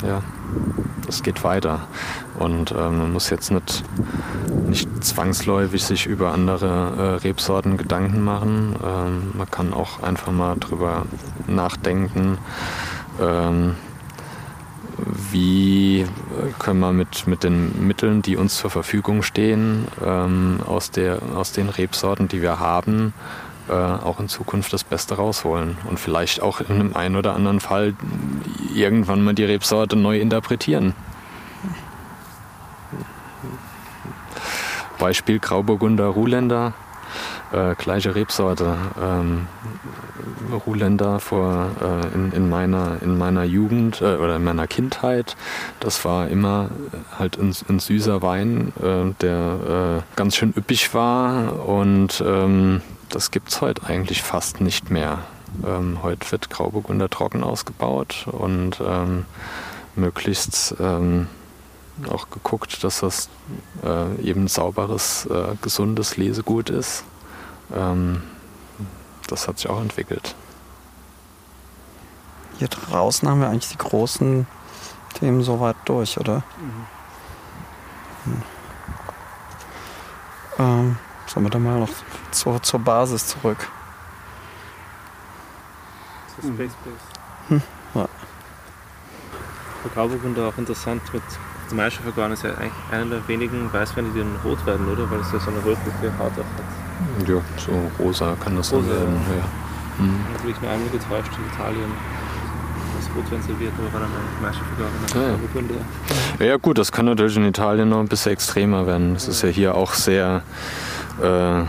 ja, 0.06 0.22
das 1.14 1.22
geht 1.22 1.44
weiter. 1.44 1.86
Und 2.38 2.72
ähm, 2.72 2.98
man 2.98 3.12
muss 3.12 3.30
jetzt 3.30 3.52
nicht, 3.52 3.84
nicht 4.66 5.04
zwangsläufig 5.04 5.84
sich 5.84 6.06
über 6.06 6.32
andere 6.32 7.20
äh, 7.22 7.26
Rebsorten 7.26 7.76
Gedanken 7.76 8.22
machen. 8.22 8.74
Ähm, 8.84 9.32
man 9.34 9.48
kann 9.48 9.72
auch 9.72 10.02
einfach 10.02 10.32
mal 10.32 10.56
drüber 10.56 11.06
nachdenken, 11.46 12.38
ähm, 13.20 13.76
wie 15.32 16.06
können 16.58 16.80
wir 16.80 16.92
mit, 16.92 17.26
mit 17.26 17.42
den 17.42 17.86
Mitteln, 17.86 18.22
die 18.22 18.36
uns 18.36 18.56
zur 18.56 18.70
Verfügung 18.70 19.22
stehen, 19.22 19.86
ähm, 20.04 20.60
aus, 20.66 20.90
der, 20.90 21.18
aus 21.36 21.52
den 21.52 21.68
Rebsorten, 21.68 22.28
die 22.28 22.42
wir 22.42 22.58
haben, 22.58 23.12
äh, 23.68 23.72
auch 23.72 24.20
in 24.20 24.28
Zukunft 24.28 24.72
das 24.72 24.84
Beste 24.84 25.16
rausholen. 25.16 25.76
Und 25.88 25.98
vielleicht 25.98 26.42
auch 26.42 26.60
in 26.60 26.66
einem 26.70 26.94
einen 26.94 27.16
oder 27.16 27.34
anderen 27.34 27.60
Fall 27.60 27.94
irgendwann 28.74 29.22
mal 29.22 29.34
die 29.34 29.44
Rebsorte 29.44 29.96
neu 29.96 30.18
interpretieren. 30.20 30.94
Beispiel 34.98 35.38
Grauburgunder 35.38 36.06
Ruhländer, 36.06 36.72
äh, 37.52 37.74
gleiche 37.74 38.14
Rebsorte. 38.14 38.76
Ähm, 39.00 39.48
Ruhländer 40.66 41.20
vor, 41.20 41.70
äh, 41.80 42.14
in, 42.14 42.32
in, 42.32 42.48
meiner, 42.48 43.02
in 43.02 43.18
meiner 43.18 43.44
Jugend 43.44 44.00
äh, 44.00 44.16
oder 44.16 44.36
in 44.36 44.44
meiner 44.44 44.66
Kindheit. 44.66 45.36
Das 45.80 46.04
war 46.04 46.28
immer 46.28 46.70
halt 47.18 47.38
ein, 47.38 47.54
ein 47.68 47.78
süßer 47.78 48.22
Wein, 48.22 48.72
äh, 48.82 49.12
der 49.20 50.02
äh, 50.04 50.16
ganz 50.16 50.36
schön 50.36 50.54
üppig 50.56 50.94
war 50.94 51.66
und 51.66 52.22
ähm, 52.26 52.80
das 53.14 53.30
gibt 53.30 53.50
es 53.50 53.60
heute 53.60 53.86
eigentlich 53.86 54.22
fast 54.22 54.60
nicht 54.60 54.90
mehr. 54.90 55.20
Ähm, 55.64 56.00
heute 56.02 56.32
wird 56.32 56.50
Grauburgunder 56.50 57.08
trocken 57.08 57.44
ausgebaut 57.44 58.26
und 58.26 58.82
ähm, 58.84 59.24
möglichst 59.94 60.74
ähm, 60.80 61.28
auch 62.10 62.28
geguckt, 62.30 62.82
dass 62.82 63.00
das 63.00 63.28
äh, 63.84 64.20
eben 64.20 64.48
sauberes, 64.48 65.26
äh, 65.26 65.54
gesundes 65.62 66.16
Lesegut 66.16 66.70
ist. 66.70 67.04
Ähm, 67.72 68.22
das 69.28 69.46
hat 69.46 69.58
sich 69.58 69.70
auch 69.70 69.80
entwickelt. 69.80 70.34
Hier 72.58 72.68
draußen 72.68 73.28
haben 73.28 73.40
wir 73.40 73.48
eigentlich 73.48 73.70
die 73.70 73.78
großen 73.78 74.48
Themen 75.14 75.42
soweit 75.42 75.76
durch, 75.84 76.18
oder? 76.18 76.42
Mhm. 78.26 78.42
Ähm, 80.58 80.96
sollen 81.34 81.46
wir 81.46 81.50
dann 81.50 81.64
mal 81.64 81.80
noch 81.80 81.88
zur, 82.30 82.62
zur 82.62 82.80
Basis 82.80 83.26
zurück? 83.26 83.58
Das 86.36 86.44
ist 86.44 86.54
Space 86.54 86.72
Base. 86.84 86.96
Hm. 87.48 87.62
Ja. 87.94 88.08
Für 89.82 89.88
Grauburgunder 89.90 90.48
auch 90.48 90.58
interessant 90.58 91.02
mit 91.12 91.22
zum 91.68 91.78
Maischefvergarn 91.78 92.32
ist 92.32 92.44
ja 92.44 92.50
eigentlich 92.50 92.72
einer 92.92 93.06
der 93.06 93.28
wenigen 93.28 93.72
Weißweine, 93.72 94.08
die 94.14 94.20
dann 94.20 94.36
rot 94.44 94.64
werden, 94.66 94.86
oder? 94.86 95.10
Weil 95.10 95.20
es 95.20 95.32
ja 95.32 95.40
so 95.40 95.50
eine 95.50 95.58
rötliche 95.58 96.18
Haut 96.18 96.32
auch 96.32 96.38
hat. 96.38 97.28
Ja, 97.28 97.40
so 97.56 97.90
rosa 97.98 98.36
kann 98.42 98.56
das 98.56 98.72
rosa, 98.72 98.88
dann 98.88 98.98
werden. 98.98 99.22
Ja. 99.98 100.04
Mhm. 100.04 100.20
Natürlich 100.32 100.60
nur 100.60 100.70
einmal 100.70 100.88
getäuscht 100.90 101.32
in 101.38 101.54
Italien. 101.54 101.90
Das 102.98 103.16
Rotwein 103.16 103.42
serviert, 103.42 103.72
aber 103.78 103.92
war 103.92 104.00
dann 104.00 104.10
ein 104.10 104.42
Maischefvergarn. 104.42 105.38
Ja, 106.38 106.44
ja. 106.44 106.46
ja 106.46 106.56
gut, 106.58 106.78
das 106.78 106.92
kann 106.92 107.06
natürlich 107.06 107.36
in 107.36 107.44
Italien 107.44 107.88
noch 107.88 108.00
ein 108.00 108.08
bisschen 108.08 108.32
extremer 108.32 108.86
werden. 108.86 109.14
Das 109.14 109.26
ist 109.26 109.42
ja 109.42 109.48
hier 109.48 109.74
auch 109.74 109.94
sehr... 109.94 110.42
Äh, 111.22 111.64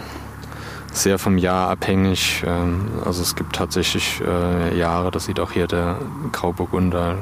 sehr 0.91 1.19
vom 1.19 1.37
Jahr 1.37 1.69
abhängig. 1.69 2.43
Ähm, 2.45 2.89
also 3.03 3.21
es 3.21 3.35
gibt 3.35 3.55
tatsächlich 3.55 4.21
äh, 4.21 4.77
Jahre, 4.77 5.11
das 5.11 5.25
sieht 5.25 5.39
auch 5.39 5.51
hier 5.51 5.67
der 5.67 5.97
Grauburgunder 6.31 7.17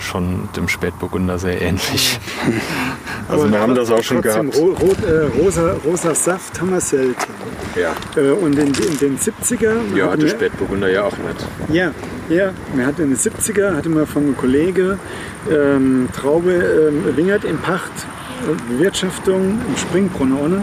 schon 0.00 0.48
dem 0.56 0.68
Spätburgunder 0.68 1.38
sehr 1.38 1.60
ähnlich. 1.60 2.18
also 3.28 3.50
wir 3.50 3.58
haben 3.58 3.74
das 3.74 3.90
auch 3.90 4.02
schon 4.02 4.20
gehabt. 4.20 4.56
Rot, 4.56 5.02
äh, 5.04 5.40
rosa, 5.40 5.76
rosa 5.84 6.14
Saft 6.14 6.60
haben 6.60 6.70
wir 6.70 6.80
selten. 6.80 7.14
Ja. 7.76 7.94
Äh, 8.20 8.30
und 8.30 8.58
in, 8.58 8.68
in, 8.74 8.98
den 8.98 9.18
70er... 9.18 9.96
Ja, 9.96 10.10
hatte 10.10 10.28
Spätburgunder 10.28 10.88
ja 10.88 11.04
auch 11.04 11.16
nicht. 11.16 11.46
Ja, 11.68 11.92
ja. 12.28 12.52
Wir 12.74 12.86
hatten 12.86 13.02
in 13.02 13.10
den 13.10 13.18
70er, 13.18 13.76
hatte 13.76 13.88
man 13.88 14.06
von 14.06 14.24
einem 14.24 14.36
Kollege 14.36 14.98
ähm, 15.50 16.08
Traube 16.12 16.52
ähm, 16.52 17.16
Wingert 17.16 17.44
in 17.44 17.58
Pacht, 17.58 17.92
Bewirtschaftung 18.68 19.60
im 19.66 19.76
Springbrunner 19.76 20.40
ohne. 20.40 20.62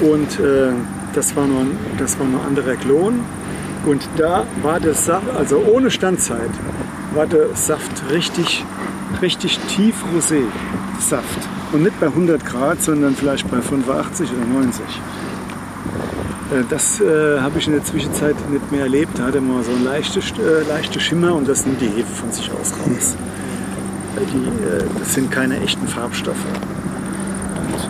Und 0.00 0.40
äh, 0.40 0.72
das 1.14 1.34
war 1.36 1.46
noch, 1.46 1.64
das 1.98 2.18
war 2.18 2.26
noch 2.26 2.44
anderer 2.44 2.76
Klon. 2.76 3.20
Und 3.86 4.08
da 4.16 4.44
war 4.62 4.80
das 4.80 5.06
Saft, 5.06 5.26
also 5.36 5.58
ohne 5.58 5.90
Standzeit, 5.90 6.50
war 7.14 7.26
der 7.26 7.54
Saft 7.54 8.10
richtig, 8.10 8.64
richtig 9.22 9.58
tief 9.68 9.94
rosé. 10.14 10.42
Saft. 11.00 11.48
Und 11.72 11.84
nicht 11.84 11.98
bei 12.00 12.06
100 12.06 12.44
Grad, 12.44 12.82
sondern 12.82 13.14
vielleicht 13.14 13.50
bei 13.50 13.60
85 13.60 14.30
oder 14.32 14.60
90. 14.60 14.84
Äh, 16.50 16.64
das 16.68 17.00
äh, 17.00 17.40
habe 17.40 17.58
ich 17.58 17.66
in 17.66 17.74
der 17.74 17.84
Zwischenzeit 17.84 18.36
nicht 18.50 18.70
mehr 18.72 18.82
erlebt. 18.82 19.18
Da 19.18 19.24
hatte 19.24 19.40
man 19.40 19.62
so 19.62 19.70
einen 19.70 19.84
leichten 19.84 20.20
äh, 20.20 20.68
leichte 20.68 21.00
Schimmer 21.00 21.34
und 21.34 21.48
das 21.48 21.66
nimmt 21.66 21.80
die 21.80 21.88
Hefe 21.88 22.12
von 22.12 22.32
sich 22.32 22.50
aus 22.50 22.72
raus. 22.72 23.16
Die, 24.20 24.46
äh, 24.46 24.84
das 24.98 25.14
sind 25.14 25.30
keine 25.30 25.60
echten 25.60 25.86
Farbstoffe. 25.86 26.44
Und, 27.56 27.80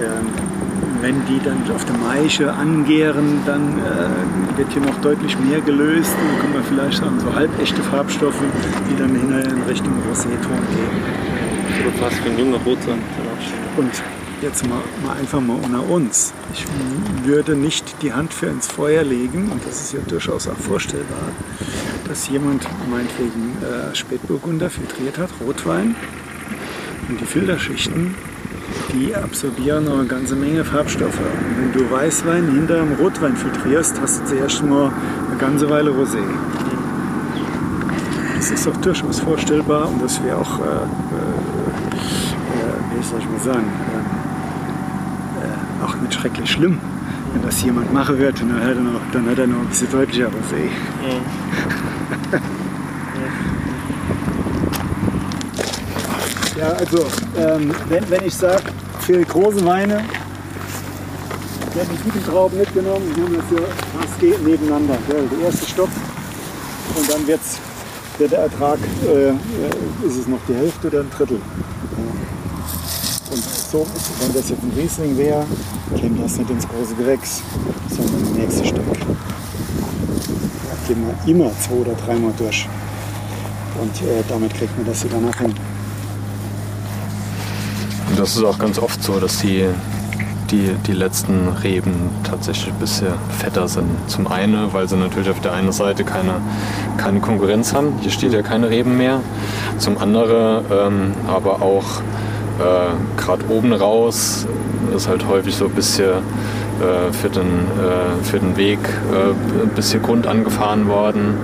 äh, 0.00 0.04
ähm, 0.04 0.26
wenn 1.00 1.24
die 1.26 1.40
dann 1.44 1.58
auf 1.74 1.84
der 1.84 1.96
Maische 1.96 2.52
angären, 2.52 3.40
dann 3.46 3.78
äh, 3.78 4.58
wird 4.58 4.72
hier 4.72 4.82
noch 4.82 5.00
deutlich 5.00 5.38
mehr 5.38 5.60
gelöst. 5.60 6.10
Dann 6.16 6.40
kommen 6.40 6.54
wir 6.54 6.62
vielleicht 6.62 7.02
an 7.02 7.20
so 7.20 7.34
halbechte 7.34 7.82
Farbstoffe, 7.82 8.42
die 8.90 8.96
dann 8.96 9.14
hinterher 9.14 9.48
in 9.48 9.62
Richtung 9.62 9.92
Roséton 10.10 10.60
gehen. 10.74 10.90
Oder 11.80 11.92
fast 11.98 12.24
wie 12.24 12.30
ein 12.30 12.38
junger 12.38 12.58
Rotwein. 12.58 13.00
Und 13.76 13.92
jetzt 14.42 14.66
mal, 14.66 14.80
mal, 15.04 15.16
einfach 15.16 15.40
mal 15.40 15.58
unter 15.62 15.88
uns. 15.88 16.32
Ich 16.52 16.64
würde 17.26 17.54
nicht 17.54 18.02
die 18.02 18.12
Hand 18.12 18.32
für 18.32 18.46
ins 18.46 18.66
Feuer 18.66 19.02
legen, 19.02 19.50
und 19.50 19.64
das 19.66 19.80
ist 19.80 19.92
ja 19.92 20.00
durchaus 20.06 20.48
auch 20.48 20.56
vorstellbar, 20.56 21.32
dass 22.06 22.28
jemand 22.28 22.66
meinetwegen 22.90 23.56
äh, 23.62 23.94
Spätburgunder 23.94 24.70
filtriert 24.70 25.18
hat, 25.18 25.30
Rotwein, 25.40 25.94
und 27.08 27.20
die 27.20 27.26
Filterschichten 27.26 28.14
die 28.92 29.14
absorbieren 29.14 29.84
noch 29.84 29.98
eine 29.98 30.06
ganze 30.06 30.34
Menge 30.34 30.64
Farbstoffe. 30.64 31.18
Und 31.18 31.56
wenn 31.58 31.72
du 31.72 31.90
Weißwein 31.90 32.50
hinter 32.50 32.76
dem 32.76 32.94
Rotwein 32.94 33.36
filtrierst, 33.36 34.00
hast 34.00 34.20
du 34.20 34.24
zuerst 34.26 34.62
mal 34.62 34.92
eine 35.28 35.38
ganze 35.38 35.68
Weile 35.68 35.90
Rosé. 35.90 36.22
Das 38.36 38.50
ist 38.50 38.68
auch 38.68 38.76
durchaus 38.78 39.20
vorstellbar 39.20 39.88
und 39.88 40.02
das 40.02 40.22
wäre 40.22 40.38
auch, 40.38 40.60
äh, 40.60 40.62
äh, 40.62 40.66
äh, 42.56 42.96
wie 42.96 43.02
soll 43.02 43.18
ich 43.18 43.28
mal 43.28 43.40
sagen, 43.40 43.66
äh, 45.88 45.90
auch 45.90 46.00
nicht 46.00 46.14
schrecklich 46.14 46.50
schlimm, 46.50 46.78
wenn 47.32 47.42
das 47.42 47.62
jemand 47.62 47.92
machen 47.92 48.18
wird 48.18 48.40
und 48.42 48.50
dann 48.50 48.60
hat 48.60 48.76
er 48.76 48.80
noch, 48.80 49.00
dann 49.12 49.30
hat 49.30 49.38
er 49.38 49.46
noch 49.46 49.60
ein 49.60 49.68
bisschen 49.68 49.90
deutlicher 49.90 50.26
Rosé. 50.26 50.68
Ja. 51.02 52.40
Ja, 56.58 56.70
also 56.72 57.06
ähm, 57.36 57.72
wenn, 57.88 58.10
wenn 58.10 58.24
ich 58.24 58.34
sage, 58.34 58.64
für 59.00 59.24
große 59.24 59.64
Weine 59.64 60.04
werden 61.72 61.88
die 61.92 62.02
guten 62.02 62.24
Trauben 62.24 62.58
mitgenommen. 62.58 63.04
Wir 63.14 63.24
haben 63.24 63.36
das 63.36 63.44
hier 63.48 63.68
fast 63.96 64.18
geht 64.18 64.44
nebeneinander. 64.44 64.98
Ja, 65.08 65.14
der 65.30 65.46
erste 65.46 65.66
Stock 65.66 65.88
und 66.96 67.08
dann 67.12 67.26
wird's, 67.28 67.60
wird 68.18 68.32
der 68.32 68.40
Ertrag, 68.40 68.78
äh, 69.06 69.30
ist 70.04 70.16
es 70.16 70.26
noch 70.26 70.40
die 70.48 70.54
Hälfte 70.54 70.88
oder 70.88 71.00
ein 71.00 71.10
Drittel. 71.16 71.36
Ja. 71.36 72.37
Und 73.70 73.70
so, 73.70 73.86
wenn 74.20 74.34
das 74.34 74.48
jetzt 74.48 74.62
ein 74.62 74.72
Riesling 74.76 75.16
wäre, 75.16 75.44
käme 75.96 76.22
das 76.22 76.38
nicht 76.38 76.50
ins 76.50 76.68
große 76.68 76.94
Gewächs, 76.94 77.42
sondern 77.88 78.26
im 78.26 78.34
nächsten 78.34 78.64
Stück. 78.64 78.86
Da 78.86 78.94
gehen 80.86 81.04
wir 81.06 81.32
immer 81.32 81.50
zwei 81.60 81.74
oder 81.74 81.94
dreimal 81.94 82.32
durch. 82.38 82.68
Und 83.80 84.02
äh, 84.02 84.22
damit 84.28 84.54
kriegt 84.54 84.76
man 84.76 84.86
das 84.86 85.02
hier 85.02 85.10
danach 85.10 85.38
hin 85.38 85.54
das 88.18 88.36
ist 88.36 88.44
auch 88.44 88.58
ganz 88.58 88.80
oft 88.80 89.02
so, 89.02 89.20
dass 89.20 89.38
die, 89.38 89.64
die, 90.50 90.74
die 90.86 90.92
letzten 90.92 91.48
Reben 91.62 92.10
tatsächlich 92.24 92.72
ein 92.72 92.80
bisschen 92.80 93.12
fetter 93.38 93.68
sind. 93.68 93.88
Zum 94.08 94.26
einen, 94.26 94.72
weil 94.72 94.88
sie 94.88 94.96
natürlich 94.96 95.30
auf 95.30 95.40
der 95.40 95.52
einen 95.52 95.70
Seite 95.70 96.02
keine, 96.02 96.40
keine 96.96 97.20
Konkurrenz 97.20 97.72
haben. 97.72 97.94
Hier 98.00 98.10
steht 98.10 98.32
ja 98.32 98.42
keine 98.42 98.70
Reben 98.70 98.96
mehr. 98.96 99.20
Zum 99.78 99.98
anderen 99.98 100.64
ähm, 100.70 101.12
aber 101.28 101.62
auch 101.62 102.02
äh, 102.58 103.20
gerade 103.20 103.44
oben 103.48 103.72
raus 103.72 104.46
ist 104.94 105.08
halt 105.08 105.26
häufig 105.26 105.54
so 105.54 105.66
ein 105.66 105.72
bisschen 105.72 106.10
äh, 106.10 107.12
für, 107.12 107.28
den, 107.28 107.46
äh, 107.46 108.24
für 108.24 108.38
den 108.38 108.56
Weg 108.56 108.78
äh, 109.12 109.62
ein 109.62 109.70
bisschen 109.74 110.02
Grund 110.02 110.26
angefahren 110.26 110.88
worden. 110.88 111.34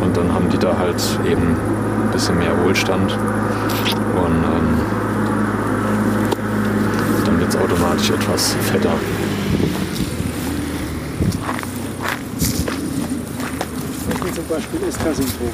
Und 0.00 0.16
dann 0.16 0.32
haben 0.32 0.48
die 0.50 0.58
da 0.58 0.76
halt 0.78 1.02
eben 1.24 1.42
ein 1.42 2.10
bisschen 2.12 2.38
mehr 2.38 2.52
Wohlstand. 2.64 3.12
Und 3.12 4.44
ähm, 4.44 4.78
jetzt 7.40 7.56
automatisch 7.56 8.10
etwas 8.10 8.54
fetter. 8.70 8.92
zum 14.34 14.44
Beispiel 14.48 14.80
Eska-Syndrom. 14.88 15.50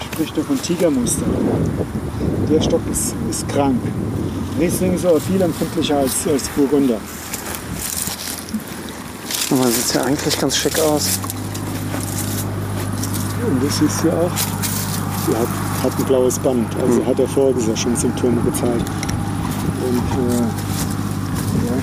Spricht 0.00 0.36
er 0.36 0.44
von 0.44 0.60
Tigermuster. 0.60 1.26
Der 2.50 2.60
Stock 2.60 2.80
ist, 2.90 3.14
ist 3.28 3.48
krank. 3.48 3.80
Riesling 4.58 4.94
ist 4.94 5.06
aber 5.06 5.20
viel 5.20 5.40
empfindlicher 5.40 5.98
als, 5.98 6.26
als 6.26 6.48
Burgunder. 6.50 6.98
Aber 9.50 9.66
sieht 9.68 9.94
ja 9.94 10.04
eigentlich 10.04 10.38
ganz 10.38 10.56
schick 10.56 10.78
aus. 10.80 11.18
Und 13.46 13.64
das 13.64 13.80
ist 13.80 14.04
ja 14.04 14.12
auch. 14.12 14.30
Sie 15.26 15.36
hat 15.36 15.48
hat 15.82 15.98
ein 15.98 16.04
blaues 16.04 16.38
Band. 16.38 16.68
Also 16.80 17.00
mhm. 17.00 17.06
hat 17.06 17.18
er 17.18 17.28
vorher 17.28 17.76
schon 17.76 17.96
Symptome 17.96 18.40
gezeigt. 18.42 18.90
Und 19.88 19.98
äh, 19.98 20.42
ja, 21.66 21.74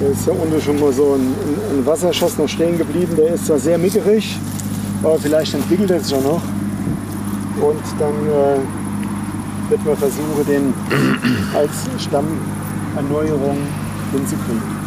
da 0.00 0.06
ist 0.06 0.26
ja 0.26 0.32
unten 0.32 0.60
schon 0.60 0.78
mal 0.78 0.92
so 0.92 1.14
ein, 1.14 1.34
ein, 1.72 1.86
Wasserschoss 1.86 2.36
noch 2.38 2.48
stehen 2.48 2.76
geblieben. 2.76 3.16
Der 3.16 3.34
ist 3.34 3.46
zwar 3.46 3.58
sehr 3.58 3.78
mickerig, 3.78 4.36
aber 5.02 5.18
vielleicht 5.18 5.54
entwickelt 5.54 5.90
er 5.90 6.00
sich 6.00 6.14
auch 6.14 6.22
noch. 6.22 6.42
Und 7.60 7.82
dann 7.98 8.14
äh, 8.26 9.70
wird 9.70 9.84
man 9.84 9.96
versuchen, 9.96 10.46
den 10.46 10.74
als 11.54 12.02
Stammerneuerung 12.02 13.58
hinzukriegen. 14.12 14.80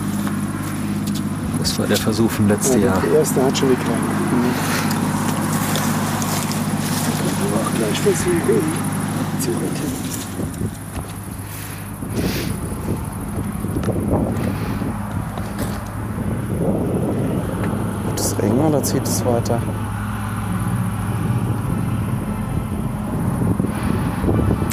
Das 1.59 1.79
war 1.79 1.87
der 1.87 1.97
Versuch 1.97 2.29
vom 2.29 2.47
letzten 2.47 2.79
Ja, 2.79 2.87
Jahr. 2.87 3.01
Der 3.01 3.19
erste 3.19 3.41
hat 3.43 3.57
schon 3.57 3.69
geklappt. 3.69 3.89
Mhm. 3.89 4.53
Wir 7.39 7.57
auch 7.57 7.73
gleich 7.77 7.99
versuchen 8.01 8.63
zu 9.39 9.49
retten. 9.51 10.13
Wird 18.07 18.19
es 18.19 18.33
eng 18.33 18.59
oder 18.59 18.83
zieht 18.83 19.03
es 19.03 19.23
weiter? 19.25 19.61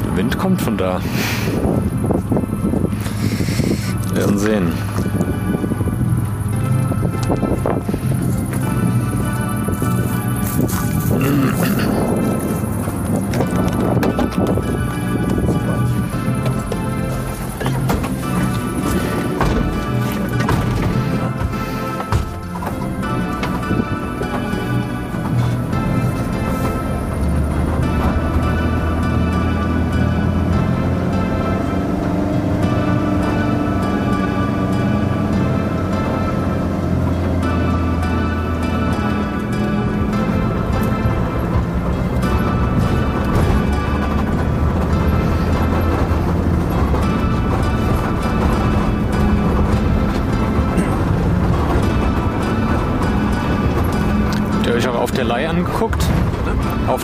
Der 0.05 0.17
Wind 0.17 0.30
kommt 0.41 0.59
von 0.59 0.75
da. 0.75 0.99
Wir 4.07 4.15
werden 4.15 4.39
sehen. 4.39 4.73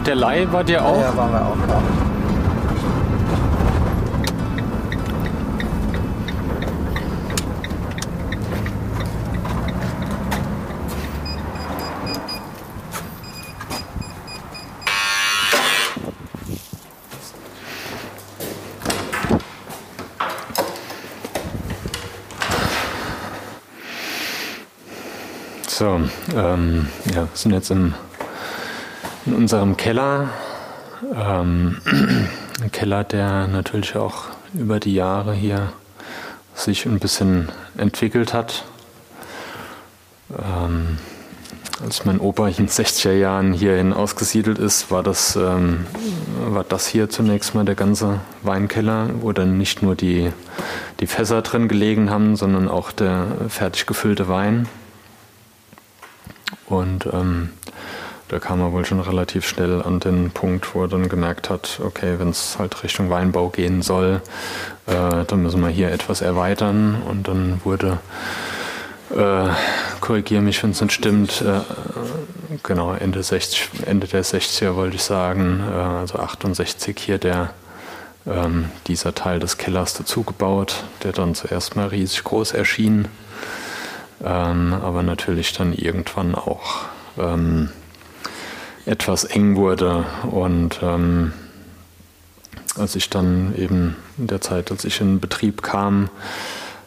Der 0.08 0.16
Leih 0.16 0.48
wart 0.52 0.70
ihr 0.70 0.84
auch? 0.84 1.02
Ja, 1.02 1.18
waren 1.18 1.32
wir 1.34 1.46
auch 1.46 1.68
da. 1.68 1.82
So, 25.68 26.02
ähm, 26.36 26.88
ja, 27.14 27.16
wir 27.18 27.28
sind 27.36 27.52
jetzt 27.52 27.70
im, 27.70 27.94
unserem 29.38 29.78
Keller. 29.78 30.30
Ähm, 31.14 31.78
ein 32.62 32.72
Keller, 32.72 33.04
der 33.04 33.48
natürlich 33.48 33.96
auch 33.96 34.26
über 34.56 34.80
die 34.80 34.96
Jahre 34.96 35.34
hier 35.34 35.72
sich 36.56 36.88
ein 36.88 36.98
bisschen 36.98 37.50
entwickelt 37.78 38.34
hat. 38.34 38.66
Ähm, 40.32 40.98
als 41.84 42.04
mein 42.04 42.20
Opa 42.20 42.48
in 42.48 42.56
den 42.56 42.68
60er 42.68 43.12
Jahren 43.12 43.54
hierhin 43.54 43.94
ausgesiedelt 43.94 44.58
ist, 44.58 44.90
war 44.90 45.04
das, 45.04 45.36
ähm, 45.36 45.86
war 46.48 46.64
das 46.64 46.88
hier 46.88 47.08
zunächst 47.08 47.54
mal 47.54 47.64
der 47.64 47.76
ganze 47.76 48.20
Weinkeller, 48.42 49.12
wo 49.22 49.34
dann 49.34 49.60
nicht 49.60 49.84
nur 49.84 49.94
die, 49.94 50.32
die 51.00 51.06
Fässer 51.06 51.44
drin 51.44 51.68
gelegen 51.68 52.10
haben, 52.10 52.36
sondern 52.36 52.68
auch 52.68 52.92
der 52.92 53.28
fertig 53.50 53.86
gefüllte 53.86 54.28
Wein. 54.28 54.68
Und 56.66 57.06
ähm, 57.14 57.52
da 58.28 58.40
kam 58.40 58.60
er 58.62 58.72
wohl 58.72 58.86
schon 58.86 59.00
relativ 59.00 59.48
schnell 59.48 59.82
an 59.82 60.00
den 60.00 60.32
Punkt, 60.32 60.74
wo 60.74 60.84
er 60.84 60.88
dann 60.88 61.10
gemerkt 61.10 61.50
hat, 61.50 61.80
okay, 61.84 62.20
wenn 62.20 62.30
es 62.30 62.58
halt 62.60 62.84
Richtung 62.84 63.10
Weinbau 63.10 63.50
gehen 63.50 63.82
soll, 63.82 64.22
äh, 64.86 65.26
dann 65.26 65.44
müssen 65.44 65.62
wir 65.62 65.70
hier 65.70 65.92
etwas 65.92 66.22
erweitern. 66.22 67.02
Und 67.08 67.28
dann 67.28 67.62
wurde, 67.64 68.00
äh, 69.16 69.50
korrigiere 70.02 70.42
mich, 70.42 70.62
wenn 70.64 70.72
es 70.72 70.82
nicht 70.82 70.94
stimmt, 70.94 71.42
äh, 71.42 71.62
genau, 72.64 72.94
Ende, 72.94 73.24
60, 73.24 73.70
Ende 73.86 74.08
der 74.08 74.24
60er 74.24 74.76
wollte 74.76 74.96
ich 74.96 75.04
sagen, 75.04 75.64
äh, 75.70 75.74
also 75.74 76.20
68 76.20 76.98
hier 77.00 77.18
der 77.18 77.52
ähm, 78.26 78.66
dieser 78.88 79.16
Teil 79.16 79.40
des 79.40 79.58
Kellers 79.58 79.94
dazugebaut, 79.94 80.84
der 81.04 81.14
dann 81.14 81.34
zuerst 81.34 81.78
mal 81.78 81.88
riesig 81.88 82.26
groß 82.26 82.52
erschien 82.52 83.08
ähm, 84.24 84.74
aber 84.74 85.04
natürlich 85.04 85.54
dann 85.54 85.74
irgendwann 85.74 86.36
auch 86.36 86.86
ähm, 87.20 87.70
etwas 88.88 89.24
eng 89.26 89.56
wurde. 89.56 90.06
Und 90.32 90.80
ähm, 90.82 91.34
als 92.78 92.96
ich 92.96 93.10
dann 93.10 93.54
eben 93.56 93.96
in 94.18 94.28
der 94.28 94.42
Zeit, 94.42 94.72
als 94.72 94.86
ich 94.86 95.02
in 95.02 95.20
Betrieb 95.20 95.62
kam, 95.62 96.10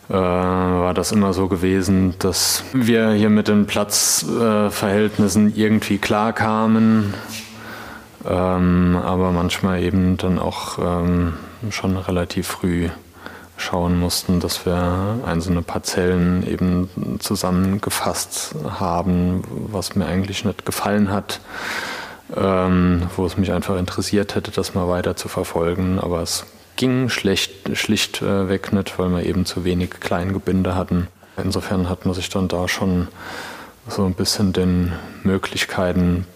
äh, 0.08 0.14
war 0.14 0.94
das 0.94 1.12
immer 1.12 1.32
so 1.32 1.46
gewesen, 1.48 2.14
dass 2.18 2.64
wir 2.72 3.12
hier 3.12 3.30
mit 3.30 3.48
den 3.48 3.66
Platzverhältnissen 3.66 5.54
äh, 5.54 5.60
irgendwie 5.60 5.98
klarkamen, 5.98 7.14
ähm, 8.28 8.98
aber 9.02 9.30
manchmal 9.30 9.82
eben 9.82 10.16
dann 10.16 10.38
auch 10.38 10.78
ähm, 10.78 11.34
schon 11.70 11.96
relativ 11.96 12.48
früh 12.48 12.88
schauen 13.60 13.98
mussten, 13.98 14.40
dass 14.40 14.66
wir 14.66 15.20
einzelne 15.24 15.62
Parzellen 15.62 16.46
eben 16.46 17.18
zusammengefasst 17.20 18.54
haben, 18.78 19.44
was 19.70 19.94
mir 19.94 20.06
eigentlich 20.06 20.44
nicht 20.44 20.64
gefallen 20.64 21.10
hat, 21.10 21.40
ähm, 22.36 23.02
wo 23.16 23.26
es 23.26 23.36
mich 23.36 23.52
einfach 23.52 23.76
interessiert 23.76 24.34
hätte, 24.34 24.50
das 24.50 24.74
mal 24.74 24.88
weiter 24.88 25.16
zu 25.16 25.28
verfolgen. 25.28 25.98
Aber 25.98 26.22
es 26.22 26.46
ging 26.76 27.08
schlecht, 27.08 27.76
schlichtweg 27.76 28.72
nicht, 28.72 28.98
weil 28.98 29.10
wir 29.10 29.26
eben 29.26 29.44
zu 29.44 29.64
wenig 29.64 29.90
Kleingebinde 30.00 30.74
hatten. 30.74 31.08
Insofern 31.36 31.88
hat 31.88 32.06
man 32.06 32.14
sich 32.14 32.28
dann 32.28 32.48
da 32.48 32.68
schon 32.68 33.08
so 33.88 34.04
ein 34.04 34.14
bisschen 34.14 34.52
den 34.52 34.92
Möglichkeiten 35.22 36.26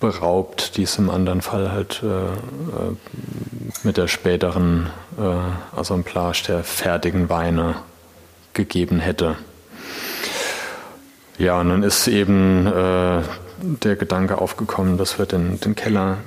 beraubt, 0.00 0.76
die 0.76 0.84
es 0.84 0.96
im 0.98 1.10
anderen 1.10 1.42
Fall 1.42 1.70
halt 1.70 2.02
äh, 2.02 2.30
mit 3.82 3.96
der 3.96 4.08
späteren 4.08 4.90
äh, 5.18 5.78
Assemblage 5.78 6.44
der 6.48 6.64
fertigen 6.64 7.28
Weine 7.28 7.76
gegeben 8.52 9.00
hätte. 9.00 9.36
Ja, 11.38 11.60
und 11.60 11.70
dann 11.70 11.82
ist 11.82 12.06
eben 12.08 12.66
äh, 12.66 13.22
der 13.62 13.96
Gedanke 13.96 14.38
aufgekommen, 14.38 14.98
dass 14.98 15.18
wir 15.18 15.26
den, 15.26 15.58
den 15.60 15.74
Keller 15.74 16.18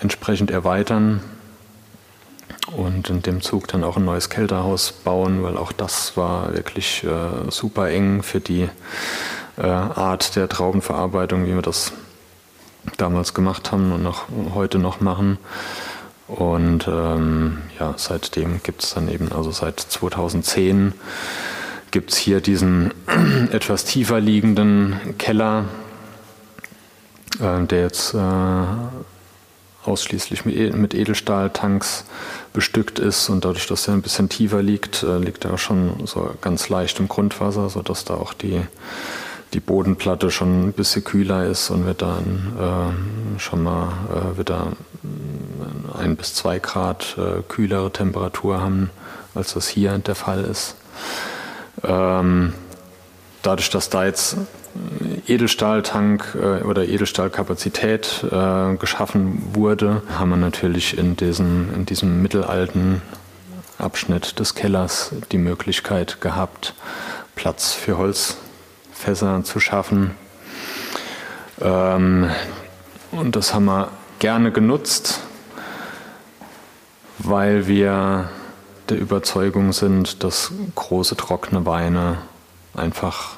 entsprechend 0.00 0.50
erweitern 0.50 1.22
und 2.76 3.08
in 3.08 3.22
dem 3.22 3.40
Zug 3.40 3.68
dann 3.68 3.84
auch 3.84 3.96
ein 3.96 4.04
neues 4.04 4.28
Kälterhaus 4.28 4.92
bauen, 4.92 5.42
weil 5.42 5.56
auch 5.56 5.72
das 5.72 6.16
war 6.16 6.52
wirklich 6.54 7.04
äh, 7.04 7.50
super 7.50 7.88
eng 7.88 8.22
für 8.22 8.40
die 8.40 8.68
äh, 9.56 9.62
Art 9.62 10.36
der 10.36 10.48
Traubenverarbeitung, 10.48 11.46
wie 11.46 11.54
wir 11.54 11.62
das 11.62 11.92
damals 12.96 13.34
gemacht 13.34 13.72
haben 13.72 13.92
und 13.92 14.02
noch 14.02 14.26
heute 14.54 14.78
noch 14.78 15.00
machen. 15.00 15.38
Und 16.28 16.86
ähm, 16.86 17.58
ja, 17.80 17.94
seitdem 17.96 18.62
gibt 18.62 18.84
es 18.84 18.94
dann 18.94 19.08
eben, 19.08 19.32
also 19.32 19.50
seit 19.50 19.80
2010 19.80 20.92
gibt 21.90 22.12
es 22.12 22.18
hier 22.18 22.42
diesen 22.42 22.92
etwas 23.50 23.86
tiefer 23.86 24.20
liegenden 24.20 25.16
Keller, 25.16 25.64
äh, 27.40 27.64
der 27.64 27.80
jetzt 27.80 28.12
äh, 28.12 28.18
ausschließlich 29.86 30.44
mit 30.44 30.92
Edelstahltanks 30.94 32.04
bestückt 32.52 32.98
ist. 32.98 33.30
Und 33.30 33.46
dadurch, 33.46 33.66
dass 33.66 33.88
er 33.88 33.94
ein 33.94 34.02
bisschen 34.02 34.28
tiefer 34.28 34.62
liegt, 34.62 35.02
äh, 35.02 35.18
liegt 35.18 35.46
er 35.46 35.56
schon 35.56 36.06
so 36.06 36.34
ganz 36.42 36.68
leicht 36.68 37.00
im 37.00 37.08
Grundwasser, 37.08 37.70
sodass 37.70 38.04
da 38.04 38.14
auch 38.14 38.34
die 38.34 38.60
die 39.54 39.60
Bodenplatte 39.60 40.30
schon 40.30 40.68
ein 40.68 40.72
bisschen 40.72 41.04
kühler 41.04 41.46
ist 41.46 41.70
und 41.70 41.86
wir 41.86 41.94
dann 41.94 42.52
äh, 42.58 43.40
schon 43.40 43.62
mal 43.62 43.92
äh, 44.12 44.38
wieder 44.38 44.72
ein 45.98 46.16
bis 46.16 46.34
zwei 46.34 46.58
Grad 46.58 47.16
äh, 47.18 47.42
kühlere 47.48 47.90
Temperatur 47.90 48.60
haben, 48.60 48.90
als 49.34 49.54
das 49.54 49.68
hier 49.68 49.96
der 49.98 50.14
Fall 50.14 50.44
ist. 50.44 50.76
Ähm, 51.82 52.52
dadurch, 53.42 53.70
dass 53.70 53.88
da 53.88 54.04
jetzt 54.04 54.36
Edelstahltank 55.26 56.36
äh, 56.40 56.62
oder 56.62 56.86
Edelstahlkapazität 56.86 58.24
äh, 58.30 58.76
geschaffen 58.76 59.42
wurde, 59.54 60.02
haben 60.18 60.30
wir 60.30 60.36
natürlich 60.36 60.98
in 60.98 61.16
diesem, 61.16 61.74
in 61.74 61.86
diesem 61.86 62.22
mittelalten 62.22 63.02
Abschnitt 63.78 64.38
des 64.38 64.54
Kellers 64.54 65.12
die 65.30 65.38
Möglichkeit 65.38 66.20
gehabt, 66.20 66.74
Platz 67.34 67.72
für 67.72 67.96
Holzfässer 68.98 69.44
zu 69.44 69.60
schaffen. 69.60 70.14
Ähm, 71.60 72.30
und 73.12 73.36
das 73.36 73.54
haben 73.54 73.66
wir 73.66 73.90
gerne 74.18 74.50
genutzt, 74.50 75.20
weil 77.18 77.66
wir 77.66 78.28
der 78.88 78.98
Überzeugung 78.98 79.72
sind, 79.72 80.24
dass 80.24 80.52
große 80.74 81.16
trockene 81.16 81.64
Weine 81.64 82.18
einfach 82.74 83.36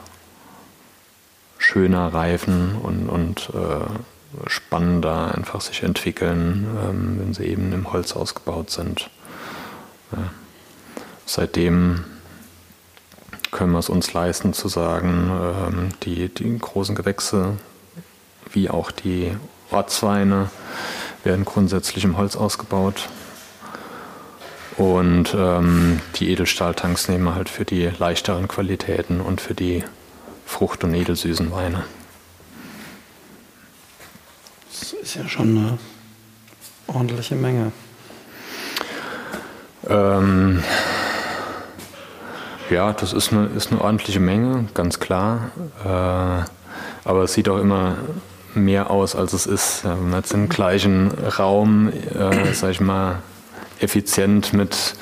schöner 1.58 2.12
reifen 2.12 2.76
und, 2.82 3.08
und 3.08 3.50
äh, 3.54 4.48
spannender 4.48 5.34
einfach 5.34 5.60
sich 5.60 5.82
entwickeln, 5.82 6.66
ähm, 6.82 7.20
wenn 7.20 7.34
sie 7.34 7.44
eben 7.44 7.72
im 7.72 7.92
Holz 7.92 8.14
ausgebaut 8.14 8.70
sind. 8.70 9.10
Ja. 10.12 10.30
Seitdem 11.26 12.04
können 13.50 13.72
wir 13.72 13.78
es 13.78 13.88
uns 13.88 14.12
leisten 14.12 14.52
zu 14.52 14.68
sagen, 14.68 15.30
ähm, 15.30 15.88
die, 16.02 16.28
die 16.28 16.58
großen 16.58 16.94
Gewächse 16.94 17.56
wie 18.52 18.70
auch 18.70 18.90
die 18.90 19.32
Ortsweine 19.70 20.50
werden 21.24 21.44
grundsätzlich 21.44 22.04
im 22.04 22.16
Holz 22.16 22.36
ausgebaut. 22.36 23.08
Und 24.76 25.34
ähm, 25.36 26.00
die 26.16 26.30
Edelstahltanks 26.30 27.08
nehmen 27.08 27.24
wir 27.24 27.34
halt 27.34 27.48
für 27.48 27.64
die 27.64 27.90
leichteren 27.98 28.48
Qualitäten 28.48 29.20
und 29.20 29.40
für 29.40 29.54
die 29.54 29.84
Frucht- 30.46 30.84
und 30.84 30.94
edelsüßen 30.94 31.52
Weine. 31.52 31.84
Das 34.70 34.92
ist 34.94 35.14
ja 35.16 35.28
schon 35.28 35.56
eine 35.58 35.78
ordentliche 36.86 37.34
Menge. 37.34 37.72
Ähm, 39.88 40.62
ja, 42.70 42.92
das 42.92 43.12
ist 43.12 43.32
eine, 43.32 43.46
ist 43.56 43.72
eine 43.72 43.80
ordentliche 43.80 44.20
Menge, 44.20 44.68
ganz 44.74 45.00
klar. 45.00 45.50
Äh, 45.84 46.44
aber 47.04 47.22
es 47.24 47.34
sieht 47.34 47.48
auch 47.48 47.58
immer 47.58 47.96
mehr 48.54 48.90
aus, 48.90 49.14
als 49.14 49.32
es 49.32 49.46
ist. 49.46 49.84
Wenn 49.84 50.10
man 50.10 50.20
jetzt 50.20 50.32
im 50.32 50.48
gleichen 50.48 51.10
Raum, 51.38 51.88
äh, 51.88 52.52
sag 52.52 52.70
ich 52.70 52.80
mal, 52.80 53.22
effizient 53.80 54.52
mit, 54.52 54.94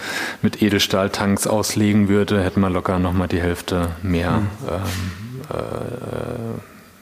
mit 0.42 0.62
Edelstahltanks 0.62 1.46
auslegen 1.46 2.08
würde, 2.08 2.42
hätten 2.42 2.60
wir 2.60 2.70
locker 2.70 2.98
nochmal 2.98 3.28
die 3.28 3.40
Hälfte 3.40 3.90
mehr 4.02 4.38
mhm. 4.38 4.48
ähm, 4.70 5.40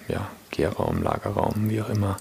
äh, 0.09 0.13
ja, 0.13 0.29
Gärraum, 0.51 1.03
Lagerraum, 1.03 1.69
wie 1.69 1.83
auch 1.83 1.91
immer. 1.91 2.17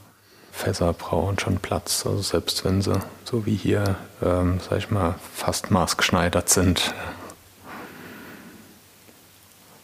Fässer 0.52 0.94
brauchen 0.94 1.38
schon 1.38 1.58
Platz, 1.58 2.06
also 2.06 2.22
selbst 2.22 2.64
wenn 2.64 2.82
sie, 2.82 2.98
so 3.24 3.46
wie 3.46 3.56
hier, 3.56 3.96
ähm, 4.24 4.60
sag 4.68 4.78
ich 4.78 4.90
mal, 4.90 5.16
fast 5.34 5.70
maßgeschneidert 5.70 6.50
sind. 6.50 6.94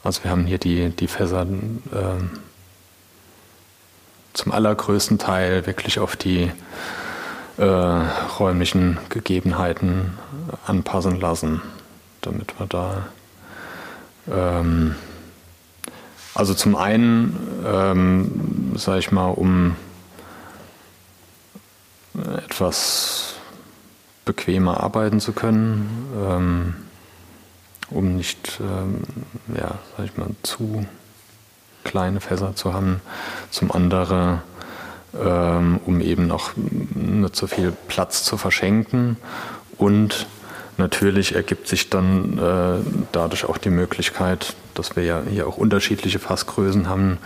Also 0.03 0.23
wir 0.23 0.31
haben 0.31 0.45
hier 0.45 0.57
die, 0.57 0.89
die 0.89 1.07
Fässer 1.07 1.41
ähm, 1.41 2.31
zum 4.33 4.51
allergrößten 4.51 5.19
Teil 5.19 5.67
wirklich 5.67 5.99
auf 5.99 6.15
die 6.15 6.51
äh, 7.57 7.63
räumlichen 7.63 8.97
Gegebenheiten 9.09 10.17
anpassen 10.65 11.19
lassen, 11.19 11.61
damit 12.21 12.59
wir 12.59 12.65
da 12.67 13.07
ähm, 14.31 14.95
also 16.33 16.53
zum 16.53 16.75
einen, 16.75 17.37
ähm, 17.65 18.71
sage 18.75 18.99
ich 18.99 19.11
mal, 19.11 19.27
um 19.27 19.75
etwas 22.45 23.35
bequemer 24.25 24.81
arbeiten 24.81 25.19
zu 25.19 25.33
können, 25.33 26.07
ähm, 26.15 26.75
um 27.91 28.15
nicht, 28.15 28.59
ähm, 28.59 29.01
ja, 29.55 29.75
sag 29.95 30.05
ich 30.05 30.17
mal, 30.17 30.29
zu 30.43 30.85
kleine 31.83 32.21
Fässer 32.21 32.55
zu 32.55 32.73
haben. 32.73 33.01
Zum 33.49 33.71
anderen, 33.71 34.41
ähm, 35.19 35.79
um 35.85 36.01
eben 36.01 36.27
noch 36.27 36.51
nicht 36.55 37.35
so 37.35 37.47
viel 37.47 37.73
Platz 37.87 38.23
zu 38.23 38.37
verschenken. 38.37 39.17
Und 39.77 40.27
natürlich 40.77 41.35
ergibt 41.35 41.67
sich 41.67 41.89
dann 41.89 42.37
äh, 42.37 42.83
dadurch 43.11 43.45
auch 43.45 43.57
die 43.57 43.69
Möglichkeit, 43.69 44.55
dass 44.73 44.95
wir 44.95 45.03
ja 45.03 45.21
hier 45.29 45.47
auch 45.47 45.57
unterschiedliche 45.57 46.19
Fassgrößen 46.19 46.87
haben, 46.87 47.17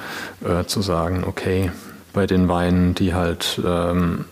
äh, 0.43 0.65
zu 0.65 0.81
sagen, 0.81 1.23
okay, 1.25 1.71
bei 2.13 2.25
den 2.25 2.47
Weinen, 2.47 2.95
die 2.95 3.13
halt, 3.13 3.61
ähm, 3.63 4.25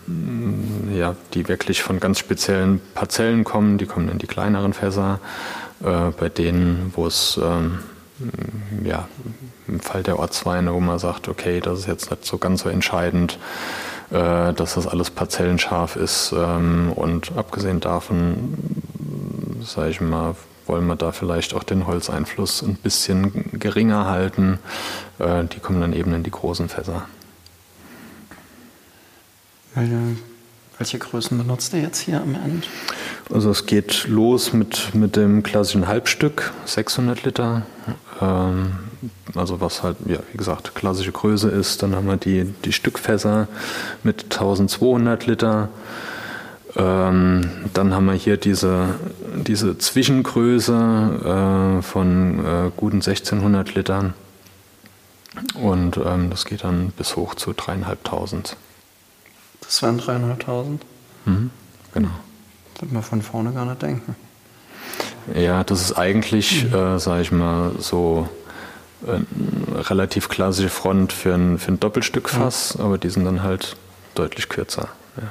ja, 0.92 1.14
die 1.34 1.46
wirklich 1.48 1.82
von 1.82 2.00
ganz 2.00 2.18
speziellen 2.18 2.80
Parzellen 2.94 3.44
kommen, 3.44 3.76
die 3.76 3.84
kommen 3.84 4.08
in 4.08 4.18
die 4.18 4.26
kleineren 4.26 4.72
Fässer. 4.72 5.20
Äh, 5.84 6.10
bei 6.18 6.28
denen, 6.28 6.92
wo 6.96 7.06
es 7.06 7.38
ähm, 7.42 7.80
ja, 8.82 9.08
im 9.68 9.80
Fall 9.80 10.02
der 10.02 10.18
Ortsweine, 10.18 10.72
wo 10.72 10.80
man 10.80 10.98
sagt, 10.98 11.28
okay, 11.28 11.60
das 11.60 11.80
ist 11.80 11.86
jetzt 11.86 12.10
nicht 12.10 12.24
so 12.24 12.38
ganz 12.38 12.62
so 12.62 12.68
entscheidend, 12.68 13.38
äh, 14.10 14.52
dass 14.52 14.74
das 14.74 14.86
alles 14.86 15.10
parzellenscharf 15.10 15.96
ist. 15.96 16.32
Ähm, 16.36 16.92
und 16.94 17.32
abgesehen 17.36 17.80
davon, 17.80 18.54
sage 19.60 19.90
ich 19.90 20.00
mal, 20.00 20.36
wollen 20.66 20.86
wir 20.86 20.96
da 20.96 21.12
vielleicht 21.12 21.54
auch 21.54 21.64
den 21.64 21.86
Holzeinfluss 21.86 22.62
ein 22.62 22.76
bisschen 22.76 23.50
geringer 23.58 24.06
halten. 24.06 24.58
Äh, 25.18 25.44
die 25.44 25.60
kommen 25.60 25.80
dann 25.80 25.92
eben 25.92 26.14
in 26.14 26.22
die 26.22 26.30
großen 26.30 26.68
Fässer. 26.70 27.02
Welche 30.78 30.98
Größen 30.98 31.38
benutzt 31.38 31.72
ihr 31.72 31.80
jetzt 31.80 32.00
hier 32.00 32.20
am 32.20 32.34
Ende? 32.34 32.66
Also 33.32 33.50
es 33.50 33.66
geht 33.66 34.06
los 34.08 34.52
mit, 34.52 34.94
mit 34.94 35.16
dem 35.16 35.42
klassischen 35.42 35.86
Halbstück, 35.86 36.52
600 36.64 37.22
Liter. 37.22 37.62
Ähm, 38.20 38.78
also 39.34 39.60
was 39.60 39.82
halt, 39.82 39.96
ja, 40.06 40.18
wie 40.32 40.36
gesagt, 40.36 40.74
klassische 40.74 41.12
Größe 41.12 41.48
ist. 41.48 41.82
Dann 41.82 41.94
haben 41.94 42.06
wir 42.06 42.16
die, 42.16 42.44
die 42.64 42.72
Stückfässer 42.72 43.48
mit 44.02 44.24
1200 44.24 45.26
Liter. 45.26 45.68
Ähm, 46.76 47.48
dann 47.72 47.94
haben 47.94 48.06
wir 48.06 48.14
hier 48.14 48.36
diese, 48.36 48.96
diese 49.46 49.78
Zwischengröße 49.78 51.78
äh, 51.78 51.82
von 51.82 52.44
äh, 52.44 52.70
guten 52.76 52.96
1600 52.96 53.74
Litern. 53.74 54.14
Und 55.54 55.98
ähm, 56.04 56.30
das 56.30 56.44
geht 56.44 56.64
dann 56.64 56.92
bis 56.96 57.16
hoch 57.16 57.34
zu 57.34 57.52
dreieinhalbtausend. 57.52 58.56
Das 59.66 59.82
wären 59.82 59.98
dreieinhalbtausend? 59.98 60.84
Mhm, 61.24 61.50
genau. 61.92 62.10
Würde 62.80 62.94
man 62.94 63.02
von 63.02 63.22
vorne 63.22 63.52
gar 63.52 63.64
nicht 63.64 63.82
denken. 63.82 64.16
Ja, 65.34 65.64
das 65.64 65.80
ist 65.80 65.92
eigentlich, 65.94 66.64
mhm. 66.64 66.74
äh, 66.74 66.98
sage 66.98 67.22
ich 67.22 67.32
mal, 67.32 67.72
so 67.78 68.28
eine 69.06 69.24
äh, 69.76 69.80
relativ 69.80 70.28
klassische 70.28 70.68
Front 70.68 71.12
für 71.12 71.34
ein, 71.34 71.58
für 71.58 71.72
ein 71.72 71.80
Doppelstückfass, 71.80 72.76
mhm. 72.76 72.84
aber 72.84 72.98
die 72.98 73.10
sind 73.10 73.24
dann 73.24 73.42
halt 73.42 73.76
deutlich 74.14 74.48
kürzer. 74.48 74.88
Ja. 75.16 75.30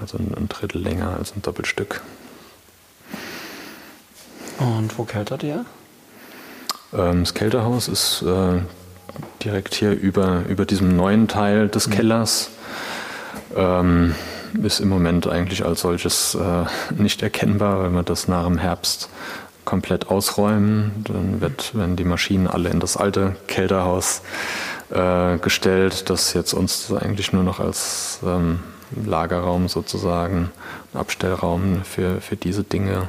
Also 0.00 0.18
ein, 0.18 0.48
Drittel 0.48 0.82
länger 0.82 1.16
als 1.16 1.34
ein 1.34 1.42
Doppelstück. 1.42 2.02
Und 4.58 4.96
wo 4.98 5.04
keltert 5.04 5.42
ihr? 5.42 5.64
Ähm, 6.92 7.20
das 7.20 7.34
Kältehaus 7.34 7.88
ist 7.88 8.22
äh, 8.22 8.60
direkt 9.42 9.74
hier 9.74 9.92
über, 9.92 10.42
über 10.48 10.64
diesem 10.64 10.96
neuen 10.96 11.28
Teil 11.28 11.68
des 11.68 11.88
mhm. 11.88 11.92
Kellers. 11.92 12.50
Ähm, 13.54 14.14
ist 14.62 14.80
im 14.80 14.88
Moment 14.88 15.26
eigentlich 15.26 15.64
als 15.64 15.82
solches 15.82 16.34
äh, 16.34 16.64
nicht 17.00 17.22
erkennbar, 17.22 17.80
weil 17.80 17.90
wir 17.90 18.02
das 18.02 18.28
nach 18.28 18.44
dem 18.44 18.58
Herbst 18.58 19.08
komplett 19.64 20.08
ausräumen. 20.08 21.04
Dann 21.04 21.40
wird, 21.40 21.74
werden 21.74 21.96
die 21.96 22.04
Maschinen 22.04 22.46
alle 22.46 22.70
in 22.70 22.80
das 22.80 22.96
alte 22.96 23.36
Kälterhaus 23.48 24.22
äh, 24.90 25.38
gestellt, 25.38 26.08
das 26.08 26.32
jetzt 26.32 26.54
uns 26.54 26.92
eigentlich 26.92 27.32
nur 27.32 27.42
noch 27.42 27.60
als 27.60 28.20
ähm, 28.24 28.60
Lagerraum 29.04 29.68
sozusagen, 29.68 30.50
Abstellraum 30.94 31.82
für, 31.84 32.20
für 32.20 32.36
diese 32.36 32.62
Dinge 32.62 33.08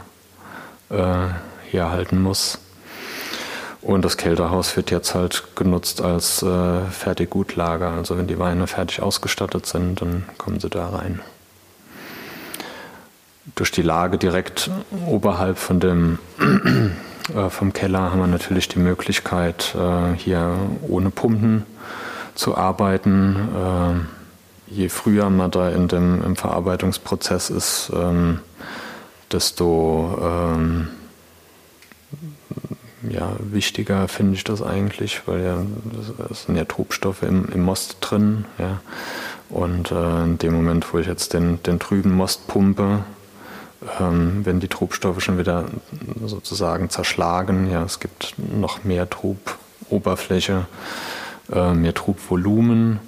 äh, 0.90 1.28
herhalten 1.72 2.22
muss. 2.22 2.60
Und 3.88 4.04
das 4.04 4.18
Kälterhaus 4.18 4.76
wird 4.76 4.92
jetzt 4.92 5.16
halt 5.16 5.56
genutzt 5.56 6.02
als 6.02 6.44
äh, 6.44 6.82
Fertiggutlager. 6.92 7.92
Also 7.92 8.18
wenn 8.18 8.28
die 8.28 8.38
Weine 8.38 8.68
fertig 8.68 9.02
ausgestattet 9.02 9.66
sind, 9.66 10.02
dann 10.02 10.26
kommen 10.38 10.60
sie 10.60 10.70
da 10.70 10.90
rein. 10.90 11.22
Durch 13.56 13.72
die 13.72 13.84
Lage 13.84 14.18
direkt 14.18 14.70
oberhalb 15.06 15.58
von 15.58 15.80
dem, 15.80 16.20
äh, 17.34 17.50
vom 17.50 17.72
Keller 17.72 18.12
haben 18.12 18.20
wir 18.20 18.28
natürlich 18.28 18.68
die 18.68 18.80
Möglichkeit, 18.80 19.74
äh, 19.74 20.14
hier 20.18 20.58
ohne 20.82 21.10
Pumpen 21.10 21.66
zu 22.36 22.58
arbeiten. 22.58 23.38
Äh, 23.56 24.74
je 24.74 24.90
früher 24.90 25.30
man 25.30 25.50
da 25.50 25.70
in 25.70 25.88
dem, 25.88 26.22
im 26.26 26.36
Verarbeitungsprozess 26.36 27.50
ist, 27.50 27.90
ähm, 27.96 28.40
desto 29.32 30.20
ähm, 30.22 30.90
ja, 33.08 33.36
wichtiger 33.40 34.08
finde 34.08 34.34
ich 34.34 34.44
das 34.44 34.62
eigentlich, 34.62 35.22
weil 35.28 35.44
ja, 35.44 35.66
es 36.32 36.44
sind 36.44 36.56
ja 36.56 36.66
Trubstoffe 36.66 37.24
im, 37.24 37.48
im 37.50 37.64
Most 37.64 37.98
drin. 38.02 38.46
Ja. 38.58 38.80
Und 39.50 39.92
äh, 39.92 40.24
in 40.24 40.38
dem 40.38 40.54
Moment, 40.54 40.94
wo 40.94 40.98
ich 40.98 41.08
jetzt 41.08 41.34
den, 41.34 41.62
den 41.64 41.80
trüben 41.80 42.16
Most 42.16 42.48
pumpe, 42.48 43.04
ähm, 44.00 44.42
wenn 44.44 44.60
die 44.60 44.68
Trubstoffe 44.68 45.22
schon 45.22 45.38
wieder 45.38 45.66
sozusagen 46.26 46.90
zerschlagen, 46.90 47.72
ja, 47.72 47.84
es 47.84 48.00
gibt 48.00 48.34
noch 48.38 48.84
mehr 48.84 49.10
Truboberfläche, 49.10 50.66
äh, 51.52 51.74
mehr 51.74 51.94
Trubvolumen. 51.94 53.00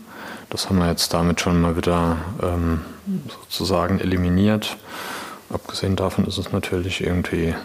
Das 0.49 0.69
haben 0.69 0.79
wir 0.79 0.89
jetzt 0.89 1.13
damit 1.13 1.41
schon 1.41 1.61
mal 1.61 1.75
wieder 1.75 2.17
ähm, 2.41 2.81
sozusagen 3.27 3.99
eliminiert. 3.99 4.77
Abgesehen 5.51 5.95
davon 5.95 6.25
ist 6.25 6.37
es 6.37 6.51
natürlich 6.51 7.01
irgendwie 7.01 7.55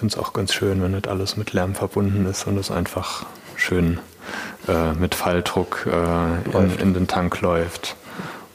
finde 0.00 0.14
es 0.14 0.18
auch 0.18 0.32
ganz 0.32 0.52
schön, 0.54 0.82
wenn 0.82 0.92
nicht 0.92 1.08
alles 1.08 1.36
mit 1.36 1.52
Lärm 1.52 1.74
verbunden 1.74 2.24
ist 2.24 2.46
und 2.46 2.56
es 2.56 2.70
einfach 2.70 3.26
schön 3.54 4.00
äh, 4.66 4.94
mit 4.94 5.14
Falldruck 5.14 5.86
äh, 5.86 6.40
in, 6.56 6.78
in, 6.78 6.94
den 6.94 7.06
Tank 7.06 7.42
läuft. 7.42 7.96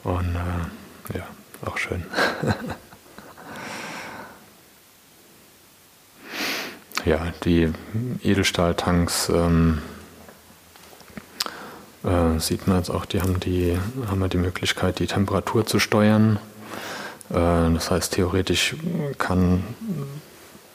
Und 0.04 0.36
äh, 0.36 1.20
ja, 1.20 1.28
auch 1.64 1.78
schön. 1.78 2.04
ja, 7.06 7.28
die 7.44 7.72
Edelstahltanks 8.24 9.30
ähm, 9.30 9.84
äh, 12.04 12.40
sieht 12.40 12.66
man 12.66 12.78
jetzt 12.78 12.90
auch, 12.90 13.06
die 13.06 13.22
haben 13.22 13.40
die 13.40 13.78
haben 14.10 14.20
ja 14.20 14.30
die 14.30 14.38
Möglichkeit, 14.38 14.98
die 14.98 15.06
Temperatur 15.06 15.68
zu 15.68 15.78
steuern. 15.78 16.40
Äh, 17.30 17.36
das 17.36 17.92
heißt, 17.92 18.14
theoretisch 18.14 18.76
kann 19.20 19.64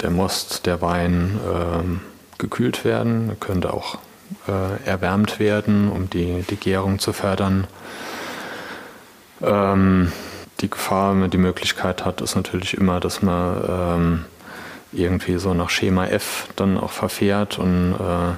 der 0.03 0.11
Most, 0.11 0.67
der 0.67 0.81
Wein 0.81 1.39
äh, 1.45 2.39
gekühlt 2.39 2.85
werden, 2.85 3.37
könnte 3.41 3.73
auch 3.73 3.99
äh, 4.49 4.89
erwärmt 4.89 5.39
werden, 5.39 5.91
um 5.91 6.09
die, 6.11 6.45
die 6.49 6.57
Gärung 6.57 6.99
zu 6.99 7.13
fördern. 7.13 7.67
Ähm, 9.43 10.13
die 10.61 10.71
Gefahr, 10.71 11.29
die 11.29 11.39
Möglichkeit 11.39 12.05
hat, 12.05 12.21
ist 12.21 12.37
natürlich 12.37 12.75
immer, 12.75 13.01
dass 13.01 13.23
man 13.23 13.65
ähm, 13.69 14.25
irgendwie 14.93 15.39
so 15.39 15.55
nach 15.55 15.71
Schema 15.71 16.07
F 16.07 16.49
dann 16.57 16.79
auch 16.79 16.91
verfährt 16.91 17.59
und 17.59 17.95
äh, 17.95 18.35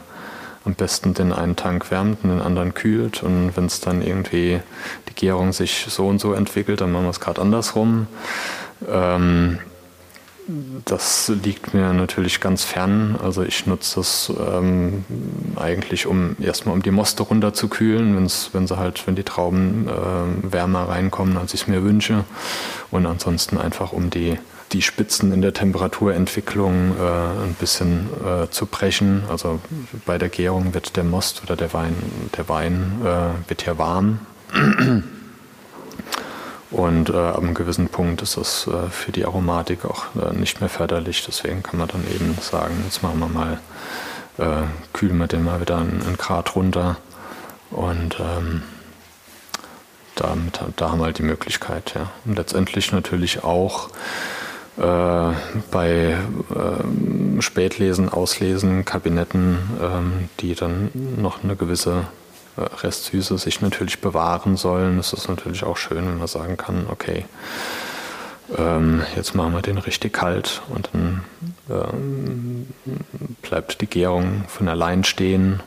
am 0.64 0.74
besten 0.76 1.14
den 1.14 1.32
einen 1.32 1.56
Tank 1.56 1.90
wärmt 1.90 2.22
und 2.22 2.30
den 2.30 2.40
anderen 2.40 2.74
kühlt. 2.74 3.22
Und 3.22 3.56
wenn 3.56 3.66
es 3.66 3.80
dann 3.80 4.00
irgendwie 4.00 4.60
die 5.08 5.14
Gärung 5.14 5.52
sich 5.52 5.86
so 5.88 6.06
und 6.06 6.20
so 6.20 6.32
entwickelt, 6.34 6.80
dann 6.80 6.92
machen 6.92 7.04
wir 7.04 7.10
es 7.10 7.20
gerade 7.20 7.40
andersrum. 7.40 8.06
Ähm, 8.88 9.58
das 10.84 11.28
liegt 11.28 11.72
mir 11.72 11.92
natürlich 11.92 12.40
ganz 12.40 12.64
fern. 12.64 13.16
Also 13.22 13.42
ich 13.42 13.66
nutze 13.66 13.96
das 13.96 14.32
ähm, 14.38 15.04
eigentlich, 15.56 16.06
um 16.06 16.36
erstmal 16.40 16.74
um 16.74 16.82
die 16.82 16.90
Moste 16.90 17.22
runterzukühlen, 17.22 18.16
wenn's, 18.16 18.50
wenn 18.52 18.66
sie 18.66 18.76
halt, 18.76 19.06
wenn 19.06 19.14
die 19.14 19.22
Trauben 19.22 19.88
äh, 19.88 20.52
wärmer 20.52 20.88
reinkommen, 20.88 21.36
als 21.36 21.54
ich 21.54 21.62
es 21.62 21.66
mir 21.68 21.82
wünsche. 21.84 22.24
Und 22.90 23.06
ansonsten 23.06 23.56
einfach 23.56 23.92
um 23.92 24.10
die, 24.10 24.38
die 24.72 24.82
Spitzen 24.82 25.32
in 25.32 25.42
der 25.42 25.52
Temperaturentwicklung 25.52 26.96
äh, 26.98 27.44
ein 27.44 27.56
bisschen 27.58 28.08
äh, 28.24 28.50
zu 28.50 28.66
brechen. 28.66 29.22
Also 29.28 29.60
bei 30.04 30.18
der 30.18 30.28
Gärung 30.28 30.74
wird 30.74 30.96
der 30.96 31.04
Most 31.04 31.42
oder 31.44 31.56
der 31.56 31.72
Wein, 31.72 31.94
der 32.36 32.48
Wein 32.48 33.00
äh, 33.04 33.48
wird 33.48 33.64
ja 33.64 33.78
warm. 33.78 34.20
Und 36.72 37.10
äh, 37.10 37.16
ab 37.16 37.38
einem 37.38 37.52
gewissen 37.52 37.88
Punkt 37.88 38.22
ist 38.22 38.38
das 38.38 38.66
äh, 38.66 38.88
für 38.90 39.12
die 39.12 39.26
Aromatik 39.26 39.84
auch 39.84 40.06
äh, 40.16 40.32
nicht 40.34 40.60
mehr 40.60 40.70
förderlich. 40.70 41.22
Deswegen 41.26 41.62
kann 41.62 41.78
man 41.78 41.88
dann 41.88 42.04
eben 42.12 42.36
sagen, 42.40 42.82
jetzt 42.84 43.02
machen 43.02 43.20
wir 43.20 43.28
mal, 43.28 43.60
äh, 44.38 44.66
kühlen 44.94 45.18
wir 45.18 45.26
den 45.26 45.44
mal 45.44 45.60
wieder 45.60 45.76
einen, 45.76 46.16
Grad 46.16 46.56
runter. 46.56 46.96
Und 47.70 48.18
ähm, 48.20 48.62
damit, 50.14 50.60
da 50.76 50.90
haben 50.90 51.00
wir 51.00 51.04
halt 51.04 51.18
die 51.18 51.24
Möglichkeit. 51.24 51.92
Ja. 51.94 52.10
Und 52.24 52.36
letztendlich 52.36 52.90
natürlich 52.90 53.44
auch 53.44 53.90
äh, 54.78 55.32
bei 55.70 56.16
äh, 56.16 57.42
Spätlesen, 57.42 58.08
Auslesen, 58.08 58.86
Kabinetten, 58.86 59.58
ähm, 59.78 60.28
die 60.40 60.54
dann 60.54 60.90
noch 61.18 61.44
eine 61.44 61.54
gewisse 61.54 61.90
äh, 62.00 62.21
Restsüße 62.56 63.38
sich 63.38 63.60
natürlich 63.60 64.00
bewahren 64.00 64.56
sollen. 64.56 64.98
Es 64.98 65.12
ist 65.12 65.28
natürlich 65.28 65.64
auch 65.64 65.76
schön, 65.76 66.06
wenn 66.06 66.18
man 66.18 66.26
sagen 66.26 66.56
kann, 66.56 66.86
okay, 66.90 67.24
ähm, 68.58 69.02
jetzt 69.16 69.34
machen 69.34 69.54
wir 69.54 69.62
den 69.62 69.78
richtig 69.78 70.12
kalt 70.12 70.62
und 70.68 70.90
dann 70.92 71.24
ähm, 71.70 72.66
bleibt 73.40 73.80
die 73.80 73.86
Gärung 73.86 74.44
von 74.48 74.68
allein 74.68 75.04
stehen 75.04 75.60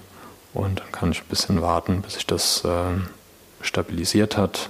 und 0.53 0.79
dann 0.79 0.91
kann 0.91 1.11
ich 1.11 1.21
ein 1.21 1.27
bisschen 1.29 1.61
warten, 1.61 2.01
bis 2.01 2.15
sich 2.15 2.27
das 2.27 2.63
äh, 2.63 2.99
stabilisiert 3.61 4.37
hat, 4.37 4.69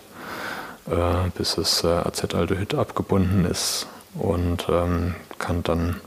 äh, 0.89 1.29
bis 1.37 1.55
das 1.55 1.83
äh, 1.83 1.87
Acetaldehyd 1.87 2.75
abgebunden 2.75 3.45
ist 3.45 3.87
und 4.13 4.67
ähm, 4.69 5.15
kann 5.37 5.63
dann 5.63 5.99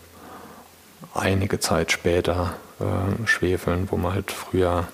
einige 1.14 1.60
Zeit 1.60 1.92
später 1.92 2.54
äh, 2.80 3.26
schwefeln, 3.26 3.88
wo 3.90 3.96
man 3.96 4.14
halt 4.14 4.32
früher 4.32 4.88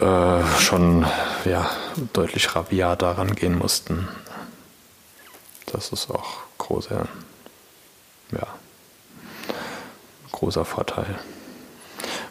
äh, 0.00 0.44
schon 0.60 1.06
ja, 1.44 1.70
deutlich 2.12 2.54
rabiater 2.54 3.12
rangehen 3.12 3.56
mussten. 3.56 4.08
Das 5.72 5.90
ist 5.90 6.10
auch 6.10 6.42
großer, 6.58 7.06
ja, 8.32 8.46
großer 10.32 10.64
Vorteil. 10.64 11.18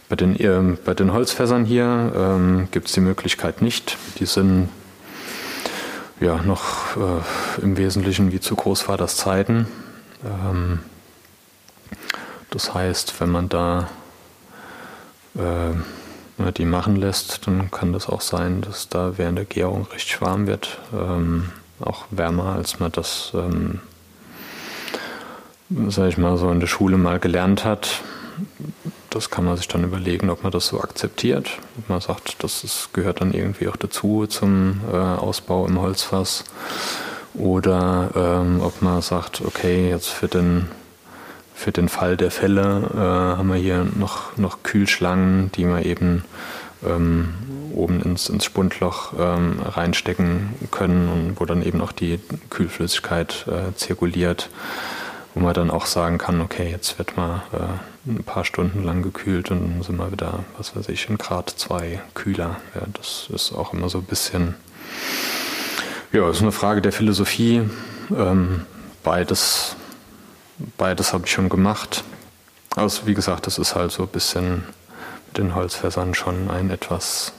Bei 0.08 0.16
den, 0.16 0.40
äh, 0.40 0.78
bei 0.86 0.94
den 0.94 1.12
Holzfässern 1.14 1.66
hier 1.66 2.14
ähm, 2.16 2.68
gibt 2.72 2.88
es 2.88 2.94
die 2.94 3.00
Möglichkeit 3.00 3.62
nicht. 3.62 3.98
Die 4.20 4.26
sind 4.26 4.70
ja 6.20 6.42
noch 6.44 6.96
äh, 6.96 7.62
im 7.62 7.78
Wesentlichen 7.78 8.32
wie 8.32 8.40
zu 8.40 8.56
Großvaters 8.56 9.18
Zeiten. 9.18 9.68
Ähm, 10.24 10.80
das 12.52 12.74
heißt, 12.74 13.20
wenn 13.20 13.32
man 13.32 13.50
da 13.50 13.90
äh, 15.36 15.74
die 16.38 16.66
machen 16.66 16.96
lässt, 16.96 17.48
dann 17.48 17.72
kann 17.72 17.94
das 17.94 18.08
auch 18.08 18.22
sein, 18.22 18.62
dass 18.62 18.90
da 18.90 19.18
während 19.18 19.38
der 19.38 19.46
Gärung 19.46 19.88
richtig 19.94 20.22
warm 20.22 20.48
wird. 20.48 20.80
Ähm, 20.94 21.52
auch 21.80 22.06
wärmer, 22.12 22.56
als 22.56 22.80
man 22.80 22.92
das, 22.92 23.32
ähm, 23.34 23.80
sag 25.90 26.10
ich 26.10 26.18
mal, 26.18 26.38
so 26.38 26.50
in 26.52 26.60
der 26.60 26.68
Schule 26.68 26.98
mal 26.98 27.20
gelernt 27.20 27.66
hat. 27.66 28.02
Das 29.10 29.30
kann 29.30 29.46
man 29.46 29.56
sich 29.56 29.68
dann 29.70 29.86
überlegen, 29.86 30.30
ob 30.30 30.44
man 30.44 30.52
das 30.52 30.68
so 30.68 30.82
akzeptiert. 30.82 31.58
Ob 31.78 31.90
man 31.90 32.02
sagt, 32.02 32.44
das 32.44 32.64
ist, 32.66 32.90
gehört 32.94 33.22
dann 33.22 33.34
irgendwie 33.34 33.70
auch 33.70 33.78
dazu 33.78 34.28
zum 34.28 34.82
äh, 34.92 34.96
Ausbau 34.98 35.66
im 35.66 35.80
Holzfass. 35.80 36.44
Oder 37.34 38.12
ähm, 38.16 38.62
ob 38.62 38.82
man 38.82 39.02
sagt, 39.02 39.42
okay, 39.46 39.90
jetzt 39.90 40.10
für 40.10 40.28
den 40.28 40.70
für 41.56 41.72
den 41.72 41.90
Fall 41.90 42.18
der 42.18 42.32
Fälle 42.32 42.90
äh, 42.94 42.98
haben 43.38 43.48
wir 43.48 43.56
hier 43.56 43.88
noch, 43.96 44.38
noch 44.38 44.62
Kühlschlangen, 44.62 45.52
die 45.54 45.66
wir 45.66 45.86
eben 45.86 46.24
ähm, 46.86 47.34
oben 47.74 48.02
ins, 48.02 48.30
ins 48.30 48.46
Spundloch 48.46 49.14
ähm, 49.18 49.60
reinstecken 49.64 50.54
können 50.70 51.10
und 51.10 51.40
wo 51.40 51.46
dann 51.46 51.64
eben 51.64 51.82
auch 51.82 51.94
die 51.94 52.20
Kühlflüssigkeit 52.50 53.48
äh, 53.48 53.74
zirkuliert, 53.76 54.50
wo 55.34 55.40
man 55.40 55.54
dann 55.54 55.72
auch 55.72 55.86
sagen 55.86 56.18
kann, 56.18 56.42
okay, 56.42 56.70
jetzt 56.70 57.00
wird 57.00 57.16
mal 57.16 57.44
äh, 57.54 58.12
ein 58.12 58.24
paar 58.24 58.46
Stunden 58.46 58.84
lang 58.84 59.02
gekühlt 59.02 59.50
und 59.50 59.62
dann 59.62 59.82
sind 59.82 59.96
wir 59.96 60.12
wieder, 60.12 60.44
was 60.58 60.76
weiß 60.76 60.90
ich, 60.90 61.10
in 61.10 61.18
Grad 61.18 61.50
2 61.50 62.02
kühler. 62.14 62.58
Ja, 62.76 62.82
das 62.94 63.30
ist 63.34 63.54
auch 63.54 63.74
immer 63.74 63.90
so 63.90 64.00
ein 64.00 64.04
bisschen, 64.04 64.56
ja, 66.12 66.30
ist 66.30 66.42
eine 66.42 66.52
Frage 66.52 66.82
der 66.82 66.92
Philosophie. 66.92 67.64
Ähm, 68.16 68.66
beides 69.04 69.76
beides 70.78 71.14
habe 71.14 71.26
ich 71.26 71.32
schon 71.32 71.50
gemacht. 71.50 72.04
Also 72.76 73.06
wie 73.06 73.14
gesagt, 73.14 73.48
das 73.48 73.58
ist 73.58 73.76
halt 73.76 73.92
so 73.92 74.04
ein 74.04 74.10
bisschen 74.10 74.66
mit 75.28 75.38
den 75.38 75.56
Holzfässern 75.56 76.14
schon 76.14 76.50
ein 76.50 76.70
etwas, 76.70 77.34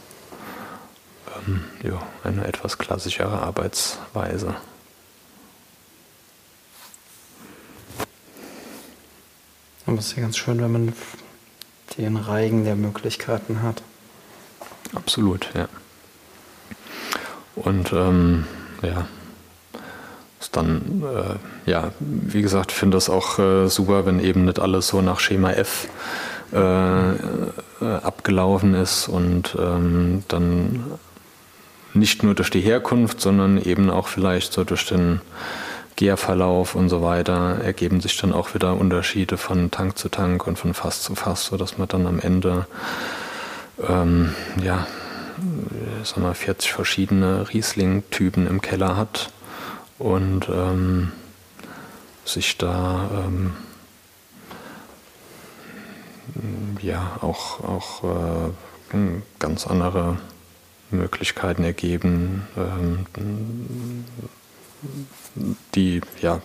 ähm, 1.37 1.65
ja, 1.83 2.01
eine 2.25 2.47
etwas 2.47 2.79
klassischere 2.79 3.43
Arbeitsweise. 3.43 4.57
Aber 9.87 9.99
es 9.99 10.07
ist 10.07 10.17
ja 10.17 10.23
ganz 10.23 10.37
schön, 10.37 10.61
wenn 10.61 10.73
man 10.73 10.93
den 11.97 12.17
Reigen 12.17 12.65
der 12.65 12.77
Möglichkeiten 12.77 13.63
hat. 13.63 13.83
Absolut, 14.95 15.49
ja. 15.55 15.69
Und 17.55 17.93
ähm, 17.93 18.47
ja, 18.83 19.07
dann, 20.53 21.03
äh, 21.03 21.71
ja, 21.71 21.91
wie 22.01 22.43
gesagt, 22.43 22.73
finde 22.73 22.97
das 22.97 23.09
auch 23.09 23.39
äh, 23.39 23.69
super, 23.69 24.07
wenn 24.07 24.21
eben 24.21 24.45
nicht 24.45 24.61
alles 24.61 24.89
so 24.89 25.01
nach 25.03 25.21
Schema 25.21 25.53
F 25.53 25.89
äh, 26.53 27.11
äh 27.13 27.15
abgelaufen 27.81 28.75
ist 28.75 29.09
und 29.09 29.57
ähm, 29.59 30.23
dann 30.29 30.85
nicht 31.95 32.23
nur 32.23 32.35
durch 32.35 32.51
die 32.51 32.61
Herkunft, 32.61 33.21
sondern 33.21 33.59
eben 33.61 33.91
auch 33.91 34.09
vielleicht 34.09 34.53
so 34.53 34.65
durch 34.65 34.87
den, 34.87 35.21
Gärverlauf 35.97 36.75
und 36.75 36.91
so 36.91 37.03
weiter 37.03 37.59
ergeben 37.65 38.01
sich 38.01 38.17
dann 38.19 38.33
auch 38.33 38.55
wieder 38.55 38.77
Unterschiede 38.77 39.39
von 39.39 39.71
Tank 39.71 39.97
zu 39.97 40.11
Tank 40.11 40.47
und 40.47 40.59
von 40.59 40.75
Fass 40.75 41.03
zu 41.03 41.15
Fass, 41.15 41.47
sodass 41.47 41.79
man 41.79 41.89
dann 41.89 42.07
am 42.07 42.21
Ende 42.21 42.67
ähm, 43.89 44.35
ja, 44.63 44.87
sag 46.05 46.19
mal, 46.19 46.35
40 46.35 46.71
verschiedene 46.71 47.49
Riesling-Typen 47.53 48.47
im 48.47 48.61
Keller 48.61 48.97
hat 48.97 49.31
und 49.99 50.49
ähm, 50.49 51.13
sich 52.25 52.59
da 52.59 53.27
ähm, 53.27 53.55
ja 56.81 57.19
auch, 57.21 57.61
auch 57.63 58.05
äh, 58.05 58.51
ganz 59.39 59.67
andere 59.67 60.19
Möglichkeiten 60.91 61.65
ergeben, 61.65 62.47
ähm, 62.57 63.07
die 65.75 66.01
ja 66.21 66.41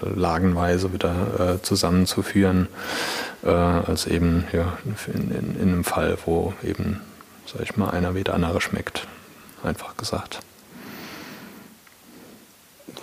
lagenweise 0.00 0.92
wieder 0.92 1.54
äh, 1.54 1.62
zusammenzuführen, 1.62 2.68
äh, 3.44 3.50
als 3.50 4.06
eben 4.06 4.44
ja, 4.52 4.78
in, 5.12 5.30
in, 5.30 5.56
in, 5.56 5.68
einem 5.68 5.84
Fall, 5.84 6.18
wo 6.24 6.52
eben, 6.62 7.00
sag 7.46 7.62
ich 7.62 7.76
mal, 7.76 7.90
einer 7.90 8.14
wie 8.14 8.24
der 8.24 8.34
andere 8.34 8.60
schmeckt. 8.60 9.06
Einfach 9.62 9.96
gesagt. 9.96 10.40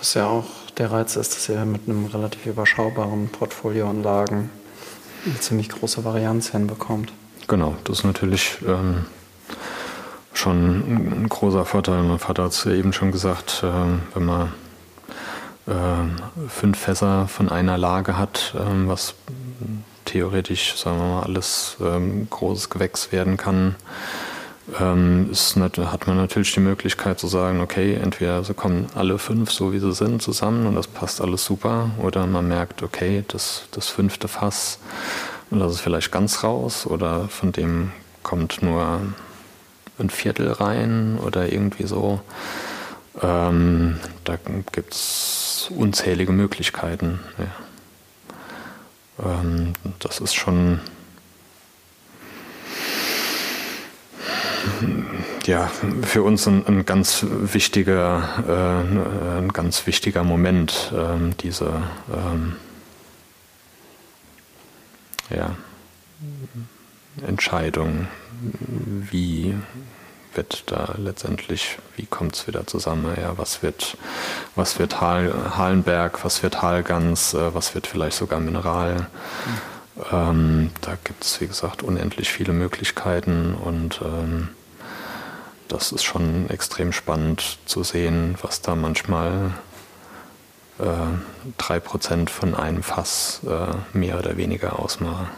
Was 0.03 0.15
ja 0.15 0.27
auch 0.27 0.43
der 0.77 0.91
Reiz 0.91 1.15
ist, 1.15 1.33
dass 1.33 1.47
ihr 1.47 1.63
mit 1.63 1.87
einem 1.87 2.07
relativ 2.07 2.45
überschaubaren 2.45 3.29
Portfolio 3.29 3.89
an 3.89 4.05
eine 4.05 4.49
ziemlich 5.39 5.69
große 5.69 6.03
Varianz 6.03 6.49
hinbekommt. 6.49 7.13
Genau, 7.47 7.77
das 7.85 7.99
ist 7.99 8.03
natürlich 8.03 8.57
ähm, 8.67 9.05
schon 10.33 11.21
ein 11.23 11.29
großer 11.29 11.63
Vorteil. 11.63 12.03
Mein 12.03 12.19
Vater 12.19 12.43
hat 12.43 12.51
es 12.51 12.65
eben 12.65 12.91
schon 12.91 13.13
gesagt, 13.13 13.63
äh, 13.63 13.71
wenn 14.13 14.25
man 14.25 14.53
äh, 15.67 16.49
fünf 16.49 16.79
Fässer 16.79 17.29
von 17.29 17.47
einer 17.47 17.77
Lage 17.77 18.17
hat, 18.17 18.55
äh, 18.57 18.87
was 18.89 19.15
theoretisch, 20.03 20.75
sagen 20.75 20.97
wir 20.97 21.05
mal, 21.05 21.23
alles 21.23 21.77
ähm, 21.79 22.27
großes 22.29 22.69
Gewächs 22.69 23.13
werden 23.13 23.37
kann, 23.37 23.75
ähm, 24.79 25.29
ist, 25.31 25.55
hat 25.57 26.07
man 26.07 26.17
natürlich 26.17 26.53
die 26.53 26.59
Möglichkeit 26.59 27.19
zu 27.19 27.27
sagen, 27.27 27.61
okay, 27.61 27.95
entweder 27.95 28.43
so 28.43 28.53
kommen 28.53 28.87
alle 28.95 29.19
fünf 29.19 29.51
so 29.51 29.73
wie 29.73 29.79
sie 29.79 29.93
sind 29.93 30.21
zusammen 30.21 30.65
und 30.65 30.75
das 30.75 30.87
passt 30.87 31.21
alles 31.21 31.43
super, 31.43 31.91
oder 31.99 32.25
man 32.27 32.47
merkt, 32.47 32.83
okay, 32.83 33.23
das, 33.27 33.67
das 33.71 33.89
fünfte 33.89 34.27
Fass, 34.27 34.79
das 35.51 35.73
ist 35.73 35.81
vielleicht 35.81 36.11
ganz 36.11 36.43
raus, 36.43 36.87
oder 36.87 37.27
von 37.27 37.51
dem 37.51 37.91
kommt 38.23 38.61
nur 38.61 39.01
ein 39.99 40.09
Viertel 40.09 40.51
rein 40.51 41.19
oder 41.23 41.51
irgendwie 41.51 41.85
so. 41.85 42.21
Ähm, 43.21 43.99
da 44.23 44.37
gibt 44.71 44.93
es 44.93 45.69
unzählige 45.75 46.31
Möglichkeiten. 46.31 47.19
Ja. 47.37 49.41
Ähm, 49.41 49.73
das 49.99 50.19
ist 50.19 50.33
schon 50.33 50.79
ja, 55.45 55.69
für 56.03 56.23
uns 56.23 56.47
ein, 56.47 56.65
ein 56.67 56.85
ganz 56.85 57.25
wichtiger, 57.29 58.23
äh, 58.47 59.39
ein 59.39 59.53
ganz 59.53 59.85
wichtiger 59.87 60.23
Moment, 60.23 60.91
äh, 60.95 61.33
diese 61.41 61.83
ähm, 62.11 62.55
ja, 65.29 65.55
Entscheidung, 67.25 68.07
wie 69.11 69.55
wird 70.35 70.63
da 70.71 70.95
letztendlich, 70.97 71.77
wie 71.95 72.05
kommt 72.05 72.35
es 72.35 72.47
wieder 72.47 72.65
zusammen? 72.65 73.13
Ja, 73.19 73.37
was 73.37 73.61
wird, 73.61 73.97
was 74.55 74.79
wird 74.79 74.99
Hal, 74.99 75.31
Halenberg, 75.55 76.23
was 76.23 76.41
wird 76.43 76.61
Halgans, 76.61 77.33
äh, 77.33 77.53
was 77.53 77.75
wird 77.75 77.87
vielleicht 77.87 78.17
sogar 78.17 78.39
Mineral? 78.39 78.95
Mhm. 78.95 79.73
Ähm, 80.11 80.71
da 80.81 80.97
gibt 81.03 81.23
es, 81.23 81.39
wie 81.39 81.47
gesagt, 81.47 81.83
unendlich 81.83 82.31
viele 82.31 82.53
Möglichkeiten 82.53 83.53
und 83.53 84.01
ähm, 84.03 84.49
das 85.67 85.91
ist 85.91 86.03
schon 86.03 86.49
extrem 86.49 86.91
spannend 86.91 87.57
zu 87.65 87.83
sehen, 87.83 88.35
was 88.41 88.61
da 88.61 88.75
manchmal 88.75 89.51
äh, 90.79 90.83
drei 91.57 91.77
äh, 91.77 91.79
Prozent 91.79 92.29
von 92.29 92.55
einem 92.55 92.83
Fass 92.83 93.41
äh, 93.47 93.97
mehr 93.97 94.19
oder 94.19 94.37
weniger 94.37 94.79
ausmachen. 94.79 95.29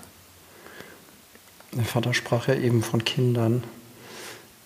Der 1.73 1.85
Vater 1.85 2.13
sprach 2.13 2.47
ja 2.47 2.55
eben 2.55 2.83
von 2.83 3.03
Kindern. 3.03 3.63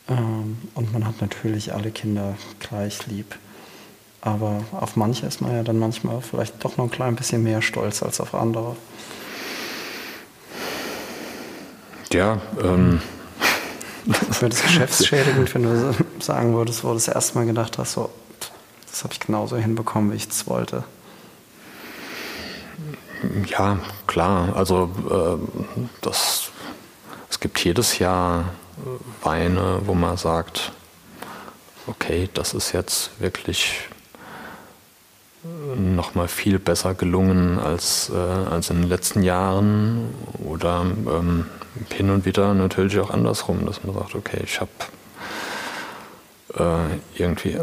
Ähm, 0.07 0.57
und 0.75 0.93
man 0.93 1.05
hat 1.05 1.21
natürlich 1.21 1.73
alle 1.73 1.91
Kinder 1.91 2.35
gleich 2.59 3.05
lieb. 3.07 3.35
Aber 4.21 4.63
auf 4.71 4.95
manche 4.95 5.25
ist 5.25 5.41
man 5.41 5.53
ja 5.55 5.63
dann 5.63 5.79
manchmal 5.79 6.21
vielleicht 6.21 6.63
doch 6.63 6.77
noch 6.77 6.85
ein 6.85 6.91
klein 6.91 7.15
bisschen 7.15 7.43
mehr 7.43 7.61
stolz 7.61 8.03
als 8.03 8.19
auf 8.19 8.35
andere. 8.35 8.75
Ja, 12.11 12.41
ähm. 12.61 13.01
Wäre 14.05 14.49
das 14.49 14.61
geschäftsschädigend, 14.61 15.53
wenn 15.53 15.63
du 15.63 15.95
sagen 16.19 16.53
würdest, 16.55 16.83
wo 16.83 16.89
du 16.89 16.93
das 16.95 17.07
erste 17.07 17.37
Mal 17.37 17.45
gedacht 17.45 17.77
hast, 17.77 17.93
so, 17.93 18.09
das 18.89 19.03
habe 19.03 19.13
ich 19.13 19.19
genauso 19.19 19.57
hinbekommen, 19.57 20.11
wie 20.11 20.15
ich 20.15 20.27
es 20.27 20.47
wollte? 20.47 20.83
Ja, 23.47 23.79
klar. 24.07 24.55
Also 24.55 24.89
äh, 25.09 25.77
das, 26.01 26.49
es 27.29 27.39
gibt 27.39 27.59
jedes 27.59 27.99
Jahr 27.99 28.45
Weine, 29.23 29.81
wo 29.85 29.93
man 29.93 30.15
sagt, 30.15 30.71
okay, 31.87 32.29
das 32.33 32.53
ist 32.53 32.71
jetzt 32.71 33.11
wirklich 33.19 33.89
noch 35.77 36.15
mal 36.15 36.27
viel 36.27 36.59
besser 36.59 36.93
gelungen 36.93 37.59
als, 37.59 38.11
äh, 38.13 38.17
als 38.17 38.69
in 38.69 38.81
den 38.81 38.89
letzten 38.89 39.23
Jahren 39.23 40.09
oder 40.45 40.81
ähm, 40.81 41.45
hin 41.93 42.09
und 42.09 42.25
wieder 42.25 42.53
natürlich 42.53 42.99
auch 42.99 43.09
andersrum, 43.09 43.65
dass 43.65 43.83
man 43.83 43.95
sagt, 43.95 44.15
okay, 44.15 44.41
ich 44.43 44.59
habe 44.59 44.71
äh, 46.57 47.21
irgendwie 47.21 47.57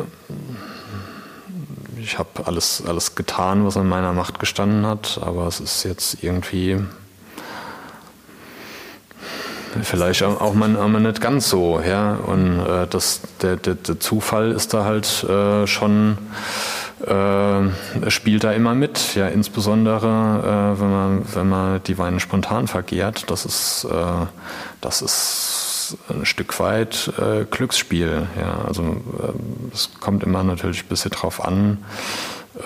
ich 1.99 2.19
habe 2.19 2.47
alles, 2.47 2.83
alles 2.87 3.15
getan, 3.15 3.67
was 3.67 3.77
in 3.77 3.89
meiner 3.89 4.13
Macht 4.13 4.39
gestanden 4.39 4.87
hat, 4.87 5.19
aber 5.23 5.47
es 5.47 5.61
ist 5.61 5.85
jetzt 5.85 6.23
irgendwie 6.23 6.79
vielleicht 9.83 10.23
auch 10.23 10.55
mal, 10.55 10.77
auch 10.77 10.89
mal 10.89 11.01
nicht 11.01 11.21
ganz 11.21 11.51
so. 11.51 11.81
Ja? 11.81 12.15
Und 12.15 12.61
äh, 12.61 12.87
das, 12.87 13.21
der, 13.43 13.57
der, 13.57 13.75
der, 13.75 14.01
Zufall 14.01 14.53
ist 14.53 14.73
da 14.73 14.85
halt 14.85 15.25
äh, 15.25 15.67
schon, 15.67 16.19
äh, 17.05 18.11
spielt 18.11 18.45
da 18.45 18.53
immer 18.53 18.75
mit. 18.75 19.15
Ja, 19.15 19.29
insbesondere 19.29 20.75
äh, 20.77 20.81
wenn, 20.81 20.91
man, 20.91 21.35
wenn 21.35 21.49
man 21.49 21.83
die 21.85 21.99
Weine 21.99 22.21
spontan 22.21 22.67
vergehrt. 22.67 23.31
Das 23.31 23.45
ist, 23.45 23.85
äh, 23.85 24.27
das 24.81 25.03
ist 25.03 25.97
ein 26.09 26.27
Stück 26.27 26.59
weit 26.59 27.13
äh, 27.19 27.45
Glücksspiel. 27.45 28.27
Ja? 28.41 28.65
Also 28.67 28.97
es 29.73 29.91
kommt 30.01 30.23
immer 30.25 30.43
natürlich 30.43 30.85
ein 30.85 30.89
bisschen 30.89 31.11
drauf 31.11 31.45
an 31.45 31.79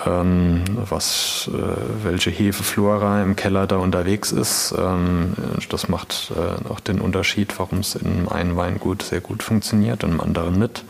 ähm, 0.05 0.63
was, 0.89 1.49
äh, 1.53 2.05
welche 2.05 2.29
Hefeflora 2.29 3.21
im 3.21 3.35
Keller 3.35 3.67
da 3.67 3.77
unterwegs 3.77 4.31
ist. 4.31 4.73
Ähm, 4.77 5.33
das 5.69 5.89
macht 5.89 6.31
äh, 6.35 6.69
auch 6.69 6.79
den 6.79 7.01
Unterschied, 7.01 7.57
warum 7.59 7.79
es 7.79 7.95
in 7.95 8.27
einem 8.27 8.55
Weingut 8.55 9.03
sehr 9.03 9.21
gut 9.21 9.43
funktioniert 9.43 10.03
und 10.03 10.11
im 10.11 10.21
anderen 10.21 10.59
nicht. 10.59 10.83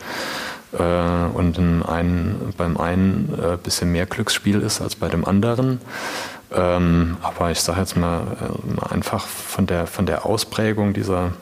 Äh, 0.78 1.36
und 1.36 1.58
in 1.58 1.82
einen, 1.82 2.54
beim 2.56 2.76
einen 2.76 3.34
ein 3.36 3.54
äh, 3.54 3.56
bisschen 3.56 3.92
mehr 3.92 4.06
Glücksspiel 4.06 4.60
ist 4.60 4.80
als 4.80 4.96
bei 4.96 5.08
dem 5.08 5.24
anderen. 5.24 5.80
Ähm, 6.54 7.16
aber 7.22 7.50
ich 7.50 7.60
sage 7.60 7.80
jetzt 7.80 7.96
mal 7.96 8.22
äh, 8.22 8.92
einfach 8.92 9.26
von 9.26 9.66
der, 9.66 9.86
von 9.86 10.06
der 10.06 10.26
Ausprägung 10.26 10.92
dieser 10.92 11.32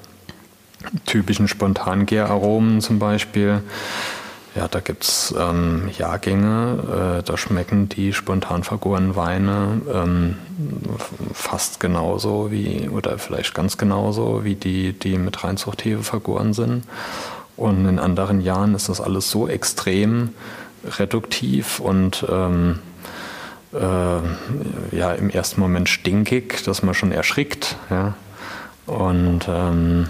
typischen 1.06 1.48
Spontangäraromen 1.48 2.80
zum 2.80 2.98
Beispiel, 2.98 3.62
ja, 4.56 4.66
da 4.66 4.80
gibt 4.80 5.04
es 5.04 5.32
ähm, 5.38 5.88
Jahrgänge, 5.96 7.20
äh, 7.20 7.22
da 7.22 7.36
schmecken 7.36 7.88
die 7.88 8.12
spontan 8.12 8.64
vergorenen 8.64 9.14
Weine 9.14 9.80
ähm, 9.92 10.36
fast 11.32 11.78
genauso 11.78 12.50
wie, 12.50 12.88
oder 12.88 13.18
vielleicht 13.18 13.54
ganz 13.54 13.78
genauso 13.78 14.42
wie 14.42 14.56
die, 14.56 14.92
die 14.92 15.18
mit 15.18 15.44
Reinzuchthefe 15.44 16.02
vergoren 16.02 16.52
sind. 16.52 16.84
Und 17.60 17.84
in 17.84 17.98
anderen 17.98 18.40
Jahren 18.40 18.74
ist 18.74 18.88
das 18.88 19.02
alles 19.02 19.30
so 19.30 19.46
extrem 19.46 20.30
reduktiv 20.98 21.78
und 21.78 22.24
ähm, 22.26 22.78
äh, 23.74 24.96
ja, 24.96 25.12
im 25.12 25.28
ersten 25.28 25.60
Moment 25.60 25.90
stinkig, 25.90 26.64
dass 26.64 26.82
man 26.82 26.94
schon 26.94 27.12
erschrickt. 27.12 27.76
Ja? 27.90 28.14
Und 28.86 29.40
ähm, 29.46 30.08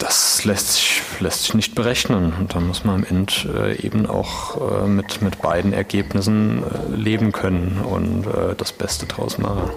das 0.00 0.44
lässt 0.44 0.72
sich, 0.72 1.02
lässt 1.20 1.44
sich 1.44 1.54
nicht 1.54 1.76
berechnen. 1.76 2.32
Und 2.36 2.56
da 2.56 2.58
muss 2.58 2.82
man 2.82 2.96
am 2.96 3.04
Ende 3.04 3.32
äh, 3.56 3.86
eben 3.86 4.06
auch 4.06 4.82
äh, 4.82 4.88
mit, 4.88 5.22
mit 5.22 5.40
beiden 5.40 5.72
Ergebnissen 5.72 6.64
äh, 6.64 6.96
leben 6.96 7.30
können 7.30 7.80
und 7.88 8.26
äh, 8.26 8.56
das 8.56 8.72
Beste 8.72 9.06
draus 9.06 9.38
machen. 9.38 9.70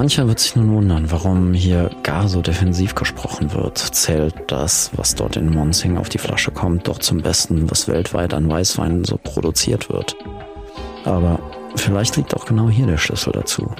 Mancher 0.00 0.26
wird 0.26 0.40
sich 0.40 0.56
nun 0.56 0.72
wundern, 0.72 1.10
warum 1.10 1.52
hier 1.52 1.90
gar 2.02 2.26
so 2.26 2.40
defensiv 2.40 2.94
gesprochen 2.94 3.52
wird. 3.52 3.76
Zählt 3.76 4.34
das, 4.46 4.90
was 4.96 5.14
dort 5.14 5.36
in 5.36 5.50
Monsing 5.50 5.98
auf 5.98 6.08
die 6.08 6.16
Flasche 6.16 6.52
kommt, 6.52 6.88
doch 6.88 7.00
zum 7.00 7.18
Besten, 7.18 7.70
was 7.70 7.86
weltweit 7.86 8.32
an 8.32 8.48
Weißwein 8.48 9.04
so 9.04 9.18
produziert 9.22 9.90
wird. 9.90 10.16
Aber 11.04 11.38
vielleicht 11.76 12.16
liegt 12.16 12.34
auch 12.34 12.46
genau 12.46 12.70
hier 12.70 12.86
der 12.86 12.96
Schlüssel 12.96 13.34
dazu. 13.34 13.74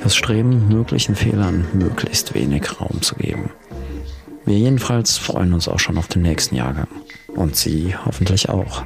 Das 0.00 0.14
Streben, 0.14 0.68
möglichen 0.68 1.16
Fehlern 1.16 1.66
möglichst 1.72 2.34
wenig 2.34 2.80
Raum 2.80 3.02
zu 3.02 3.16
geben. 3.16 3.50
Wir 4.44 4.58
jedenfalls 4.58 5.18
freuen 5.18 5.54
uns 5.54 5.66
auch 5.66 5.80
schon 5.80 5.98
auf 5.98 6.06
den 6.06 6.22
nächsten 6.22 6.54
Jahrgang. 6.54 6.86
Und 7.34 7.56
Sie 7.56 7.96
hoffentlich 8.06 8.48
auch. 8.48 8.84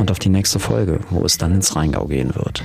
Und 0.00 0.10
auf 0.10 0.18
die 0.18 0.30
nächste 0.30 0.58
Folge, 0.58 0.98
wo 1.10 1.24
es 1.24 1.38
dann 1.38 1.54
ins 1.54 1.76
Rheingau 1.76 2.06
gehen 2.06 2.34
wird. 2.34 2.64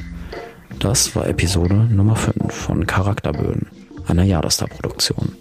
Das 0.80 1.16
war 1.16 1.28
Episode 1.28 1.74
Nummer 1.74 2.16
5 2.16 2.54
von 2.54 2.86
Charakterböden, 2.86 3.68
einer 4.08 4.24
Jadestar-Produktion. 4.24 5.36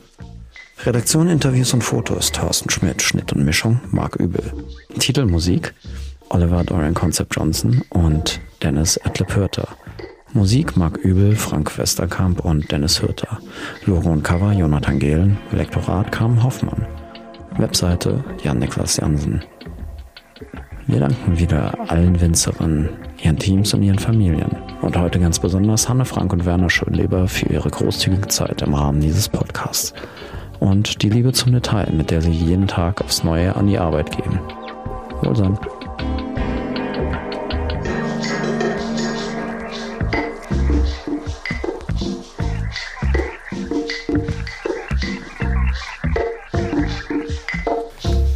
Redaktion, 0.84 1.28
Interviews 1.28 1.74
und 1.74 1.84
Fotos 1.84 2.32
Thorsten 2.32 2.70
Schmidt, 2.70 3.02
Schnitt 3.02 3.32
und 3.34 3.44
Mischung 3.44 3.80
Marc 3.90 4.16
Übel. 4.16 4.52
Titelmusik 4.98 5.74
Oliver 6.30 6.64
Dorian 6.64 6.94
Concept 6.94 7.36
Johnson 7.36 7.82
und 7.90 8.40
Dennis 8.62 8.96
Edlep 8.96 9.36
Hürter. 9.36 9.68
Musik 10.32 10.76
Marc 10.76 10.96
Übel, 10.98 11.36
Frank 11.36 11.76
Westerkamp 11.76 12.40
und 12.40 12.70
Dennis 12.72 13.02
Hürter. 13.02 13.38
Logo 13.84 14.10
und 14.10 14.22
Cover 14.22 14.52
Jonathan 14.52 14.98
Gehlen. 14.98 15.36
Lektorat 15.52 16.12
Carmen 16.12 16.42
Hoffmann. 16.42 16.86
Webseite 17.58 18.24
Jan-Niklas 18.42 18.96
Jansen. 18.96 19.42
Wir 20.86 21.00
danken 21.00 21.38
wieder 21.38 21.90
allen 21.90 22.20
Winzerinnen, 22.20 22.88
ihren 23.22 23.38
Teams 23.38 23.72
und 23.74 23.82
ihren 23.82 23.98
Familien. 23.98 24.50
Und 24.82 24.96
heute 24.96 25.18
ganz 25.18 25.38
besonders 25.38 25.88
Hanne 25.88 26.04
Frank 26.04 26.32
und 26.32 26.44
Werner 26.44 26.70
Schönleber 26.70 27.28
für 27.28 27.46
ihre 27.46 27.70
großzügige 27.70 28.28
Zeit 28.28 28.62
im 28.62 28.74
Rahmen 28.74 29.00
dieses 29.00 29.28
Podcasts. 29.28 29.94
Und 30.60 31.02
die 31.02 31.10
Liebe 31.10 31.32
zum 31.32 31.52
Detail, 31.52 31.92
mit 31.92 32.10
der 32.10 32.22
sie 32.22 32.30
jeden 32.30 32.66
Tag 32.66 33.02
aufs 33.02 33.24
Neue 33.24 33.54
an 33.56 33.66
die 33.66 33.78
Arbeit 33.78 34.16
gehen. 34.16 34.38
Wohlsein. 35.22 35.58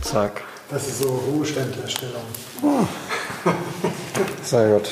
Zack. 0.03 0.43
Das 0.71 0.87
ist 0.87 1.03
so 1.03 1.09
Ruheständlerstellung. 1.09 2.23
Sehr 4.51 4.69
gut. 4.69 4.91